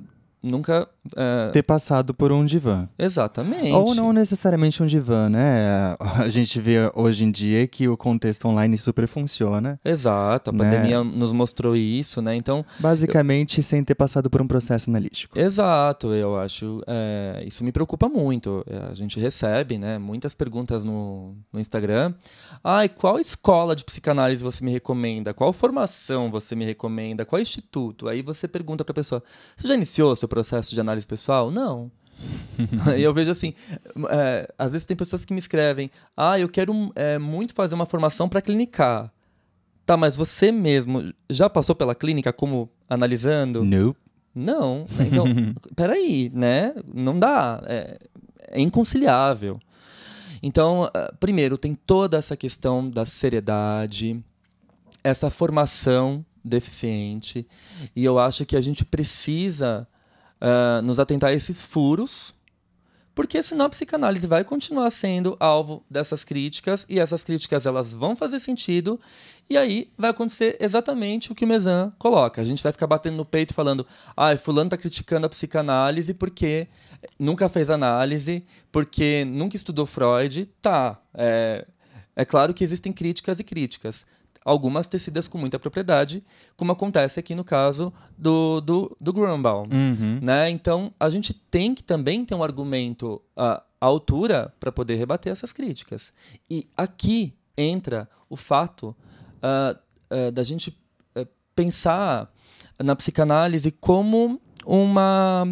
nunca 0.46 0.88
é, 1.16 1.50
Ter 1.52 1.62
passado 1.62 2.14
por 2.14 2.32
um 2.32 2.44
divã. 2.44 2.88
exatamente 2.98 3.72
Ou 3.72 3.94
não 3.94 4.12
necessariamente 4.12 4.82
um 4.82 4.86
divã, 4.86 5.28
né? 5.28 5.96
A 6.18 6.28
gente 6.28 6.60
vê 6.60 6.90
hoje 6.94 7.24
em 7.24 7.30
dia 7.30 7.66
que 7.66 7.88
o 7.88 7.96
contexto 7.96 8.46
online 8.48 8.76
super 8.78 9.06
funciona. 9.06 9.78
Exato, 9.84 10.50
a 10.50 10.52
Né? 10.52 10.58
pandemia 10.58 11.04
nos 11.04 11.32
mostrou 11.32 11.76
isso, 11.76 12.20
né? 12.22 12.34
Então, 12.36 12.64
Basicamente, 12.78 13.62
sem 13.62 13.82
ter 13.84 13.94
passado 13.94 14.30
por 14.30 14.40
um 14.40 14.46
processo 14.46 14.88
analítico. 14.90 15.38
exato, 15.38 16.12
eu 16.14 16.36
acho. 16.36 16.80
é, 16.86 17.42
isso 17.46 17.62
me 17.64 17.72
preocupa 17.72 18.08
muito. 18.08 18.64
É, 18.68 18.90
A 18.90 18.94
gente 18.94 19.18
recebe, 19.20 19.78
né, 19.78 19.98
muitas 19.98 20.34
perguntas 20.34 20.84
no, 20.84 21.34
no 21.52 21.60
Instagram. 21.60 22.14
Ai, 22.62 22.88
qual 22.88 23.18
escola 23.18 23.74
de 23.76 23.84
psicanálise 23.84 24.42
você 24.42 24.64
me 24.64 24.70
recomenda? 24.72 25.34
Qual 25.34 25.52
formação 25.52 26.30
você 26.30 26.54
me 26.54 26.64
recomenda? 26.64 27.24
Qual 27.24 27.40
instituto? 27.40 28.08
Aí 28.08 28.22
você 28.22 28.46
pergunta 28.48 28.84
para 28.84 28.92
a 28.92 28.94
pessoa: 28.94 29.22
você 29.56 29.66
já 29.68 29.74
iniciou 29.74 30.14
seu 30.16 30.28
processo 30.36 30.74
de 30.74 30.80
análise 30.80 31.06
pessoal? 31.06 31.50
Não. 31.50 31.90
e 32.96 33.02
eu 33.02 33.12
vejo 33.14 33.30
assim, 33.30 33.54
é, 34.10 34.52
às 34.58 34.72
vezes 34.72 34.86
tem 34.86 34.96
pessoas 34.96 35.24
que 35.24 35.32
me 35.32 35.38
escrevem: 35.38 35.90
ah, 36.14 36.38
eu 36.38 36.48
quero 36.48 36.92
é, 36.94 37.18
muito 37.18 37.54
fazer 37.54 37.74
uma 37.74 37.86
formação 37.86 38.28
para 38.28 38.42
clinicar. 38.42 39.10
Tá, 39.86 39.96
mas 39.96 40.16
você 40.16 40.50
mesmo 40.50 41.12
já 41.30 41.48
passou 41.48 41.74
pela 41.74 41.94
clínica 41.94 42.32
como 42.32 42.68
analisando? 42.88 43.64
Nope. 43.64 43.98
Não. 44.34 44.84
Então, 45.00 45.24
peraí, 45.74 46.30
né? 46.34 46.74
Não 46.92 47.18
dá. 47.18 47.62
É, 47.64 47.98
é 48.50 48.60
inconciliável. 48.60 49.58
Então, 50.42 50.90
ah, 50.92 51.14
primeiro, 51.18 51.56
tem 51.56 51.74
toda 51.74 52.18
essa 52.18 52.36
questão 52.36 52.90
da 52.90 53.06
seriedade, 53.06 54.22
essa 55.02 55.30
formação 55.30 56.24
deficiente, 56.44 57.46
e 57.94 58.04
eu 58.04 58.18
acho 58.18 58.46
que 58.46 58.56
a 58.56 58.60
gente 58.60 58.84
precisa 58.84 59.88
ah, 60.40 60.80
nos 60.82 60.98
atentar 60.98 61.30
a 61.30 61.34
esses 61.34 61.64
furos, 61.64 62.34
porque 63.14 63.42
senão 63.42 63.64
a 63.64 63.70
psicanálise 63.70 64.26
vai 64.26 64.44
continuar 64.44 64.90
sendo 64.90 65.38
alvo 65.40 65.82
dessas 65.88 66.22
críticas, 66.22 66.84
e 66.86 67.00
essas 67.00 67.24
críticas 67.24 67.64
elas 67.64 67.94
vão 67.94 68.14
fazer 68.14 68.38
sentido, 68.40 69.00
e 69.48 69.56
aí 69.56 69.90
vai 69.96 70.10
acontecer 70.10 70.58
exatamente 70.60 71.32
o 71.32 71.34
que 71.34 71.44
o 71.44 71.48
Mezan 71.48 71.92
coloca. 71.98 72.42
A 72.42 72.44
gente 72.44 72.62
vai 72.62 72.72
ficar 72.72 72.86
batendo 72.86 73.16
no 73.16 73.24
peito 73.24 73.54
falando: 73.54 73.86
ah, 74.14 74.36
fulano 74.36 74.68
tá 74.68 74.76
criticando 74.76 75.26
a 75.26 75.30
psicanálise 75.30 76.12
porque 76.12 76.68
nunca 77.18 77.48
fez 77.48 77.70
análise, 77.70 78.44
porque 78.70 79.24
nunca 79.24 79.56
estudou 79.56 79.86
Freud. 79.86 80.46
Tá, 80.60 81.00
é, 81.14 81.66
é 82.14 82.24
claro 82.24 82.52
que 82.52 82.64
existem 82.64 82.92
críticas 82.92 83.38
e 83.38 83.44
críticas. 83.44 84.04
Algumas 84.46 84.86
tecidas 84.86 85.26
com 85.26 85.38
muita 85.38 85.58
propriedade, 85.58 86.22
como 86.56 86.70
acontece 86.70 87.18
aqui 87.18 87.34
no 87.34 87.42
caso 87.42 87.92
do, 88.16 88.60
do, 88.60 88.96
do 89.00 89.12
Grunbaum. 89.12 89.64
Uhum. 89.64 90.20
Né? 90.22 90.48
Então, 90.50 90.94
a 91.00 91.10
gente 91.10 91.34
tem 91.34 91.74
que 91.74 91.82
também 91.82 92.24
ter 92.24 92.36
um 92.36 92.44
argumento 92.44 93.20
à, 93.36 93.60
à 93.80 93.86
altura 93.86 94.54
para 94.60 94.70
poder 94.70 94.94
rebater 94.94 95.32
essas 95.32 95.52
críticas. 95.52 96.12
E 96.48 96.68
aqui 96.76 97.34
entra 97.56 98.08
o 98.30 98.36
fato 98.36 98.94
uh, 99.42 99.76
uh, 100.14 100.30
da 100.30 100.44
gente 100.44 100.70
uh, 101.16 101.26
pensar 101.52 102.32
na 102.78 102.94
psicanálise 102.94 103.72
como 103.72 104.40
uma, 104.64 105.44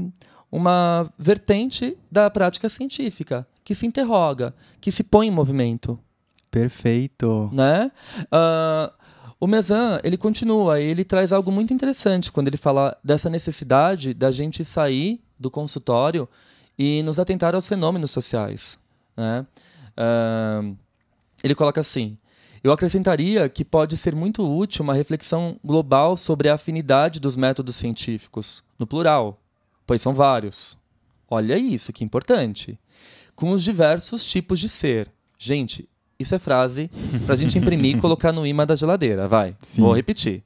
uma 0.52 1.12
vertente 1.18 1.98
da 2.08 2.30
prática 2.30 2.68
científica 2.68 3.44
que 3.64 3.74
se 3.74 3.86
interroga, 3.86 4.54
que 4.80 4.92
se 4.92 5.02
põe 5.02 5.26
em 5.26 5.32
movimento. 5.32 5.98
Perfeito. 6.54 7.50
Né? 7.52 7.90
o 9.40 9.46
Mezan, 9.46 10.00
ele 10.04 10.16
continua 10.16 10.80
ele 10.80 11.04
traz 11.04 11.32
algo 11.32 11.50
muito 11.50 11.74
interessante 11.74 12.30
quando 12.30 12.46
ele 12.46 12.56
fala 12.56 12.96
dessa 13.02 13.28
necessidade 13.28 14.14
da 14.14 14.30
gente 14.30 14.64
sair 14.64 15.20
do 15.38 15.50
consultório 15.50 16.28
e 16.78 17.02
nos 17.02 17.18
atentar 17.18 17.56
aos 17.56 17.66
fenômenos 17.66 18.12
sociais. 18.12 18.78
Né? 19.16 19.44
Uh, 19.98 20.76
ele 21.42 21.54
coloca 21.56 21.80
assim: 21.80 22.16
eu 22.62 22.72
acrescentaria 22.72 23.48
que 23.48 23.64
pode 23.64 23.96
ser 23.96 24.14
muito 24.14 24.42
útil 24.42 24.84
uma 24.84 24.94
reflexão 24.94 25.58
global 25.62 26.16
sobre 26.16 26.48
a 26.48 26.54
afinidade 26.54 27.20
dos 27.20 27.36
métodos 27.36 27.76
científicos, 27.76 28.62
no 28.78 28.86
plural, 28.86 29.42
pois 29.84 30.00
são 30.00 30.14
vários. 30.14 30.78
Olha 31.28 31.58
isso, 31.58 31.92
que 31.92 32.04
importante. 32.04 32.78
Com 33.34 33.50
os 33.50 33.62
diversos 33.62 34.24
tipos 34.24 34.60
de 34.60 34.68
ser. 34.68 35.10
Gente, 35.36 35.88
isso 36.18 36.34
é 36.34 36.38
frase 36.38 36.90
para 37.24 37.34
a 37.34 37.36
gente 37.36 37.58
imprimir 37.58 37.96
e 37.96 38.00
colocar 38.00 38.32
no 38.32 38.46
imã 38.46 38.66
da 38.66 38.76
geladeira. 38.76 39.26
Vai, 39.26 39.56
Sim. 39.60 39.82
vou 39.82 39.92
repetir. 39.92 40.42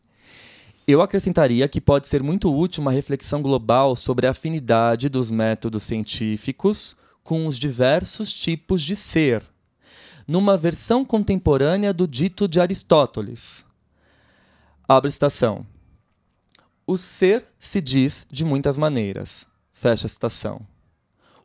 Eu 0.87 1.03
acrescentaria 1.03 1.69
que 1.69 1.81
pode 1.81 2.09
ser 2.09 2.23
muito 2.23 2.55
útil 2.55 2.81
uma 2.81 2.91
reflexão 2.91 3.43
global 3.43 3.95
sobre 3.95 4.27
a 4.27 4.31
afinidade 4.31 5.09
dos 5.09 5.31
métodos 5.31 5.83
científicos 5.83 6.97
com 7.23 7.47
os 7.47 7.59
diversos 7.59 8.33
tipos 8.33 8.81
de 8.81 8.97
ser, 8.97 9.43
numa 10.27 10.57
versão 10.57 11.05
contemporânea 11.05 11.93
do 11.93 12.09
dito 12.09 12.49
de 12.49 12.59
Aristóteles. 12.59 13.67
Abre 14.89 15.11
citação. 15.11 15.67
O 16.87 16.97
ser 16.97 17.45
se 17.59 17.83
diz 17.83 18.27
de 18.31 18.43
muitas 18.43 18.79
maneiras. 18.79 19.47
Fecha 19.75 20.07
a 20.07 20.09
citação. 20.09 20.63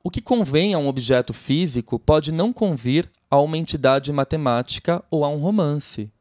O 0.03 0.11
que 0.11 0.21
convém 0.21 0.73
a 0.73 0.77
um 0.77 0.89
objeto 0.89 1.33
físico 1.33 1.97
pode 1.97 2.33
não 2.33 2.51
convir 2.51 3.09
a 3.31 3.39
uma 3.39 3.57
entidade 3.57 4.11
matemática 4.11 5.01
ou 5.09 5.23
a 5.23 5.29
um 5.29 5.37
romance. 5.37 6.11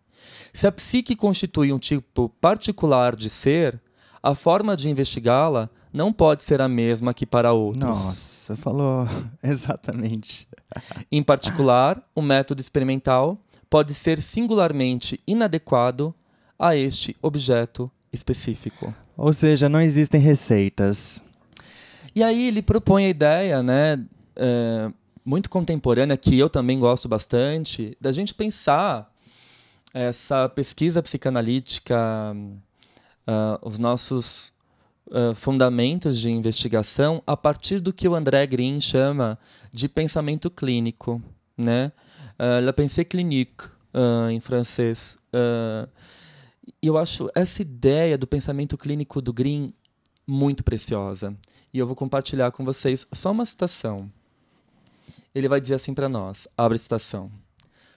Se 0.52 0.68
a 0.68 0.72
psique 0.72 1.16
constitui 1.16 1.72
um 1.72 1.80
tipo 1.80 2.28
particular 2.40 3.16
de 3.16 3.28
ser, 3.28 3.80
a 4.22 4.36
forma 4.36 4.76
de 4.76 4.88
investigá-la 4.88 5.68
não 5.92 6.12
pode 6.12 6.44
ser 6.44 6.60
a 6.60 6.68
mesma 6.68 7.12
que 7.12 7.26
para 7.26 7.52
outros. 7.52 7.82
Nossa, 7.82 8.56
falou 8.56 9.08
exatamente. 9.42 10.46
em 11.10 11.22
particular, 11.22 12.00
o 12.14 12.22
método 12.22 12.60
experimental 12.60 13.36
pode 13.68 13.94
ser 13.94 14.22
singularmente 14.22 15.18
inadequado 15.26 16.14
a 16.56 16.76
este 16.76 17.16
objeto 17.20 17.90
específico. 18.12 18.94
Ou 19.16 19.32
seja, 19.32 19.68
não 19.68 19.80
existem 19.80 20.20
receitas. 20.20 21.24
E 22.14 22.22
aí 22.22 22.48
ele 22.48 22.62
propõe 22.62 23.06
a 23.06 23.08
ideia, 23.08 23.62
né, 23.62 24.04
é, 24.36 24.90
muito 25.24 25.48
contemporânea, 25.48 26.16
que 26.16 26.38
eu 26.38 26.50
também 26.50 26.78
gosto 26.78 27.08
bastante, 27.08 27.96
da 28.00 28.12
gente 28.12 28.34
pensar 28.34 29.10
essa 29.94 30.48
pesquisa 30.48 31.02
psicanalítica, 31.02 31.96
uh, 33.26 33.68
os 33.68 33.78
nossos 33.78 34.52
uh, 35.08 35.34
fundamentos 35.34 36.18
de 36.18 36.30
investigação 36.30 37.22
a 37.26 37.36
partir 37.36 37.78
do 37.78 37.92
que 37.92 38.08
o 38.08 38.14
André 38.14 38.46
Green 38.46 38.80
chama 38.80 39.38
de 39.70 39.88
pensamento 39.88 40.50
clínico, 40.50 41.22
né? 41.56 41.92
Uh, 42.38 42.64
la 42.64 42.72
pensée 42.72 43.04
clinique, 43.04 43.66
uh, 43.92 44.30
em 44.30 44.40
francês. 44.40 45.18
Uh, 45.32 45.88
eu 46.82 46.96
acho 46.96 47.28
essa 47.34 47.62
ideia 47.62 48.16
do 48.16 48.26
pensamento 48.26 48.76
clínico 48.76 49.20
do 49.20 49.32
Green 49.32 49.72
muito 50.26 50.64
preciosa. 50.64 51.36
E 51.74 51.78
eu 51.78 51.86
vou 51.86 51.96
compartilhar 51.96 52.50
com 52.50 52.64
vocês 52.64 53.06
só 53.12 53.32
uma 53.32 53.46
citação. 53.46 54.12
Ele 55.34 55.48
vai 55.48 55.58
dizer 55.58 55.76
assim 55.76 55.94
para 55.94 56.08
nós, 56.08 56.46
abre 56.56 56.76
citação. 56.76 57.30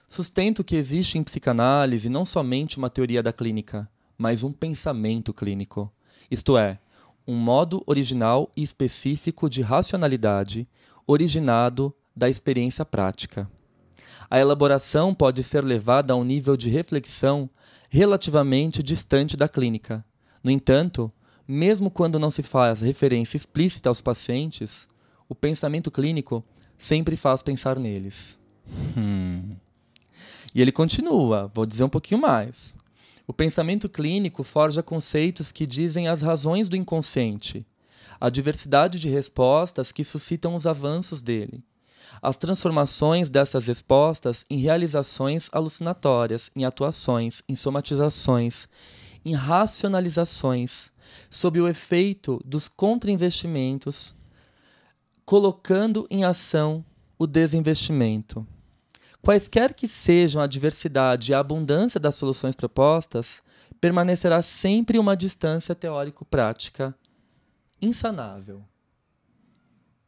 Sustento 0.07 0.63
que 0.63 0.77
existe 0.77 1.17
em 1.17 1.23
psicanálise 1.23 2.07
não 2.07 2.23
somente 2.23 2.77
uma 2.77 2.89
teoria 2.89 3.21
da 3.21 3.33
clínica, 3.33 3.89
mas 4.17 4.43
um 4.43 4.51
pensamento 4.53 5.33
clínico. 5.33 5.91
Isto 6.31 6.57
é, 6.57 6.79
um 7.27 7.35
modo 7.35 7.83
original 7.85 8.49
e 8.55 8.63
específico 8.63 9.49
de 9.49 9.61
racionalidade, 9.61 10.67
originado 11.05 11.93
da 12.15 12.29
experiência 12.29 12.85
prática. 12.85 13.49
A 14.29 14.39
elaboração 14.39 15.13
pode 15.13 15.43
ser 15.43 15.63
levada 15.63 16.13
a 16.13 16.15
um 16.15 16.23
nível 16.23 16.55
de 16.55 16.69
reflexão 16.69 17.49
relativamente 17.89 18.81
distante 18.81 19.35
da 19.35 19.49
clínica. 19.49 20.05
No 20.41 20.49
entanto, 20.49 21.11
mesmo 21.47 21.91
quando 21.91 22.19
não 22.19 22.31
se 22.31 22.43
faz 22.43 22.81
referência 22.81 23.37
explícita 23.37 23.89
aos 23.89 24.01
pacientes, 24.01 24.87
o 25.27 25.35
pensamento 25.35 25.91
clínico 25.91 26.43
sempre 26.77 27.15
faz 27.15 27.43
pensar 27.43 27.79
neles. 27.79 28.37
Hum. 28.97 29.55
E 30.53 30.61
ele 30.61 30.71
continua, 30.71 31.51
vou 31.53 31.65
dizer 31.65 31.83
um 31.83 31.89
pouquinho 31.89 32.21
mais. 32.21 32.75
O 33.27 33.33
pensamento 33.33 33.89
clínico 33.89 34.43
forja 34.43 34.83
conceitos 34.83 35.51
que 35.51 35.65
dizem 35.65 36.07
as 36.07 36.21
razões 36.21 36.69
do 36.69 36.75
inconsciente, 36.75 37.65
a 38.19 38.29
diversidade 38.29 38.99
de 38.99 39.09
respostas 39.09 39.91
que 39.91 40.03
suscitam 40.03 40.55
os 40.55 40.67
avanços 40.67 41.21
dele, 41.21 41.63
as 42.21 42.37
transformações 42.37 43.29
dessas 43.29 43.67
respostas 43.67 44.45
em 44.49 44.57
realizações 44.57 45.49
alucinatórias, 45.51 46.51
em 46.55 46.63
atuações, 46.65 47.41
em 47.49 47.55
somatizações, 47.55 48.67
em 49.25 49.33
racionalizações, 49.33 50.91
sob 51.29 51.59
o 51.59 51.67
efeito 51.67 52.41
dos 52.45 52.67
contrainvestimentos, 52.67 54.13
colocando 55.25 56.07
em 56.09 56.23
ação 56.23 56.83
o 57.17 57.25
desinvestimento. 57.25 58.45
Quaisquer 59.21 59.73
que 59.73 59.87
sejam 59.87 60.41
a 60.41 60.47
diversidade 60.47 61.31
e 61.31 61.35
a 61.35 61.39
abundância 61.39 61.99
das 61.99 62.15
soluções 62.15 62.55
propostas, 62.55 63.41
permanecerá 63.81 64.41
sempre 64.41 64.99
uma 64.99 65.15
distância 65.15 65.75
teórico-prática 65.75 66.95
insanável. 67.81 68.63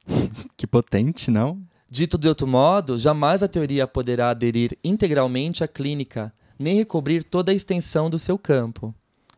Que 0.56 0.66
potente, 0.66 1.30
não? 1.30 1.62
Dito 1.90 2.18
de 2.18 2.28
outro 2.28 2.48
modo, 2.48 2.98
jamais 2.98 3.42
a 3.42 3.48
teoria 3.48 3.88
poderá 3.88 4.30
aderir 4.30 4.78
integralmente 4.84 5.64
à 5.64 5.68
clínica, 5.68 6.34
nem 6.58 6.78
recobrir 6.78 7.24
toda 7.24 7.52
a 7.52 7.56
extensão 7.56 8.10
do 8.10 8.18
seu 8.18 8.38
campo. 8.38 8.94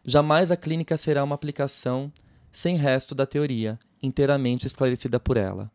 Jamais 0.06 0.52
a 0.52 0.58
clínica 0.58 0.98
será 0.98 1.24
uma 1.24 1.36
aplicação 1.36 2.12
sem 2.52 2.76
resto 2.78 3.14
da 3.14 3.26
teoria, 3.26 3.78
inteiramente 4.02 4.66
esclarecida 4.66 5.20
por 5.20 5.38
ela. 5.38 5.72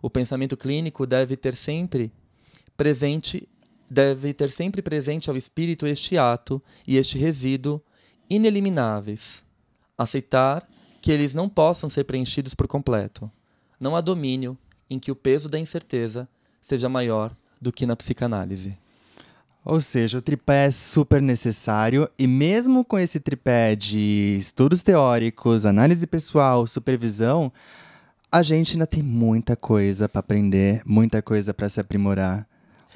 O 0.00 0.08
pensamento 0.08 0.56
clínico 0.56 1.06
deve 1.06 1.36
ter 1.36 1.54
sempre 1.54 2.12
presente 2.76 3.48
deve 3.88 4.32
ter 4.32 4.50
sempre 4.50 4.82
presente 4.82 5.30
ao 5.30 5.36
espírito 5.36 5.86
este 5.86 6.16
ato 6.18 6.60
e 6.86 6.96
este 6.96 7.18
resíduo 7.18 7.80
inelimináveis. 8.28 9.44
Aceitar 9.96 10.68
que 11.00 11.12
eles 11.12 11.34
não 11.34 11.48
possam 11.48 11.88
ser 11.88 12.04
preenchidos 12.04 12.54
por 12.54 12.66
completo. 12.66 13.30
Não 13.78 13.94
há 13.94 14.00
domínio 14.00 14.58
em 14.88 14.98
que 14.98 15.12
o 15.12 15.16
peso 15.16 15.48
da 15.48 15.58
incerteza 15.58 16.28
seja 16.60 16.88
maior 16.88 17.36
do 17.60 17.70
que 17.70 17.86
na 17.86 17.94
psicanálise. 17.94 18.76
Ou 19.64 19.80
seja, 19.80 20.18
o 20.18 20.22
tripé 20.22 20.66
é 20.66 20.70
super 20.70 21.22
necessário 21.22 22.08
e 22.18 22.26
mesmo 22.26 22.84
com 22.84 22.98
esse 22.98 23.18
tripé 23.18 23.74
de 23.74 24.36
estudos 24.38 24.82
teóricos, 24.82 25.64
análise 25.64 26.06
pessoal, 26.06 26.66
supervisão, 26.66 27.50
a 28.30 28.42
gente 28.42 28.72
ainda 28.72 28.86
tem 28.86 29.02
muita 29.02 29.56
coisa 29.56 30.08
para 30.08 30.20
aprender, 30.20 30.82
muita 30.84 31.22
coisa 31.22 31.54
para 31.54 31.68
se 31.68 31.80
aprimorar 31.80 32.46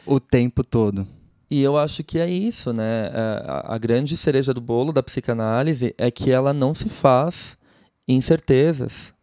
o 0.04 0.20
tempo 0.20 0.62
todo. 0.62 1.06
E 1.50 1.62
eu 1.62 1.78
acho 1.78 2.04
que 2.04 2.18
é 2.18 2.28
isso, 2.28 2.72
né? 2.74 3.06
É, 3.06 3.44
a, 3.64 3.78
grande 3.78 4.16
cereja 4.16 4.52
do 4.52 4.60
bolo 4.60 4.92
da 4.92 5.02
psicanálise 5.02 5.94
é 5.96 6.10
que 6.10 6.30
ela 6.30 6.52
não 6.52 6.74
se 6.74 6.88
faz 6.90 7.56
em 8.06 8.20
certezas. 8.20 9.14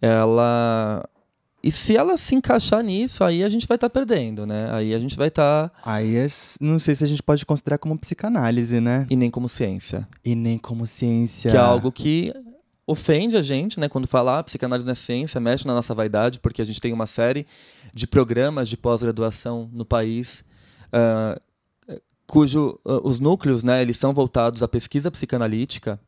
Ela 0.00 1.04
e 1.64 1.72
se 1.72 1.96
ela 1.96 2.18
se 2.18 2.34
encaixar 2.34 2.82
nisso, 2.82 3.24
aí 3.24 3.42
a 3.42 3.48
gente 3.48 3.66
vai 3.66 3.76
estar 3.76 3.88
tá 3.88 3.90
perdendo, 3.90 4.44
né? 4.44 4.70
Aí 4.70 4.92
a 4.92 4.98
gente 5.00 5.16
vai 5.16 5.28
estar. 5.28 5.70
Tá... 5.70 5.80
Aí 5.82 6.14
é, 6.14 6.26
não 6.60 6.78
sei 6.78 6.94
se 6.94 7.02
a 7.02 7.06
gente 7.06 7.22
pode 7.22 7.46
considerar 7.46 7.78
como 7.78 7.98
psicanálise, 7.98 8.82
né? 8.82 9.06
E 9.08 9.16
nem 9.16 9.30
como 9.30 9.48
ciência. 9.48 10.06
E 10.22 10.34
nem 10.34 10.58
como 10.58 10.86
ciência. 10.86 11.50
Que 11.50 11.56
é 11.56 11.60
algo 11.60 11.90
que 11.90 12.34
ofende 12.86 13.34
a 13.38 13.40
gente, 13.40 13.80
né? 13.80 13.88
Quando 13.88 14.06
falar 14.06 14.40
ah, 14.40 14.42
psicanálise 14.42 14.84
não 14.84 14.92
é 14.92 14.94
ciência, 14.94 15.40
mexe 15.40 15.66
na 15.66 15.72
nossa 15.72 15.94
vaidade, 15.94 16.38
porque 16.38 16.60
a 16.60 16.66
gente 16.66 16.82
tem 16.82 16.92
uma 16.92 17.06
série 17.06 17.46
de 17.94 18.06
programas 18.06 18.68
de 18.68 18.76
pós-graduação 18.76 19.70
no 19.72 19.86
país. 19.86 20.44
Uh, 20.92 21.40
cujo 22.26 22.78
uh, 22.84 23.00
os 23.08 23.20
núcleos, 23.20 23.62
né, 23.62 23.80
eles 23.80 23.96
são 23.96 24.12
voltados 24.12 24.62
à 24.62 24.68
pesquisa 24.68 25.10
psicanalítica. 25.10 25.98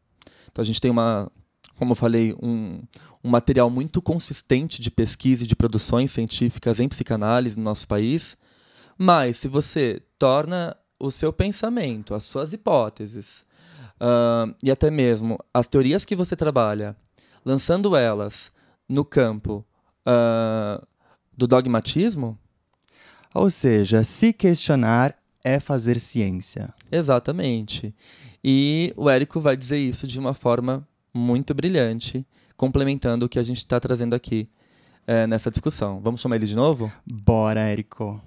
Então 0.53 0.63
a 0.63 0.67
gente 0.67 0.83
tem 0.83 0.91
uma, 0.91 1.33
como 1.77 1.93
eu 1.93 1.97
falei, 1.97 2.35
um, 2.43 2.81
um 3.23 3.31
material 3.31 3.69
muito 3.71 4.01
consistente 4.01 4.81
de 4.81 4.91
pesquisa 4.91 5.45
e 5.45 5.47
de 5.47 5.55
produções 5.55 6.11
científicas 6.11 6.81
em 6.81 6.89
psicanálise 6.89 7.59
no 7.59 7.65
nosso 7.65 7.87
país. 7.87 8.37
Mas 8.99 9.37
se 9.37 9.49
você 9.49 10.03
torna 10.19 10.77
o 10.99 11.11
seu 11.11 11.33
pensamento, 11.33 12.15
as 12.15 12.25
suas 12.25 12.53
hipóteses 12.53 13.45
uh, 14.01 14.55
e 14.63 14.71
até 14.71 14.91
mesmo 14.91 15.39
as 15.53 15.69
teorias 15.69 16.05
que 16.05 16.17
você 16.17 16.35
trabalha, 16.35 16.97
lançando 17.45 17.95
elas 17.95 18.51
no 18.89 19.05
campo 19.05 19.65
uh, 20.07 20.87
do 21.37 21.47
dogmatismo. 21.47 22.39
Ou 23.35 23.51
seja, 23.51 24.03
se 24.03 24.33
questionar 24.33 25.15
é 25.45 25.61
fazer 25.61 26.01
ciência. 26.01 26.73
Exatamente. 26.91 27.95
E 28.43 28.95
o 28.97 29.11
Érico 29.11 29.41
vai 29.41 29.57
dizer 29.57 29.79
isso 29.79 30.07
de 30.07 30.19
uma 30.19 30.33
forma 30.33 30.87
muito 31.17 31.55
brilhante, 31.55 32.27
complementando 32.57 33.27
o 33.27 33.29
que 33.29 33.39
a 33.39 33.43
gente 33.43 33.59
está 33.59 33.81
trazendo 33.81 34.15
aqui 34.15 34.49
é, 35.07 35.27
nessa 35.27 35.51
discussão. 35.51 36.01
Vamos 36.01 36.21
chamar 36.21 36.37
ele 36.37 36.47
de 36.47 36.55
novo? 36.55 36.93
Bora, 37.05 37.61
Érico. 37.61 38.21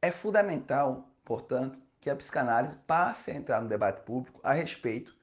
É 0.00 0.10
fundamental, 0.10 1.08
portanto, 1.24 1.78
que 2.00 2.10
a 2.10 2.16
psicanálise 2.16 2.76
passe 2.86 3.30
a 3.30 3.34
entrar 3.34 3.62
no 3.62 3.68
debate 3.68 4.04
público 4.04 4.40
a 4.42 4.52
respeito 4.52 5.16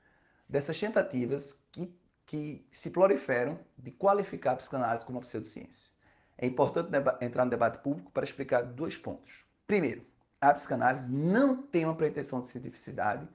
dessas 0.48 0.80
tentativas 0.80 1.62
que, 1.72 1.94
que 2.26 2.66
se 2.72 2.90
proliferam 2.90 3.60
de 3.78 3.92
qualificar 3.92 4.54
a 4.54 4.56
psicanálise 4.56 5.06
como 5.06 5.18
uma 5.18 5.26
pseudociência. 5.26 5.92
É 6.38 6.48
importante 6.48 6.90
entrar 7.20 7.44
no 7.44 7.52
debate 7.52 7.80
público 7.80 8.10
para 8.12 8.24
explicar 8.24 8.64
dois 8.64 8.96
pontos. 8.96 9.49
Primeiro, 9.70 10.04
a 10.42 10.52
psicanálise 10.52 11.08
não 11.08 11.62
tem 11.62 11.86
uma 11.86 11.94
pretensão 11.94 12.42
de 12.42 12.48
cientificidade, 12.48 13.30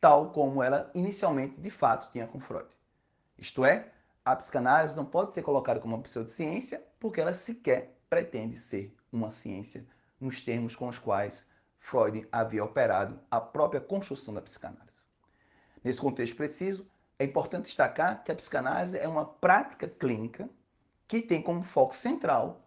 tal 0.00 0.30
como 0.30 0.62
ela 0.62 0.88
inicialmente 0.94 1.60
de 1.60 1.68
fato 1.68 2.12
tinha 2.12 2.28
com 2.28 2.38
Freud. 2.38 2.68
Isto 3.36 3.64
é, 3.64 3.90
a 4.24 4.36
psicanálise 4.36 4.94
não 4.94 5.04
pode 5.04 5.32
ser 5.32 5.42
colocada 5.42 5.80
como 5.80 5.96
uma 5.96 6.02
pseudociência 6.04 6.80
porque 7.00 7.20
ela 7.20 7.34
sequer 7.34 7.98
pretende 8.08 8.56
ser 8.56 8.96
uma 9.10 9.32
ciência 9.32 9.84
nos 10.20 10.40
termos 10.40 10.76
com 10.76 10.86
os 10.86 10.96
quais 10.96 11.48
Freud 11.80 12.24
havia 12.30 12.62
operado 12.62 13.18
a 13.28 13.40
própria 13.40 13.80
construção 13.80 14.32
da 14.32 14.40
psicanálise. 14.40 15.08
Nesse 15.82 16.00
contexto 16.00 16.36
preciso, 16.36 16.88
é 17.18 17.24
importante 17.24 17.64
destacar 17.64 18.22
que 18.22 18.30
a 18.30 18.36
psicanálise 18.36 18.96
é 18.96 19.08
uma 19.08 19.24
prática 19.24 19.88
clínica 19.88 20.48
que 21.08 21.20
tem 21.20 21.42
como 21.42 21.64
foco 21.64 21.96
central 21.96 22.64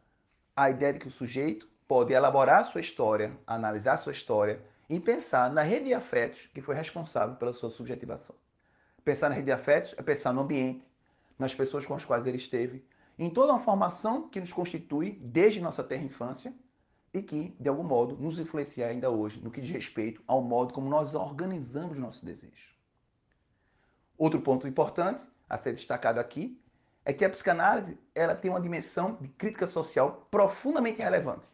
a 0.53 0.69
ideia 0.69 0.91
de 0.91 0.99
que 0.99 1.07
o 1.07 1.11
sujeito 1.11 1.71
pode 1.87 2.13
elaborar 2.13 2.65
sua 2.65 2.81
história, 2.81 3.37
analisar 3.45 3.97
sua 3.97 4.11
história 4.11 4.63
e 4.89 4.99
pensar 4.99 5.51
na 5.51 5.61
rede 5.61 5.85
de 5.85 5.93
afetos 5.93 6.47
que 6.53 6.61
foi 6.61 6.75
responsável 6.75 7.35
pela 7.35 7.53
sua 7.53 7.69
subjetivação. 7.69 8.35
Pensar 9.03 9.29
na 9.29 9.35
rede 9.35 9.45
de 9.45 9.51
afetos 9.51 9.93
é 9.97 10.01
pensar 10.01 10.33
no 10.33 10.41
ambiente, 10.41 10.85
nas 11.37 11.53
pessoas 11.53 11.85
com 11.85 11.95
as 11.95 12.05
quais 12.05 12.25
ele 12.25 12.37
esteve, 12.37 12.85
em 13.17 13.29
toda 13.29 13.53
uma 13.53 13.61
formação 13.61 14.29
que 14.29 14.39
nos 14.39 14.53
constitui 14.53 15.19
desde 15.21 15.61
nossa 15.61 15.83
terra 15.83 16.03
infância 16.03 16.53
e 17.13 17.21
que, 17.21 17.55
de 17.59 17.69
algum 17.69 17.83
modo, 17.83 18.17
nos 18.17 18.39
influencia 18.39 18.87
ainda 18.87 19.09
hoje 19.09 19.39
no 19.41 19.51
que 19.51 19.61
diz 19.61 19.69
respeito 19.69 20.23
ao 20.25 20.41
modo 20.41 20.73
como 20.73 20.89
nós 20.89 21.13
organizamos 21.13 21.97
nossos 21.97 22.23
desejos. 22.23 22.73
Outro 24.17 24.41
ponto 24.41 24.67
importante 24.67 25.27
a 25.49 25.57
ser 25.57 25.73
destacado 25.73 26.19
aqui 26.19 26.59
é 27.05 27.11
que 27.11 27.25
a 27.25 27.29
psicanálise 27.29 27.99
ela 28.15 28.35
tem 28.35 28.49
uma 28.49 28.61
dimensão 28.61 29.17
de 29.19 29.27
crítica 29.27 29.67
social 29.67 30.27
profundamente 30.31 31.01
relevante. 31.01 31.49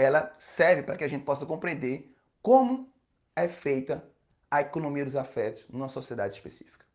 Ela 0.00 0.32
serve 0.34 0.82
para 0.82 0.96
que 0.96 1.04
a 1.04 1.08
gente 1.08 1.26
possa 1.26 1.44
compreender 1.44 2.16
como 2.40 2.90
é 3.36 3.46
feita 3.48 4.02
a 4.50 4.62
economia 4.62 5.04
dos 5.04 5.14
afetos 5.14 5.68
numa 5.68 5.88
sociedade 5.88 6.36
específica. 6.36 6.86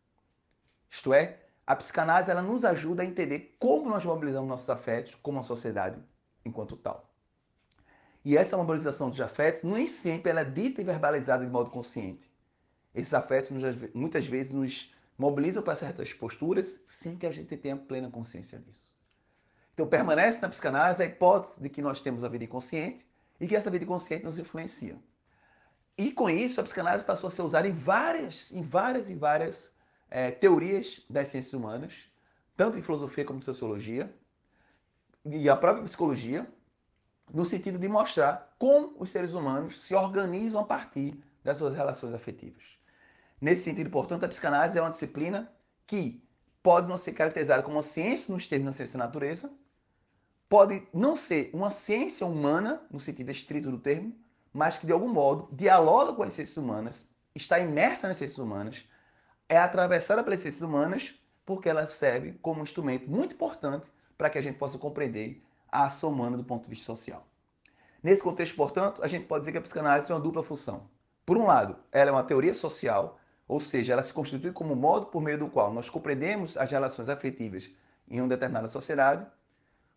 Isto 0.90 1.14
é, 1.14 1.38
a 1.64 1.76
psicanálise 1.76 2.32
ela 2.32 2.42
nos 2.42 2.64
ajuda 2.64 3.04
a 3.04 3.06
entender 3.06 3.54
como 3.60 3.88
nós 3.88 4.04
mobilizamos 4.04 4.48
nossos 4.48 4.68
afetos 4.68 5.14
como 5.14 5.38
uma 5.38 5.44
sociedade 5.44 6.02
enquanto 6.44 6.76
tal. 6.76 7.08
E 8.24 8.36
essa 8.36 8.56
mobilização 8.56 9.08
dos 9.08 9.20
afetos 9.20 9.62
nem 9.62 9.86
sempre 9.86 10.32
ela 10.32 10.40
é 10.40 10.44
dita 10.44 10.80
e 10.80 10.84
verbalizada 10.84 11.44
de 11.44 11.50
modo 11.50 11.70
consciente. 11.70 12.28
Esses 12.92 13.14
afetos 13.14 13.52
muitas 13.94 14.26
vezes 14.26 14.50
nos 14.50 14.92
mobilizam 15.16 15.62
para 15.62 15.76
certas 15.76 16.12
posturas 16.12 16.82
sem 16.88 17.16
que 17.16 17.24
a 17.24 17.30
gente 17.30 17.56
tenha 17.56 17.76
plena 17.76 18.10
consciência 18.10 18.58
disso. 18.58 18.95
Então 19.76 19.86
permanece 19.86 20.40
na 20.40 20.48
psicanálise 20.48 21.02
a 21.02 21.06
hipótese 21.06 21.62
de 21.62 21.68
que 21.68 21.82
nós 21.82 22.00
temos 22.00 22.24
a 22.24 22.28
vida 22.28 22.44
inconsciente 22.44 23.06
e 23.38 23.46
que 23.46 23.54
essa 23.54 23.70
vida 23.70 23.84
inconsciente 23.84 24.24
nos 24.24 24.38
influencia. 24.38 24.96
E 25.98 26.10
com 26.10 26.30
isso 26.30 26.58
a 26.58 26.64
psicanálise 26.64 27.04
passou 27.04 27.28
a 27.28 27.30
ser 27.30 27.42
usada 27.42 27.68
em 27.68 27.72
várias, 27.72 28.50
em 28.52 28.62
várias 28.62 29.10
e 29.10 29.14
várias 29.14 29.70
é, 30.10 30.30
teorias 30.30 31.04
das 31.10 31.28
ciências 31.28 31.52
humanas, 31.52 32.10
tanto 32.56 32.78
em 32.78 32.82
filosofia 32.82 33.22
como 33.22 33.38
em 33.38 33.42
sociologia, 33.42 34.10
e 35.26 35.46
a 35.46 35.54
própria 35.54 35.84
psicologia, 35.84 36.50
no 37.30 37.44
sentido 37.44 37.78
de 37.78 37.86
mostrar 37.86 38.54
como 38.58 38.94
os 38.98 39.10
seres 39.10 39.34
humanos 39.34 39.82
se 39.82 39.94
organizam 39.94 40.58
a 40.58 40.64
partir 40.64 41.22
das 41.44 41.58
suas 41.58 41.74
relações 41.76 42.14
afetivas. 42.14 42.64
Nesse 43.38 43.64
sentido, 43.64 43.90
portanto, 43.90 44.24
a 44.24 44.28
psicanálise 44.28 44.78
é 44.78 44.80
uma 44.80 44.88
disciplina 44.88 45.52
que 45.86 46.26
pode 46.62 46.88
não 46.88 46.96
ser 46.96 47.12
caracterizada 47.12 47.62
como 47.62 47.76
uma 47.76 47.82
ciência 47.82 48.32
nos 48.32 48.46
termos 48.46 48.68
da 48.68 48.72
ciência 48.72 48.98
da 48.98 49.04
natureza, 49.04 49.52
pode 50.48 50.86
não 50.92 51.16
ser 51.16 51.50
uma 51.52 51.70
ciência 51.70 52.26
humana, 52.26 52.82
no 52.90 53.00
sentido 53.00 53.30
estrito 53.30 53.70
do 53.70 53.78
termo, 53.78 54.14
mas 54.52 54.78
que 54.78 54.86
de 54.86 54.92
algum 54.92 55.08
modo 55.08 55.48
dialoga 55.52 56.12
com 56.12 56.22
as 56.22 56.32
ciências 56.34 56.56
humanas, 56.56 57.10
está 57.34 57.58
imersa 57.58 58.08
nas 58.08 58.16
ciências 58.16 58.38
humanas, 58.38 58.88
é 59.48 59.58
atravessada 59.58 60.24
pelas 60.24 60.40
ciências 60.40 60.62
humanas, 60.62 61.14
porque 61.44 61.68
ela 61.68 61.86
serve 61.86 62.32
como 62.42 62.60
um 62.60 62.62
instrumento 62.62 63.08
muito 63.08 63.34
importante 63.34 63.90
para 64.16 64.30
que 64.30 64.38
a 64.38 64.42
gente 64.42 64.58
possa 64.58 64.78
compreender 64.78 65.42
a 65.70 65.84
ação 65.84 66.10
humana 66.10 66.36
do 66.36 66.44
ponto 66.44 66.64
de 66.64 66.70
vista 66.70 66.86
social. 66.86 67.26
Nesse 68.02 68.22
contexto, 68.22 68.56
portanto, 68.56 69.02
a 69.02 69.08
gente 69.08 69.26
pode 69.26 69.42
dizer 69.42 69.52
que 69.52 69.58
a 69.58 69.62
psicanálise 69.62 70.06
tem 70.06 70.14
uma 70.14 70.22
dupla 70.22 70.42
função. 70.42 70.88
Por 71.24 71.36
um 71.36 71.46
lado, 71.46 71.76
ela 71.90 72.10
é 72.10 72.12
uma 72.12 72.22
teoria 72.22 72.54
social, 72.54 73.18
ou 73.48 73.60
seja, 73.60 73.92
ela 73.92 74.02
se 74.02 74.12
constitui 74.12 74.52
como 74.52 74.72
um 74.72 74.76
modo 74.76 75.06
por 75.06 75.20
meio 75.20 75.38
do 75.38 75.48
qual 75.48 75.72
nós 75.72 75.90
compreendemos 75.90 76.56
as 76.56 76.70
relações 76.70 77.08
afetivas 77.08 77.70
em 78.08 78.20
uma 78.20 78.28
determinada 78.28 78.68
sociedade. 78.68 79.26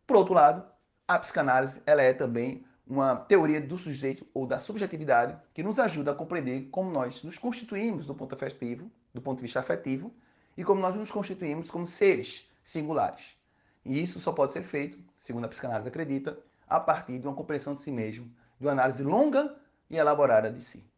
Por 0.10 0.16
outro 0.16 0.34
lado, 0.34 0.66
a 1.08 1.20
psicanálise 1.20 1.84
ela 1.86 2.02
é 2.02 2.16
também 2.16 2.66
uma 2.88 3.16
teoria 3.16 3.62
do 3.62 3.78
sujeito 3.78 4.26
ou 4.34 4.48
da 4.48 4.58
subjetividade 4.58 5.38
que 5.54 5.62
nos 5.62 5.78
ajuda 5.78 6.10
a 6.10 6.16
compreender 6.16 6.68
como 6.72 6.90
nós 6.90 7.22
nos 7.22 7.38
constituímos 7.38 8.08
do 8.08 8.16
ponto 8.16 8.34
afetivo, 8.34 8.92
do 9.14 9.22
ponto 9.22 9.38
de 9.38 9.44
vista 9.44 9.60
afetivo, 9.60 10.12
e 10.58 10.64
como 10.64 10.82
nós 10.82 10.96
nos 10.96 11.12
constituímos 11.12 11.70
como 11.70 11.86
seres 11.86 12.50
singulares. 12.64 13.38
E 13.86 14.02
isso 14.02 14.20
só 14.20 14.32
pode 14.32 14.52
ser 14.52 14.64
feito, 14.64 14.98
segundo 15.16 15.46
a 15.46 15.48
psicanálise 15.48 15.90
acredita, 15.90 16.40
a 16.68 16.80
partir 16.80 17.20
de 17.20 17.28
uma 17.28 17.36
compreensão 17.36 17.76
de 17.76 17.82
si 17.82 17.92
mesmo, 17.92 18.34
de 18.60 18.66
uma 18.66 18.72
análise 18.72 19.04
longa 19.04 19.56
e 19.92 19.98
elaborada 19.98 20.52
de 20.52 20.60
si. 20.60 20.89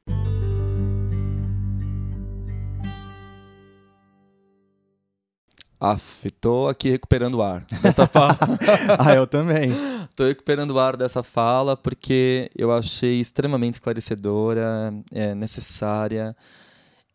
Aff, 5.83 6.29
tô 6.39 6.67
aqui 6.67 6.91
recuperando 6.91 7.35
o 7.35 7.41
ar 7.41 7.65
dessa 7.81 8.05
fala. 8.07 8.37
ah, 8.99 9.15
eu 9.15 9.25
também. 9.25 9.71
tô 10.15 10.27
recuperando 10.27 10.69
o 10.69 10.79
ar 10.79 10.95
dessa 10.95 11.23
fala 11.23 11.75
porque 11.75 12.51
eu 12.55 12.71
achei 12.71 13.19
extremamente 13.19 13.73
esclarecedora, 13.75 14.93
é, 15.11 15.33
necessária. 15.33 16.37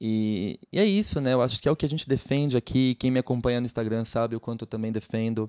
E, 0.01 0.59
e, 0.73 0.81
é 0.81 0.85
isso, 0.85 1.21
né? 1.21 1.33
Eu 1.33 1.43
acho 1.43 1.61
que 1.61 1.69
é 1.69 1.71
o 1.71 1.77
que 1.77 1.87
a 1.87 1.89
gente 1.89 2.09
defende 2.09 2.57
aqui. 2.57 2.97
Quem 2.97 3.09
me 3.09 3.21
acompanha 3.21 3.61
no 3.61 3.67
Instagram 3.67 4.05
sabe 4.05 4.35
o 4.35 4.41
quanto 4.41 4.63
eu 4.63 4.67
também 4.67 4.91
defendo 4.91 5.49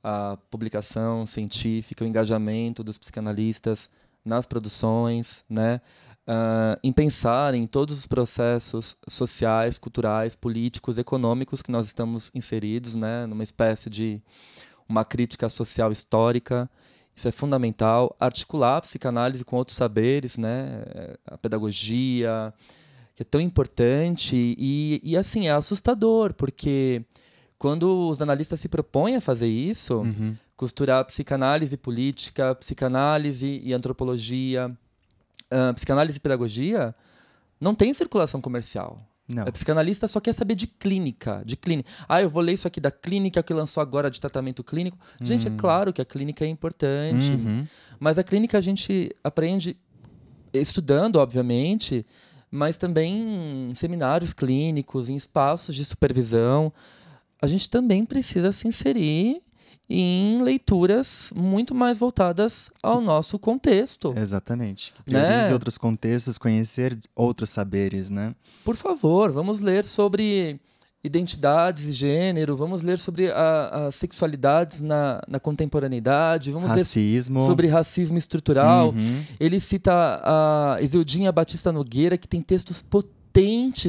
a 0.00 0.38
publicação 0.48 1.26
científica, 1.26 2.04
o 2.04 2.06
engajamento 2.06 2.84
dos 2.84 2.98
psicanalistas 2.98 3.90
nas 4.24 4.46
produções, 4.46 5.44
né? 5.50 5.80
Uh, 6.26 6.80
em 6.82 6.90
pensar 6.90 7.52
em 7.52 7.66
todos 7.66 7.98
os 7.98 8.06
processos 8.06 8.96
sociais, 9.06 9.78
culturais, 9.78 10.34
políticos, 10.34 10.96
econômicos 10.96 11.60
que 11.60 11.70
nós 11.70 11.86
estamos 11.86 12.30
inseridos, 12.34 12.94
né? 12.94 13.26
Numa 13.26 13.42
espécie 13.42 13.90
de 13.90 14.22
uma 14.88 15.04
crítica 15.04 15.48
social 15.48 15.92
histórica. 15.92 16.68
Isso 17.14 17.28
é 17.28 17.32
fundamental. 17.32 18.16
Articular 18.18 18.78
a 18.78 18.80
psicanálise 18.80 19.44
com 19.44 19.56
outros 19.56 19.76
saberes, 19.76 20.38
né? 20.38 20.82
A 21.26 21.36
pedagogia, 21.36 22.54
que 23.14 23.22
é 23.22 23.26
tão 23.26 23.40
importante 23.40 24.34
e, 24.58 25.00
e 25.02 25.16
assim 25.16 25.46
é 25.46 25.52
assustador 25.52 26.32
porque 26.34 27.04
quando 27.58 28.10
os 28.10 28.20
analistas 28.20 28.60
se 28.60 28.68
propõem 28.68 29.16
a 29.16 29.20
fazer 29.20 29.46
isso, 29.46 29.98
uhum. 29.98 30.36
costurar 30.56 31.04
psicanálise 31.04 31.76
política, 31.76 32.54
psicanálise 32.54 33.60
e 33.64 33.72
antropologia, 33.72 34.76
uh, 35.52 35.74
psicanálise 35.74 36.18
e 36.18 36.20
pedagogia, 36.20 36.94
não 37.60 37.74
tem 37.74 37.92
circulação 37.94 38.40
comercial. 38.40 39.06
Não. 39.26 39.44
A 39.44 39.52
psicanalista 39.52 40.06
só 40.06 40.20
quer 40.20 40.34
saber 40.34 40.54
de 40.54 40.66
clínica, 40.66 41.42
de 41.46 41.56
clínica. 41.56 41.90
Ah, 42.06 42.20
eu 42.20 42.28
vou 42.28 42.42
ler 42.42 42.52
isso 42.52 42.68
aqui 42.68 42.78
da 42.78 42.90
clínica 42.90 43.42
que 43.42 43.54
lançou 43.54 43.80
agora 43.80 44.10
de 44.10 44.20
tratamento 44.20 44.62
clínico. 44.62 44.98
Gente, 45.20 45.46
é 45.46 45.50
uhum. 45.50 45.56
claro 45.56 45.92
que 45.92 46.02
a 46.02 46.04
clínica 46.04 46.44
é 46.44 46.48
importante, 46.48 47.30
uhum. 47.30 47.66
mas 47.98 48.18
a 48.18 48.22
clínica 48.22 48.58
a 48.58 48.60
gente 48.60 49.14
aprende 49.24 49.78
estudando, 50.52 51.16
obviamente, 51.16 52.04
mas 52.50 52.76
também 52.76 53.70
em 53.70 53.74
seminários 53.74 54.34
clínicos, 54.34 55.08
em 55.08 55.16
espaços 55.16 55.74
de 55.74 55.84
supervisão. 55.84 56.70
A 57.40 57.46
gente 57.46 57.68
também 57.68 58.04
precisa 58.04 58.52
se 58.52 58.68
inserir 58.68 59.42
em 59.88 60.42
leituras 60.42 61.30
muito 61.36 61.74
mais 61.74 61.98
voltadas 61.98 62.70
ao 62.82 63.00
nosso 63.00 63.38
contexto. 63.38 64.14
Exatamente. 64.16 64.94
Priorize 65.04 65.48
Né? 65.48 65.52
outros 65.52 65.76
contextos, 65.76 66.38
conhecer 66.38 66.98
outros 67.14 67.50
saberes, 67.50 68.08
né? 68.10 68.34
Por 68.64 68.76
favor, 68.76 69.30
vamos 69.30 69.60
ler 69.60 69.84
sobre 69.84 70.58
identidades 71.02 71.84
e 71.84 71.92
gênero, 71.92 72.56
vamos 72.56 72.80
ler 72.80 72.98
sobre 72.98 73.30
as 73.30 73.94
sexualidades 73.94 74.80
na, 74.80 75.20
na 75.28 75.38
contemporaneidade, 75.38 76.50
vamos 76.50 76.70
Racismo. 76.70 77.40
ler 77.40 77.46
sobre 77.46 77.66
racismo 77.68 78.16
estrutural. 78.16 78.88
Uhum. 78.88 79.22
Ele 79.38 79.60
cita 79.60 79.92
a 80.24 80.78
Exildinha 80.80 81.30
Batista 81.30 81.70
Nogueira, 81.70 82.16
que 82.16 82.26
tem 82.26 82.40
textos 82.40 82.80
potentes 82.80 83.12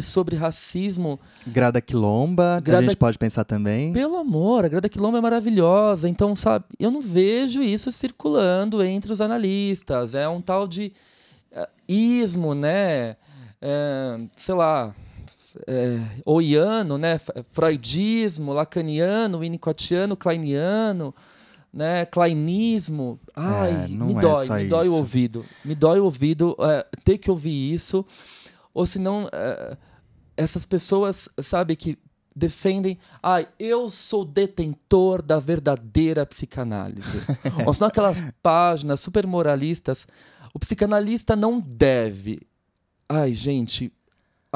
sobre 0.01 0.35
racismo. 0.35 1.19
Grada 1.45 1.79
Quilomba, 1.81 2.59
que 2.63 2.69
a 2.69 2.73
Grada- 2.73 2.87
gente 2.87 2.97
pode 2.97 3.17
pensar 3.17 3.43
também. 3.43 3.93
Pelo 3.93 4.17
amor, 4.17 4.65
a 4.65 4.67
Grada 4.67 4.89
Quilombo 4.89 5.17
é 5.17 5.21
maravilhosa. 5.21 6.09
Então, 6.09 6.35
sabe, 6.35 6.65
eu 6.79 6.89
não 6.89 7.01
vejo 7.01 7.61
isso 7.61 7.91
circulando 7.91 8.83
entre 8.83 9.11
os 9.13 9.21
analistas. 9.21 10.15
É 10.15 10.27
um 10.27 10.41
tal 10.41 10.67
de 10.67 10.91
eh, 11.51 11.69
ismo, 11.87 12.53
né? 12.55 13.15
É, 13.61 14.19
sei 14.35 14.55
lá, 14.55 14.93
é, 15.67 15.99
oiano, 16.25 16.97
né? 16.97 17.19
Freudismo, 17.51 18.51
lacaniano, 18.53 19.39
winnicottiano, 19.39 20.15
kleiniano, 20.17 21.13
né? 21.73 22.05
Kleinismo. 22.05 23.19
Ai, 23.35 23.85
É, 23.85 23.87
não 23.89 24.07
me 24.07 24.13
é 24.15 24.19
dói, 24.19 24.45
só 24.45 24.55
me 24.55 24.67
dói 24.67 24.81
o 24.81 24.83
isso. 24.91 24.95
ouvido. 24.95 25.45
Me 25.63 25.75
dói 25.75 25.99
o 25.99 26.05
ouvido 26.05 26.55
é, 26.59 26.85
ter 27.03 27.17
que 27.17 27.29
ouvir 27.31 27.73
isso. 27.73 28.05
Ou 28.75 28.85
senão, 28.85 29.29
é, 29.31 29.77
essas 30.35 30.65
pessoas, 30.65 31.29
sabe, 31.41 31.77
que 31.77 31.97
defendem, 32.35 32.99
ai, 33.23 33.47
eu 33.57 33.89
sou 33.89 34.25
detentor 34.25 35.21
da 35.21 35.39
verdadeira 35.39 36.25
psicanálise. 36.25 37.21
Ou 37.65 37.73
senão 37.73 37.87
aquelas 37.87 38.21
páginas 38.43 38.99
super 38.99 39.25
moralistas, 39.25 40.05
o 40.53 40.59
psicanalista 40.59 41.37
não 41.37 41.61
deve. 41.61 42.41
Ai, 43.07 43.33
gente, 43.33 43.93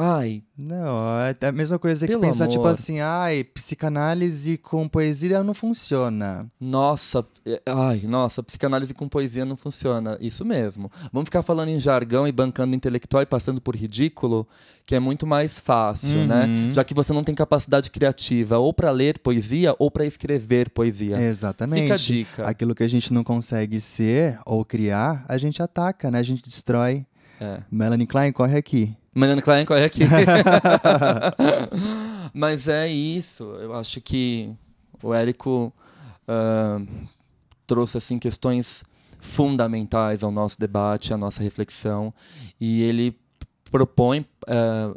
ai, 0.00 0.42
Não, 0.56 1.18
é 1.20 1.46
a 1.46 1.52
mesma 1.52 1.78
coisa 1.78 2.06
que 2.06 2.18
pensar, 2.18 2.48
tipo 2.48 2.62
amor. 2.62 2.72
assim, 2.72 3.00
ai, 3.00 3.44
psicanálise 3.44 4.58
com 4.58 4.88
poesia 4.88 5.42
não 5.42 5.54
funciona. 5.54 6.50
nossa, 6.60 7.24
é, 7.46 7.60
ai, 7.66 8.00
nossa, 8.04 8.42
psicanálise 8.42 8.92
com 8.94 9.08
poesia 9.08 9.44
não 9.44 9.56
funciona. 9.56 10.16
Isso 10.20 10.44
mesmo. 10.44 10.90
Vamos 11.12 11.26
ficar 11.26 11.42
falando 11.42 11.68
em 11.68 11.80
jargão 11.80 12.26
e 12.26 12.32
bancando 12.32 12.74
intelectual 12.76 13.22
e 13.22 13.26
passando 13.26 13.60
por 13.60 13.74
ridículo, 13.74 14.46
que 14.84 14.94
é 14.94 15.00
muito 15.00 15.26
mais 15.26 15.58
fácil, 15.58 16.26
né? 16.26 16.44
Uhum. 16.46 16.72
Já 16.72 16.82
que 16.84 16.94
você 16.94 17.12
não 17.12 17.24
tem 17.24 17.34
capacidade 17.34 17.90
criativa 17.90 18.58
ou 18.58 18.72
para 18.72 18.90
ler 18.90 19.18
poesia 19.18 19.74
ou 19.78 19.90
para 19.90 20.04
escrever 20.04 20.70
poesia. 20.70 21.16
Exatamente. 21.20 21.82
Fica 21.82 21.94
a 21.94 21.96
dica. 21.96 22.42
Aquilo 22.44 22.74
que 22.74 22.82
a 22.82 22.88
gente 22.88 23.12
não 23.12 23.22
consegue 23.24 23.80
ser 23.80 24.38
ou 24.44 24.64
criar, 24.64 25.24
a 25.28 25.38
gente 25.38 25.62
ataca, 25.62 26.10
né? 26.10 26.18
A 26.18 26.22
gente 26.22 26.42
destrói. 26.42 27.06
É. 27.40 27.62
Melanie 27.70 28.06
Klein, 28.06 28.32
corre 28.32 28.58
aqui. 28.58 28.94
Mariana 29.14 29.42
Klein 29.42 29.64
corre 29.64 29.84
aqui. 29.84 30.02
Mas 32.32 32.68
é 32.68 32.88
isso. 32.88 33.44
Eu 33.60 33.74
acho 33.74 34.00
que 34.00 34.50
o 35.02 35.12
Érico 35.12 35.72
ah, 36.28 36.80
trouxe 37.66 37.98
assim 37.98 38.18
questões 38.18 38.84
fundamentais 39.20 40.22
ao 40.22 40.30
nosso 40.30 40.58
debate, 40.58 41.12
à 41.12 41.16
nossa 41.16 41.42
reflexão, 41.42 42.12
e 42.60 42.82
ele 42.82 43.16
propõe 43.70 44.24
ah, 44.46 44.94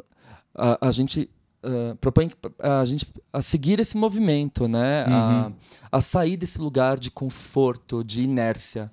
a, 0.54 0.88
a 0.88 0.90
gente 0.90 1.28
ah, 1.62 1.96
propõe 2.00 2.30
a 2.58 2.84
gente 2.84 3.06
a 3.32 3.42
seguir 3.42 3.80
esse 3.80 3.96
movimento, 3.96 4.68
né? 4.68 5.04
A, 5.08 5.50
a 5.90 6.00
sair 6.00 6.36
desse 6.36 6.60
lugar 6.60 6.98
de 6.98 7.10
conforto, 7.10 8.04
de 8.04 8.22
inércia, 8.22 8.90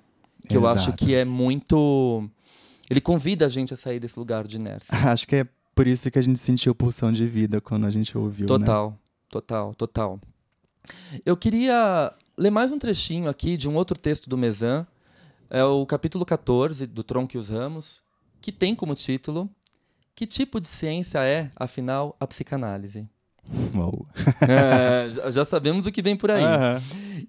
que 0.48 0.56
eu 0.56 0.66
acho 0.66 0.90
Exato. 0.90 1.04
que 1.04 1.14
é 1.14 1.24
muito 1.24 2.28
ele 2.90 3.00
convida 3.00 3.46
a 3.46 3.48
gente 3.48 3.72
a 3.74 3.76
sair 3.76 3.98
desse 4.00 4.18
lugar 4.18 4.46
de 4.46 4.56
inércia. 4.56 4.96
Acho 5.10 5.26
que 5.26 5.36
é 5.36 5.46
por 5.74 5.86
isso 5.86 6.10
que 6.10 6.18
a 6.18 6.22
gente 6.22 6.38
sentiu 6.38 6.74
pulsão 6.74 7.12
de 7.12 7.26
vida 7.26 7.60
quando 7.60 7.86
a 7.86 7.90
gente 7.90 8.16
ouviu, 8.16 8.42
né? 8.46 8.48
Total, 8.48 8.98
total, 9.28 9.74
total. 9.74 10.20
Eu 11.24 11.36
queria 11.36 12.12
ler 12.36 12.50
mais 12.50 12.72
um 12.72 12.78
trechinho 12.78 13.28
aqui 13.28 13.56
de 13.56 13.68
um 13.68 13.74
outro 13.76 13.98
texto 13.98 14.28
do 14.28 14.36
Mezan, 14.36 14.86
é 15.48 15.62
o 15.64 15.84
capítulo 15.86 16.24
14 16.24 16.86
do 16.86 17.02
Tronco 17.02 17.36
e 17.36 17.38
os 17.38 17.48
Ramos, 17.48 18.02
que 18.40 18.50
tem 18.50 18.74
como 18.74 18.94
título 18.94 19.48
Que 20.14 20.26
tipo 20.26 20.60
de 20.60 20.66
ciência 20.68 21.20
é, 21.24 21.50
afinal, 21.54 22.16
a 22.18 22.26
psicanálise? 22.26 23.08
Uou. 23.74 24.06
É, 24.48 25.30
já- 25.30 25.44
sabemos 25.44 25.86
o 25.86 25.92
que 25.92 26.02
vem 26.02 26.16
por 26.16 26.30
aí. 26.30 26.42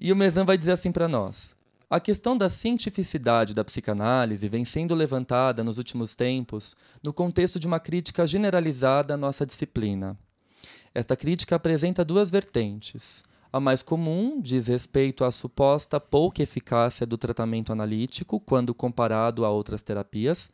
E 0.01 0.11
o 0.11 0.15
Mezan 0.15 0.43
vai 0.45 0.57
dizer 0.57 0.71
assim 0.71 0.91
para 0.91 1.07
nós: 1.07 1.55
A 1.89 1.99
questão 1.99 2.37
da 2.37 2.49
cientificidade 2.49 3.53
da 3.53 3.63
psicanálise 3.63 4.49
vem 4.49 4.65
sendo 4.65 4.95
levantada 4.95 5.63
nos 5.63 5.77
últimos 5.77 6.15
tempos 6.15 6.75
no 7.03 7.13
contexto 7.13 7.59
de 7.59 7.67
uma 7.67 7.79
crítica 7.79 8.25
generalizada 8.25 9.13
à 9.13 9.17
nossa 9.17 9.45
disciplina. 9.45 10.17
Esta 10.93 11.15
crítica 11.15 11.55
apresenta 11.55 12.05
duas 12.05 12.29
vertentes. 12.29 13.23
A 13.51 13.59
mais 13.59 13.83
comum 13.83 14.41
diz 14.41 14.67
respeito 14.67 15.23
à 15.23 15.31
suposta 15.31 15.99
pouca 15.99 16.41
eficácia 16.41 17.05
do 17.05 17.17
tratamento 17.17 17.71
analítico 17.71 18.39
quando 18.39 18.73
comparado 18.73 19.45
a 19.45 19.51
outras 19.51 19.83
terapias, 19.83 20.51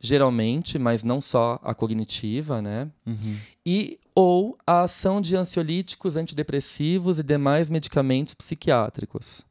geralmente, 0.00 0.78
mas 0.78 1.04
não 1.04 1.20
só 1.20 1.60
a 1.62 1.74
cognitiva, 1.74 2.60
né? 2.60 2.90
Uhum. 3.06 3.36
e 3.64 3.98
ou 4.14 4.56
a 4.66 4.82
ação 4.82 5.20
de 5.20 5.36
ansiolíticos, 5.36 6.16
antidepressivos 6.16 7.18
e 7.18 7.22
demais 7.22 7.68
medicamentos 7.68 8.34
psiquiátricos. 8.34 9.44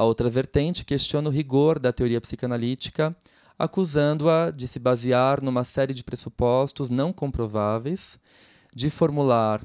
A 0.00 0.04
outra 0.04 0.30
vertente 0.30 0.82
questiona 0.82 1.28
o 1.28 1.30
rigor 1.30 1.78
da 1.78 1.92
teoria 1.92 2.22
psicanalítica, 2.22 3.14
acusando-a 3.58 4.50
de 4.50 4.66
se 4.66 4.78
basear 4.78 5.42
numa 5.42 5.62
série 5.62 5.92
de 5.92 6.02
pressupostos 6.02 6.88
não 6.88 7.12
comprováveis, 7.12 8.18
de 8.74 8.88
formular 8.88 9.62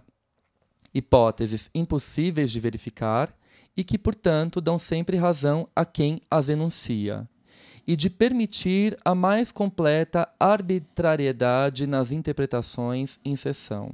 hipóteses 0.93 1.69
impossíveis 1.73 2.51
de 2.51 2.59
verificar 2.59 3.33
e 3.77 3.81
que, 3.81 3.97
portanto, 3.97 4.59
dão 4.59 4.77
sempre 4.77 5.15
razão 5.15 5.69
a 5.73 5.85
quem 5.85 6.19
as 6.29 6.49
enuncia, 6.49 7.25
e 7.87 7.95
de 7.95 8.09
permitir 8.09 8.97
a 9.05 9.15
mais 9.15 9.53
completa 9.53 10.27
arbitrariedade 10.37 11.87
nas 11.87 12.11
interpretações 12.11 13.21
em 13.23 13.37
sessão. 13.37 13.93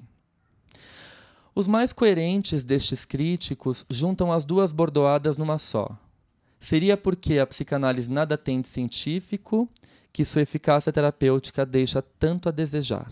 Os 1.53 1.67
mais 1.67 1.93
coerentes 1.93 2.63
destes 2.63 3.05
críticos 3.05 3.85
juntam 3.87 4.31
as 4.31 4.43
duas 4.43 4.71
bordoadas 4.71 5.37
numa 5.37 5.59
só. 5.59 5.95
Seria 6.61 6.95
porque 6.95 7.39
a 7.39 7.47
psicanálise 7.47 8.09
nada 8.09 8.37
tem 8.37 8.61
de 8.61 8.67
científico 8.67 9.67
que 10.13 10.23
sua 10.23 10.43
eficácia 10.43 10.93
terapêutica 10.93 11.65
deixa 11.65 12.03
tanto 12.03 12.47
a 12.47 12.51
desejar. 12.51 13.11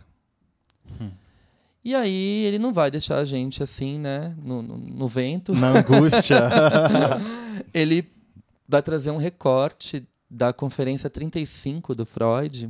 E 1.83 1.95
aí 1.95 2.45
ele 2.45 2.59
não 2.59 2.71
vai 2.71 2.91
deixar 2.91 3.17
a 3.17 3.25
gente 3.25 3.63
assim, 3.63 3.97
né, 3.97 4.35
no, 4.37 4.61
no, 4.61 4.77
no 4.77 5.07
vento. 5.07 5.55
Na 5.55 5.79
angústia. 5.79 6.39
Ele 7.73 8.07
vai 8.67 8.81
trazer 8.83 9.11
um 9.11 9.17
recorte 9.17 10.07
da 10.29 10.53
conferência 10.53 11.09
35 11.09 11.95
do 11.95 12.05
Freud, 12.05 12.69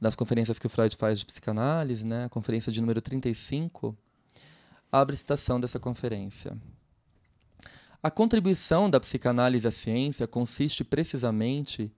das 0.00 0.14
conferências 0.14 0.58
que 0.58 0.66
o 0.66 0.70
Freud 0.70 0.94
faz 0.96 1.18
de 1.18 1.26
psicanálise, 1.26 2.06
né? 2.06 2.26
A 2.26 2.28
conferência 2.28 2.70
de 2.70 2.80
número 2.80 3.00
35, 3.00 3.96
abre 4.92 5.16
citação 5.16 5.58
dessa 5.58 5.80
conferência. 5.80 6.56
A 8.06 8.10
contribuição 8.12 8.88
da 8.88 9.00
psicanálise 9.00 9.66
à 9.66 9.70
ciência 9.72 10.28
consiste 10.28 10.84
precisamente 10.84 11.92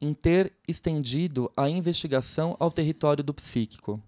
em 0.00 0.12
ter 0.12 0.52
estendido 0.66 1.52
a 1.56 1.70
investigação 1.70 2.56
ao 2.58 2.68
território 2.68 3.22
do 3.22 3.32
psíquico. 3.32 4.02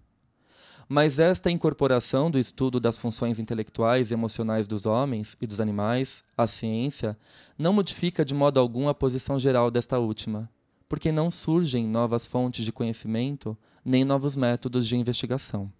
Mas 0.89 1.17
esta 1.17 1.49
incorporação 1.49 2.29
do 2.29 2.37
estudo 2.37 2.77
das 2.77 2.99
funções 2.99 3.39
intelectuais 3.39 4.11
e 4.11 4.13
emocionais 4.13 4.67
dos 4.67 4.85
homens 4.85 5.37
e 5.39 5.47
dos 5.47 5.61
animais 5.61 6.25
à 6.37 6.45
ciência 6.45 7.17
não 7.57 7.71
modifica 7.71 8.25
de 8.25 8.35
modo 8.35 8.59
algum 8.59 8.89
a 8.89 8.93
posição 8.93 9.39
geral 9.39 9.71
desta 9.71 9.97
última, 9.97 10.51
porque 10.89 11.09
não 11.09 11.31
surgem 11.31 11.87
novas 11.87 12.27
fontes 12.27 12.65
de 12.65 12.73
conhecimento 12.73 13.57
nem 13.85 14.03
novos 14.03 14.35
métodos 14.35 14.85
de 14.85 14.97
investigação. 14.97 15.71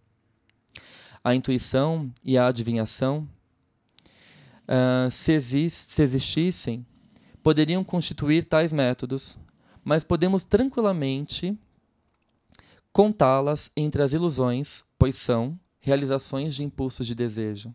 A 1.22 1.36
intuição 1.36 2.10
e 2.24 2.38
a 2.38 2.48
adivinhação, 2.48 3.28
ah, 4.68 5.08
se, 5.12 5.32
exis- 5.34 5.74
se 5.74 6.02
existissem, 6.02 6.86
poderiam 7.44 7.84
constituir 7.84 8.46
tais 8.46 8.74
métodos, 8.74 9.38
mas 9.84 10.04
podemos 10.04 10.44
tranquilamente 10.44 11.58
contá-las 12.92 13.70
entre 13.78 14.02
as 14.02 14.14
ilusões, 14.14 14.84
pois 14.98 15.16
são 15.16 15.60
realizações 15.80 16.56
de 16.56 16.64
impulsos 16.64 17.06
de 17.06 17.14
desejo. 17.14 17.74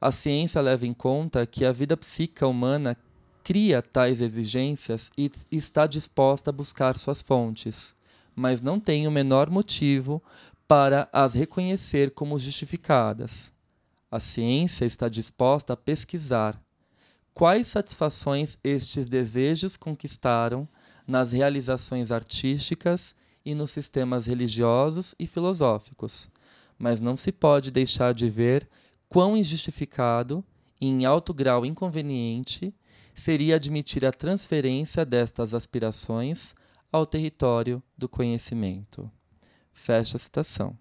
A 0.00 0.10
ciência 0.10 0.60
leva 0.60 0.86
em 0.86 0.92
conta 0.92 1.46
que 1.46 1.64
a 1.64 1.70
vida 1.72 1.96
psíquica 1.96 2.46
humana 2.46 2.96
cria 3.44 3.80
tais 3.80 4.20
exigências 4.20 5.10
e 5.16 5.30
está 5.52 5.86
disposta 5.86 6.50
a 6.50 6.52
buscar 6.52 6.96
suas 6.96 7.22
fontes, 7.22 7.94
mas 8.34 8.60
não 8.60 8.80
tem 8.80 9.06
o 9.06 9.10
menor 9.10 9.48
motivo 9.48 10.20
para 10.66 11.08
as 11.12 11.34
reconhecer 11.34 12.10
como 12.10 12.38
justificadas. 12.38 13.53
A 14.14 14.20
ciência 14.20 14.84
está 14.84 15.08
disposta 15.08 15.72
a 15.72 15.76
pesquisar, 15.76 16.62
quais 17.32 17.66
satisfações 17.66 18.56
estes 18.62 19.08
desejos 19.08 19.76
conquistaram 19.76 20.68
nas 21.04 21.32
realizações 21.32 22.12
artísticas 22.12 23.12
e 23.44 23.56
nos 23.56 23.72
sistemas 23.72 24.26
religiosos 24.26 25.16
e 25.18 25.26
filosóficos, 25.26 26.30
mas 26.78 27.00
não 27.00 27.16
se 27.16 27.32
pode 27.32 27.72
deixar 27.72 28.14
de 28.14 28.28
ver 28.30 28.68
quão 29.08 29.36
injustificado 29.36 30.44
e 30.80 30.86
em 30.86 31.04
alto 31.04 31.34
grau 31.34 31.66
inconveniente 31.66 32.72
seria 33.12 33.56
admitir 33.56 34.06
a 34.06 34.12
transferência 34.12 35.04
destas 35.04 35.54
aspirações 35.54 36.54
ao 36.92 37.04
território 37.04 37.82
do 37.98 38.08
conhecimento. 38.08 39.10
Fecha 39.72 40.16
a 40.16 40.20
citação. 40.20 40.78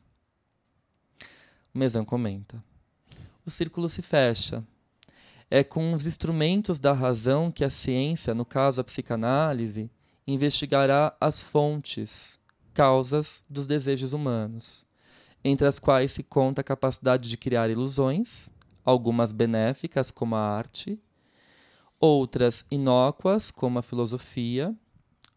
O 1.73 1.79
Mesan 1.79 2.05
comenta: 2.05 2.63
O 3.45 3.51
círculo 3.51 3.89
se 3.89 4.01
fecha. 4.01 4.63
É 5.51 5.63
com 5.63 5.93
os 5.93 6.05
instrumentos 6.05 6.79
da 6.79 6.93
razão 6.93 7.51
que 7.51 7.63
a 7.63 7.69
ciência, 7.69 8.33
no 8.33 8.45
caso 8.45 8.79
a 8.79 8.83
psicanálise, 8.83 9.91
investigará 10.25 11.15
as 11.19 11.43
fontes, 11.43 12.39
causas 12.73 13.43
dos 13.49 13.67
desejos 13.67 14.13
humanos, 14.13 14.85
entre 15.43 15.67
as 15.67 15.77
quais 15.77 16.11
se 16.13 16.23
conta 16.23 16.61
a 16.61 16.63
capacidade 16.63 17.29
de 17.29 17.37
criar 17.37 17.69
ilusões, 17.69 18.49
algumas 18.83 19.31
benéficas, 19.31 20.09
como 20.09 20.35
a 20.35 20.39
arte, 20.39 20.99
outras 21.99 22.65
inócuas, 22.71 23.51
como 23.51 23.77
a 23.77 23.81
filosofia, 23.81 24.73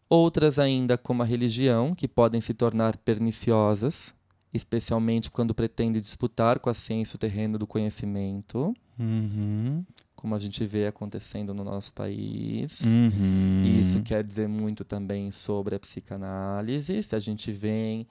outras 0.09 0.57
ainda, 0.57 0.97
como 0.97 1.23
a 1.23 1.25
religião, 1.25 1.93
que 1.93 2.07
podem 2.07 2.41
se 2.41 2.53
tornar 2.53 2.97
perniciosas, 2.97 4.15
especialmente 4.57 5.31
quando 5.31 5.53
pretende 5.53 6.01
disputar 6.01 6.59
com 6.59 6.69
a 6.69 6.73
ciência 6.73 7.15
o 7.15 7.19
terreno 7.19 7.57
do 7.57 7.65
conhecimento, 7.67 8.73
Uhum. 8.99 9.85
como 10.15 10.33
a 10.35 10.39
gente 10.39 10.65
vê 10.65 10.87
acontecendo 10.87 11.53
no 11.53 11.63
nosso 11.63 11.93
país. 11.93 12.81
Uhum. 12.81 13.63
Isso 13.79 14.01
quer 14.01 14.23
dizer 14.23 14.47
muito 14.49 14.83
também 14.83 15.31
sobre 15.31 15.75
a 15.75 15.79
psicanálise. 15.79 17.01
Se 17.03 17.15
a 17.15 17.19
gente 17.19 17.51
vem 17.51 18.07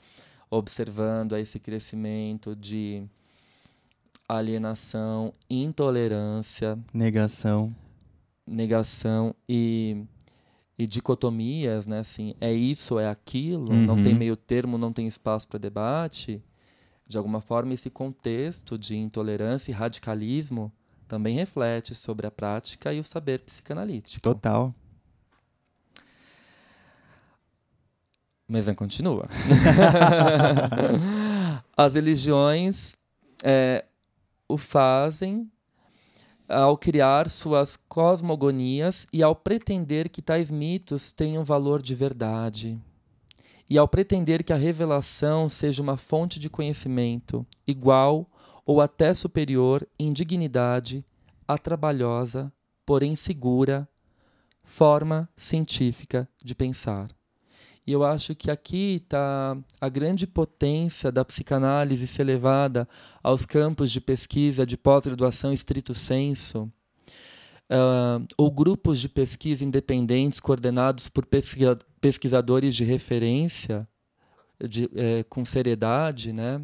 observando 0.49 1.36
esse 1.36 1.59
crescimento 1.59 2.55
de 2.55 3.03
alienação, 4.28 5.32
intolerância, 5.49 6.78
Negação. 6.92 7.74
negação 8.47 9.34
e, 9.49 10.05
e 10.79 10.87
dicotomias, 10.87 11.87
né? 11.87 12.01
Assim, 12.01 12.35
é 12.41 12.53
isso, 12.53 12.99
é 12.99 13.09
aquilo, 13.09 13.72
não 13.72 14.03
tem 14.03 14.12
Uhum. 14.12 14.18
meio 14.18 14.37
termo, 14.37 14.77
não 14.79 14.93
tem 14.93 15.07
espaço 15.07 15.49
para 15.49 15.59
debate. 15.59 16.43
De 17.09 17.16
alguma 17.16 17.41
forma, 17.41 17.72
esse 17.72 17.89
contexto 17.89 18.77
de 18.77 18.97
intolerância 18.97 19.70
e 19.70 19.74
radicalismo 19.74 20.70
também 21.09 21.37
reflete 21.37 21.95
sobre 21.95 22.27
a 22.27 22.31
prática 22.31 22.93
e 22.93 23.01
o 23.01 23.05
saber 23.05 23.41
psicanalítico. 23.41 24.22
Total. 24.22 24.74
Mas 28.49 28.66
não 28.66 28.74
continua. 28.74 29.29
As 31.77 31.95
religiões 31.95 32.97
é, 33.43 33.85
o 34.49 34.57
fazem 34.57 35.51
ao 36.49 36.76
criar 36.76 37.28
suas 37.28 37.76
cosmogonias 37.76 39.07
e 39.12 39.22
ao 39.22 39.34
pretender 39.34 40.09
que 40.09 40.22
tais 40.22 40.51
mitos 40.51 41.12
tenham 41.12 41.44
valor 41.44 41.82
de 41.82 41.94
verdade. 41.94 42.78
E 43.68 43.76
ao 43.76 43.88
pretender 43.88 44.44
que 44.44 44.53
a 44.53 44.57
revelação 44.57 45.49
seja 45.49 45.82
uma 45.82 45.97
fonte 45.97 46.38
de 46.38 46.49
conhecimento 46.49 47.44
igual 47.66 48.30
ou 48.64 48.80
até 48.80 49.12
superior 49.12 49.86
em 49.99 50.12
dignidade 50.12 51.05
à 51.47 51.59
trabalhosa, 51.59 52.53
porém 52.84 53.16
segura, 53.16 53.88
forma 54.62 55.28
científica 55.36 56.28
de 56.42 56.55
pensar. 56.55 57.15
E 57.87 57.93
eu 57.93 58.03
acho 58.03 58.34
que 58.34 58.51
aqui 58.51 58.97
está 58.97 59.57
a 59.80 59.89
grande 59.89 60.26
potência 60.26 61.12
da 61.12 61.24
psicanálise 61.24 62.07
ser 62.07 62.24
levada 62.24 62.89
aos 63.22 63.47
campos 63.47 63.93
de 63.93 64.01
pesquisa 64.01 64.66
de 64.66 64.76
pós-graduação 64.76 65.53
estrito 65.53 65.95
senso, 65.95 66.70
ah, 67.70 68.20
ou 68.37 68.51
grupos 68.51 68.99
de 68.99 69.09
pesquisa 69.09 69.64
independentes 69.64 70.41
coordenados 70.41 71.09
por 71.09 71.24
pesquisa- 71.26 71.78
pesquisadores 72.01 72.74
de 72.74 72.84
referência, 72.84 73.87
de, 74.68 74.91
eh, 74.95 75.24
com 75.28 75.45
seriedade, 75.45 76.32
né? 76.32 76.61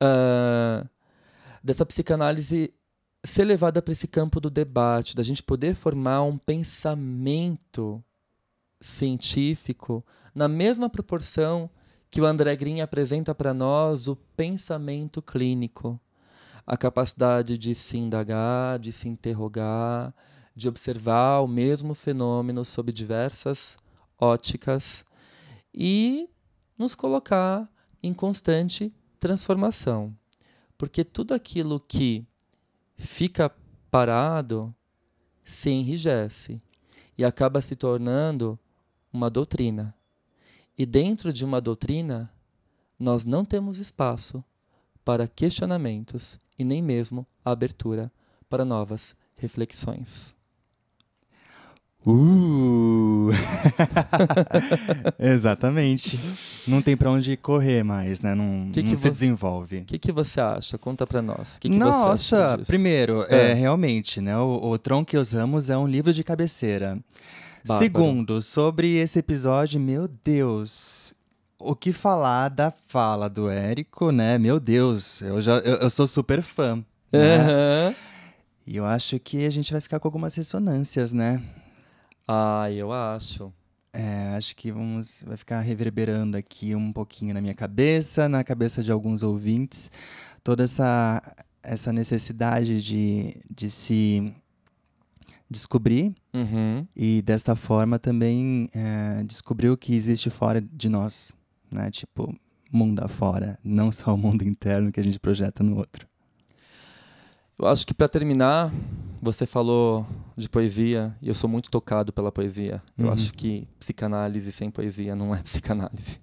Ah, 0.00 0.86
dessa 1.62 1.84
psicanálise 1.84 2.72
ser 3.24 3.44
levada 3.44 3.82
para 3.82 3.92
esse 3.92 4.06
campo 4.06 4.40
do 4.40 4.48
debate, 4.48 5.16
da 5.16 5.22
gente 5.22 5.42
poder 5.42 5.74
formar 5.74 6.22
um 6.22 6.38
pensamento 6.38 8.02
científico 8.80 10.04
na 10.34 10.48
mesma 10.48 10.88
proporção 10.88 11.70
que 12.10 12.20
o 12.20 12.26
André 12.26 12.54
Green 12.56 12.80
apresenta 12.80 13.34
para 13.34 13.52
nós 13.52 14.08
o 14.08 14.16
pensamento 14.16 15.20
clínico, 15.20 16.00
a 16.66 16.76
capacidade 16.76 17.58
de 17.58 17.74
se 17.74 17.96
indagar, 17.96 18.78
de 18.78 18.92
se 18.92 19.08
interrogar, 19.08 20.14
de 20.54 20.68
observar 20.68 21.40
o 21.40 21.46
mesmo 21.46 21.94
fenômeno 21.94 22.64
sob 22.64 22.92
diversas 22.92 23.76
óticas 24.18 25.04
e 25.74 26.28
nos 26.78 26.94
colocar 26.94 27.70
em 28.02 28.14
constante 28.14 28.92
transformação. 29.20 30.16
Porque 30.78 31.04
tudo 31.04 31.34
aquilo 31.34 31.80
que 31.80 32.26
fica 32.96 33.50
parado 33.90 34.74
se 35.44 35.70
enrijece 35.70 36.60
e 37.16 37.24
acaba 37.24 37.60
se 37.60 37.76
tornando 37.76 38.58
uma 39.12 39.30
doutrina. 39.30 39.94
E 40.78 40.84
dentro 40.84 41.32
de 41.32 41.44
uma 41.44 41.60
doutrina, 41.60 42.30
nós 42.98 43.24
não 43.24 43.44
temos 43.44 43.78
espaço 43.78 44.42
para 45.04 45.26
questionamentos 45.28 46.38
e 46.58 46.64
nem 46.64 46.82
mesmo 46.82 47.26
abertura 47.44 48.10
para 48.48 48.64
novas 48.64 49.14
reflexões. 49.36 50.34
Uh! 52.08 53.30
Exatamente. 55.18 56.18
Não 56.66 56.80
tem 56.80 56.96
pra 56.96 57.10
onde 57.10 57.36
correr 57.36 57.82
mais, 57.82 58.20
né? 58.20 58.32
Não, 58.34 58.70
Que 58.70 58.80
que 58.82 58.90
não 58.90 58.96
se 58.96 59.02
você- 59.02 59.10
desenvolve. 59.10 59.78
O 59.78 59.84
que, 59.84 59.98
que 59.98 60.12
você 60.12 60.40
acha? 60.40 60.78
Conta 60.78 61.04
para 61.06 61.20
nós. 61.20 61.58
Que, 61.58 61.68
que 61.68 61.76
Nossa, 61.76 62.60
primeiro, 62.66 63.24
é. 63.28 63.50
É. 63.50 63.54
realmente, 63.54 64.20
né? 64.20 64.36
O, 64.38 64.70
o 64.70 64.78
Tron 64.78 65.04
que 65.04 65.16
usamos 65.16 65.68
é 65.68 65.76
um 65.76 65.86
livro 65.86 66.12
de 66.12 66.22
cabeceira. 66.22 66.96
Segundo, 67.66 68.40
sobre 68.40 68.96
esse 68.96 69.18
episódio, 69.18 69.80
meu 69.80 70.08
Deus, 70.08 71.14
o 71.58 71.74
que 71.74 71.92
falar 71.92 72.48
da 72.48 72.72
fala 72.88 73.28
do 73.28 73.48
Érico, 73.48 74.10
né? 74.10 74.38
Meu 74.38 74.60
Deus, 74.60 75.20
eu 75.22 75.40
já 75.42 75.58
eu, 75.58 75.76
eu 75.76 75.90
sou 75.90 76.06
super 76.06 76.42
fã. 76.42 76.84
Né? 77.12 77.36
Aham. 77.36 77.94
E 78.66 78.76
eu 78.76 78.84
acho 78.84 79.18
que 79.20 79.44
a 79.44 79.50
gente 79.50 79.72
vai 79.72 79.80
ficar 79.80 80.00
com 80.00 80.08
algumas 80.08 80.34
ressonâncias, 80.34 81.12
né? 81.12 81.40
Ah, 82.26 82.68
eu 82.70 82.92
acho. 82.92 83.52
É, 83.92 84.34
acho 84.36 84.54
que 84.56 84.70
vamos, 84.72 85.24
vai 85.26 85.36
ficar 85.36 85.60
reverberando 85.60 86.36
aqui 86.36 86.74
um 86.74 86.92
pouquinho 86.92 87.32
na 87.32 87.40
minha 87.40 87.54
cabeça, 87.54 88.28
na 88.28 88.44
cabeça 88.44 88.82
de 88.82 88.92
alguns 88.92 89.22
ouvintes, 89.22 89.90
toda 90.42 90.64
essa, 90.64 91.22
essa 91.62 91.92
necessidade 91.92 92.82
de, 92.82 93.40
de 93.50 93.70
se 93.70 94.34
descobrir 95.50 96.14
Uhum. 96.34 96.86
e 96.94 97.22
desta 97.22 97.54
forma 97.56 97.98
também 97.98 98.68
é, 98.74 99.22
descobrir 99.24 99.70
o 99.70 99.76
que 99.76 99.94
existe 99.94 100.28
fora 100.30 100.60
de 100.60 100.88
nós, 100.88 101.32
né? 101.70 101.90
Tipo, 101.90 102.34
mundo 102.72 103.00
afora, 103.00 103.58
não 103.62 103.90
só 103.92 104.12
o 104.14 104.18
mundo 104.18 104.42
interno 104.42 104.90
que 104.92 104.98
a 105.00 105.04
gente 105.04 105.18
projeta 105.20 105.62
no 105.62 105.76
outro. 105.76 106.06
Eu 107.58 107.66
acho 107.68 107.86
que 107.86 107.94
para 107.94 108.08
terminar, 108.08 108.70
você 109.22 109.46
falou 109.46 110.06
de 110.36 110.48
poesia 110.48 111.16
e 111.22 111.28
eu 111.28 111.34
sou 111.34 111.48
muito 111.48 111.70
tocado 111.70 112.12
pela 112.12 112.30
poesia. 112.30 112.82
Eu 112.98 113.06
Uhum. 113.06 113.12
acho 113.12 113.32
que 113.32 113.66
psicanálise 113.78 114.52
sem 114.52 114.70
poesia 114.70 115.14
não 115.16 115.34
é 115.34 115.40
psicanálise. 115.42 116.20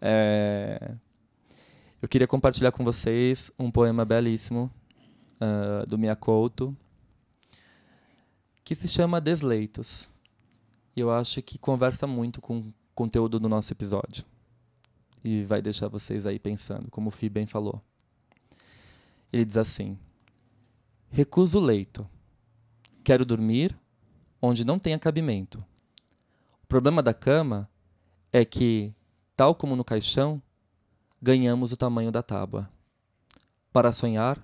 É, 0.00 0.92
Eu 2.02 2.08
queria 2.08 2.26
compartilhar 2.26 2.72
com 2.72 2.84
vocês 2.84 3.50
um 3.58 3.70
poema 3.70 4.04
belíssimo 4.04 4.70
ah, 5.40 5.84
do 5.88 5.98
Miyakoto 5.98 6.74
que 8.70 8.74
se 8.76 8.86
chama 8.86 9.20
Desleitos. 9.20 10.08
E 10.94 11.00
eu 11.00 11.10
acho 11.10 11.42
que 11.42 11.58
conversa 11.58 12.06
muito 12.06 12.40
com 12.40 12.60
o 12.60 12.74
conteúdo 12.94 13.40
do 13.40 13.48
nosso 13.48 13.72
episódio. 13.72 14.24
E 15.24 15.42
vai 15.42 15.60
deixar 15.60 15.88
vocês 15.88 16.24
aí 16.24 16.38
pensando, 16.38 16.88
como 16.88 17.08
o 17.08 17.10
Fi 17.10 17.28
bem 17.28 17.48
falou. 17.48 17.82
Ele 19.32 19.44
diz 19.44 19.56
assim: 19.56 19.98
Recuso 21.08 21.58
o 21.58 21.60
leito. 21.60 22.08
Quero 23.02 23.26
dormir 23.26 23.76
onde 24.40 24.64
não 24.64 24.78
tenha 24.78 25.00
cabimento. 25.00 25.58
O 26.62 26.66
problema 26.68 27.02
da 27.02 27.12
cama 27.12 27.68
é 28.32 28.44
que, 28.44 28.94
tal 29.34 29.52
como 29.52 29.74
no 29.74 29.82
caixão, 29.82 30.40
ganhamos 31.20 31.72
o 31.72 31.76
tamanho 31.76 32.12
da 32.12 32.22
tábua. 32.22 32.70
Para 33.72 33.90
sonhar, 33.90 34.40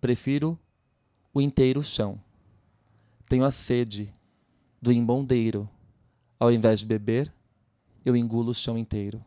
prefiro 0.00 0.58
o 1.34 1.42
inteiro 1.42 1.82
chão. 1.82 2.18
Tenho 3.30 3.44
a 3.44 3.50
sede 3.52 4.12
do 4.82 4.90
embondeiro. 4.90 5.70
Ao 6.36 6.50
invés 6.50 6.80
de 6.80 6.86
beber, 6.86 7.32
eu 8.04 8.16
engulo 8.16 8.50
o 8.50 8.54
chão 8.54 8.76
inteiro. 8.76 9.24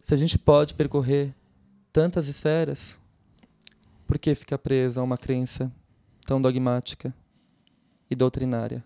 Se 0.00 0.14
a 0.14 0.16
gente 0.16 0.38
pode 0.38 0.74
percorrer 0.74 1.34
tantas 1.92 2.28
esferas, 2.28 2.96
por 4.06 4.16
que 4.16 4.32
ficar 4.36 4.58
preso 4.58 5.00
a 5.00 5.02
uma 5.02 5.18
crença 5.18 5.72
tão 6.24 6.40
dogmática 6.40 7.12
e 8.08 8.14
doutrinária? 8.14 8.84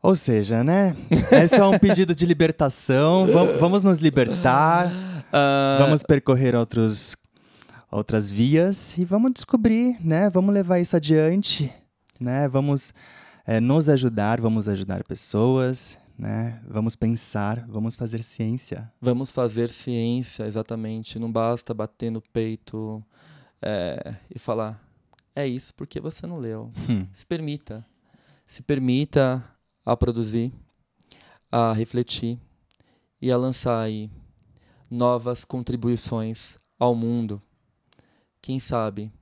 Ou 0.00 0.14
seja, 0.14 0.62
né? 0.62 0.94
É 1.32 1.48
só 1.48 1.68
um 1.68 1.78
pedido 1.80 2.14
de 2.14 2.24
libertação. 2.24 3.26
Vam- 3.26 3.58
Vamos 3.58 3.82
nos 3.82 3.98
libertar. 3.98 4.88
Ah, 5.32 5.78
Vamos 5.80 6.04
percorrer 6.04 6.54
outros, 6.54 7.16
outras 7.90 8.30
vias 8.30 8.96
e 8.98 9.04
vamos 9.04 9.32
descobrir, 9.32 9.96
né? 10.04 10.28
Vamos 10.30 10.54
levar 10.54 10.78
isso 10.78 10.96
adiante, 10.96 11.72
né? 12.20 12.48
Vamos 12.48 12.92
eh, 13.46 13.60
nos 13.60 13.88
ajudar, 13.88 14.40
vamos 14.40 14.68
ajudar 14.68 15.04
pessoas, 15.04 15.98
né? 16.18 16.60
Vamos 16.66 16.96
pensar, 16.96 17.64
vamos 17.68 17.94
fazer 17.94 18.22
ciência. 18.22 18.92
Vamos 19.00 19.30
fazer 19.30 19.70
ciência, 19.70 20.44
exatamente. 20.44 21.18
Não 21.18 21.30
basta 21.30 21.72
bater 21.72 22.10
no 22.10 22.20
peito 22.20 23.02
é, 23.62 24.16
e 24.34 24.38
falar, 24.38 24.82
é 25.34 25.46
isso 25.46 25.72
porque 25.74 26.00
você 26.00 26.26
não 26.26 26.38
leu. 26.38 26.72
Hum. 26.88 27.06
Se 27.12 27.24
permita. 27.24 27.86
Se 28.46 28.62
permita 28.62 29.44
a 29.84 29.96
produzir, 29.96 30.52
a 31.50 31.72
refletir 31.72 32.38
e 33.20 33.30
a 33.30 33.36
lançar 33.36 33.80
aí 33.80 34.10
novas 34.90 35.44
contribuições 35.44 36.58
ao 36.78 36.94
mundo. 36.94 37.40
Quem 38.48 38.58
sabe 38.58 39.12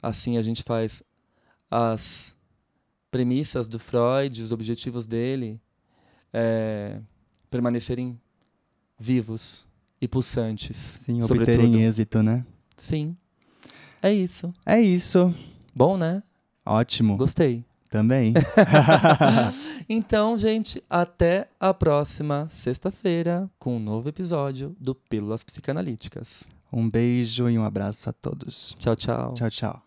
assim 0.00 0.38
a 0.38 0.42
gente 0.42 0.62
faz 0.62 1.02
as 1.68 2.36
premissas 3.10 3.66
do 3.66 3.80
Freud, 3.80 4.40
os 4.40 4.52
objetivos 4.52 5.08
dele 5.08 5.60
é, 6.32 7.00
permanecerem 7.50 8.16
vivos 8.96 9.66
e 10.00 10.06
pulsantes. 10.06 10.76
Sim, 10.76 11.20
sobretudo. 11.22 11.64
obterem 11.64 11.82
êxito, 11.82 12.22
né? 12.22 12.46
Sim. 12.76 13.16
É 14.00 14.12
isso. 14.12 14.54
É 14.64 14.80
isso. 14.80 15.34
Bom, 15.74 15.96
né? 15.96 16.22
Ótimo. 16.64 17.16
Gostei. 17.16 17.64
Também. 17.90 18.34
Então, 19.86 20.38
gente, 20.38 20.82
até 20.88 21.46
a 21.60 21.74
próxima 21.74 22.48
sexta-feira 22.50 23.50
com 23.58 23.76
um 23.76 23.78
novo 23.80 24.08
episódio 24.08 24.74
do 24.80 24.94
Pílulas 24.94 25.44
Psicanalíticas. 25.44 26.44
Um 26.76 26.90
beijo 26.90 27.48
e 27.48 27.56
um 27.56 27.64
abraço 27.64 28.10
a 28.10 28.12
todos. 28.12 28.76
Tchau, 28.80 28.96
tchau. 28.96 29.34
Tchau, 29.34 29.50
tchau. 29.50 29.82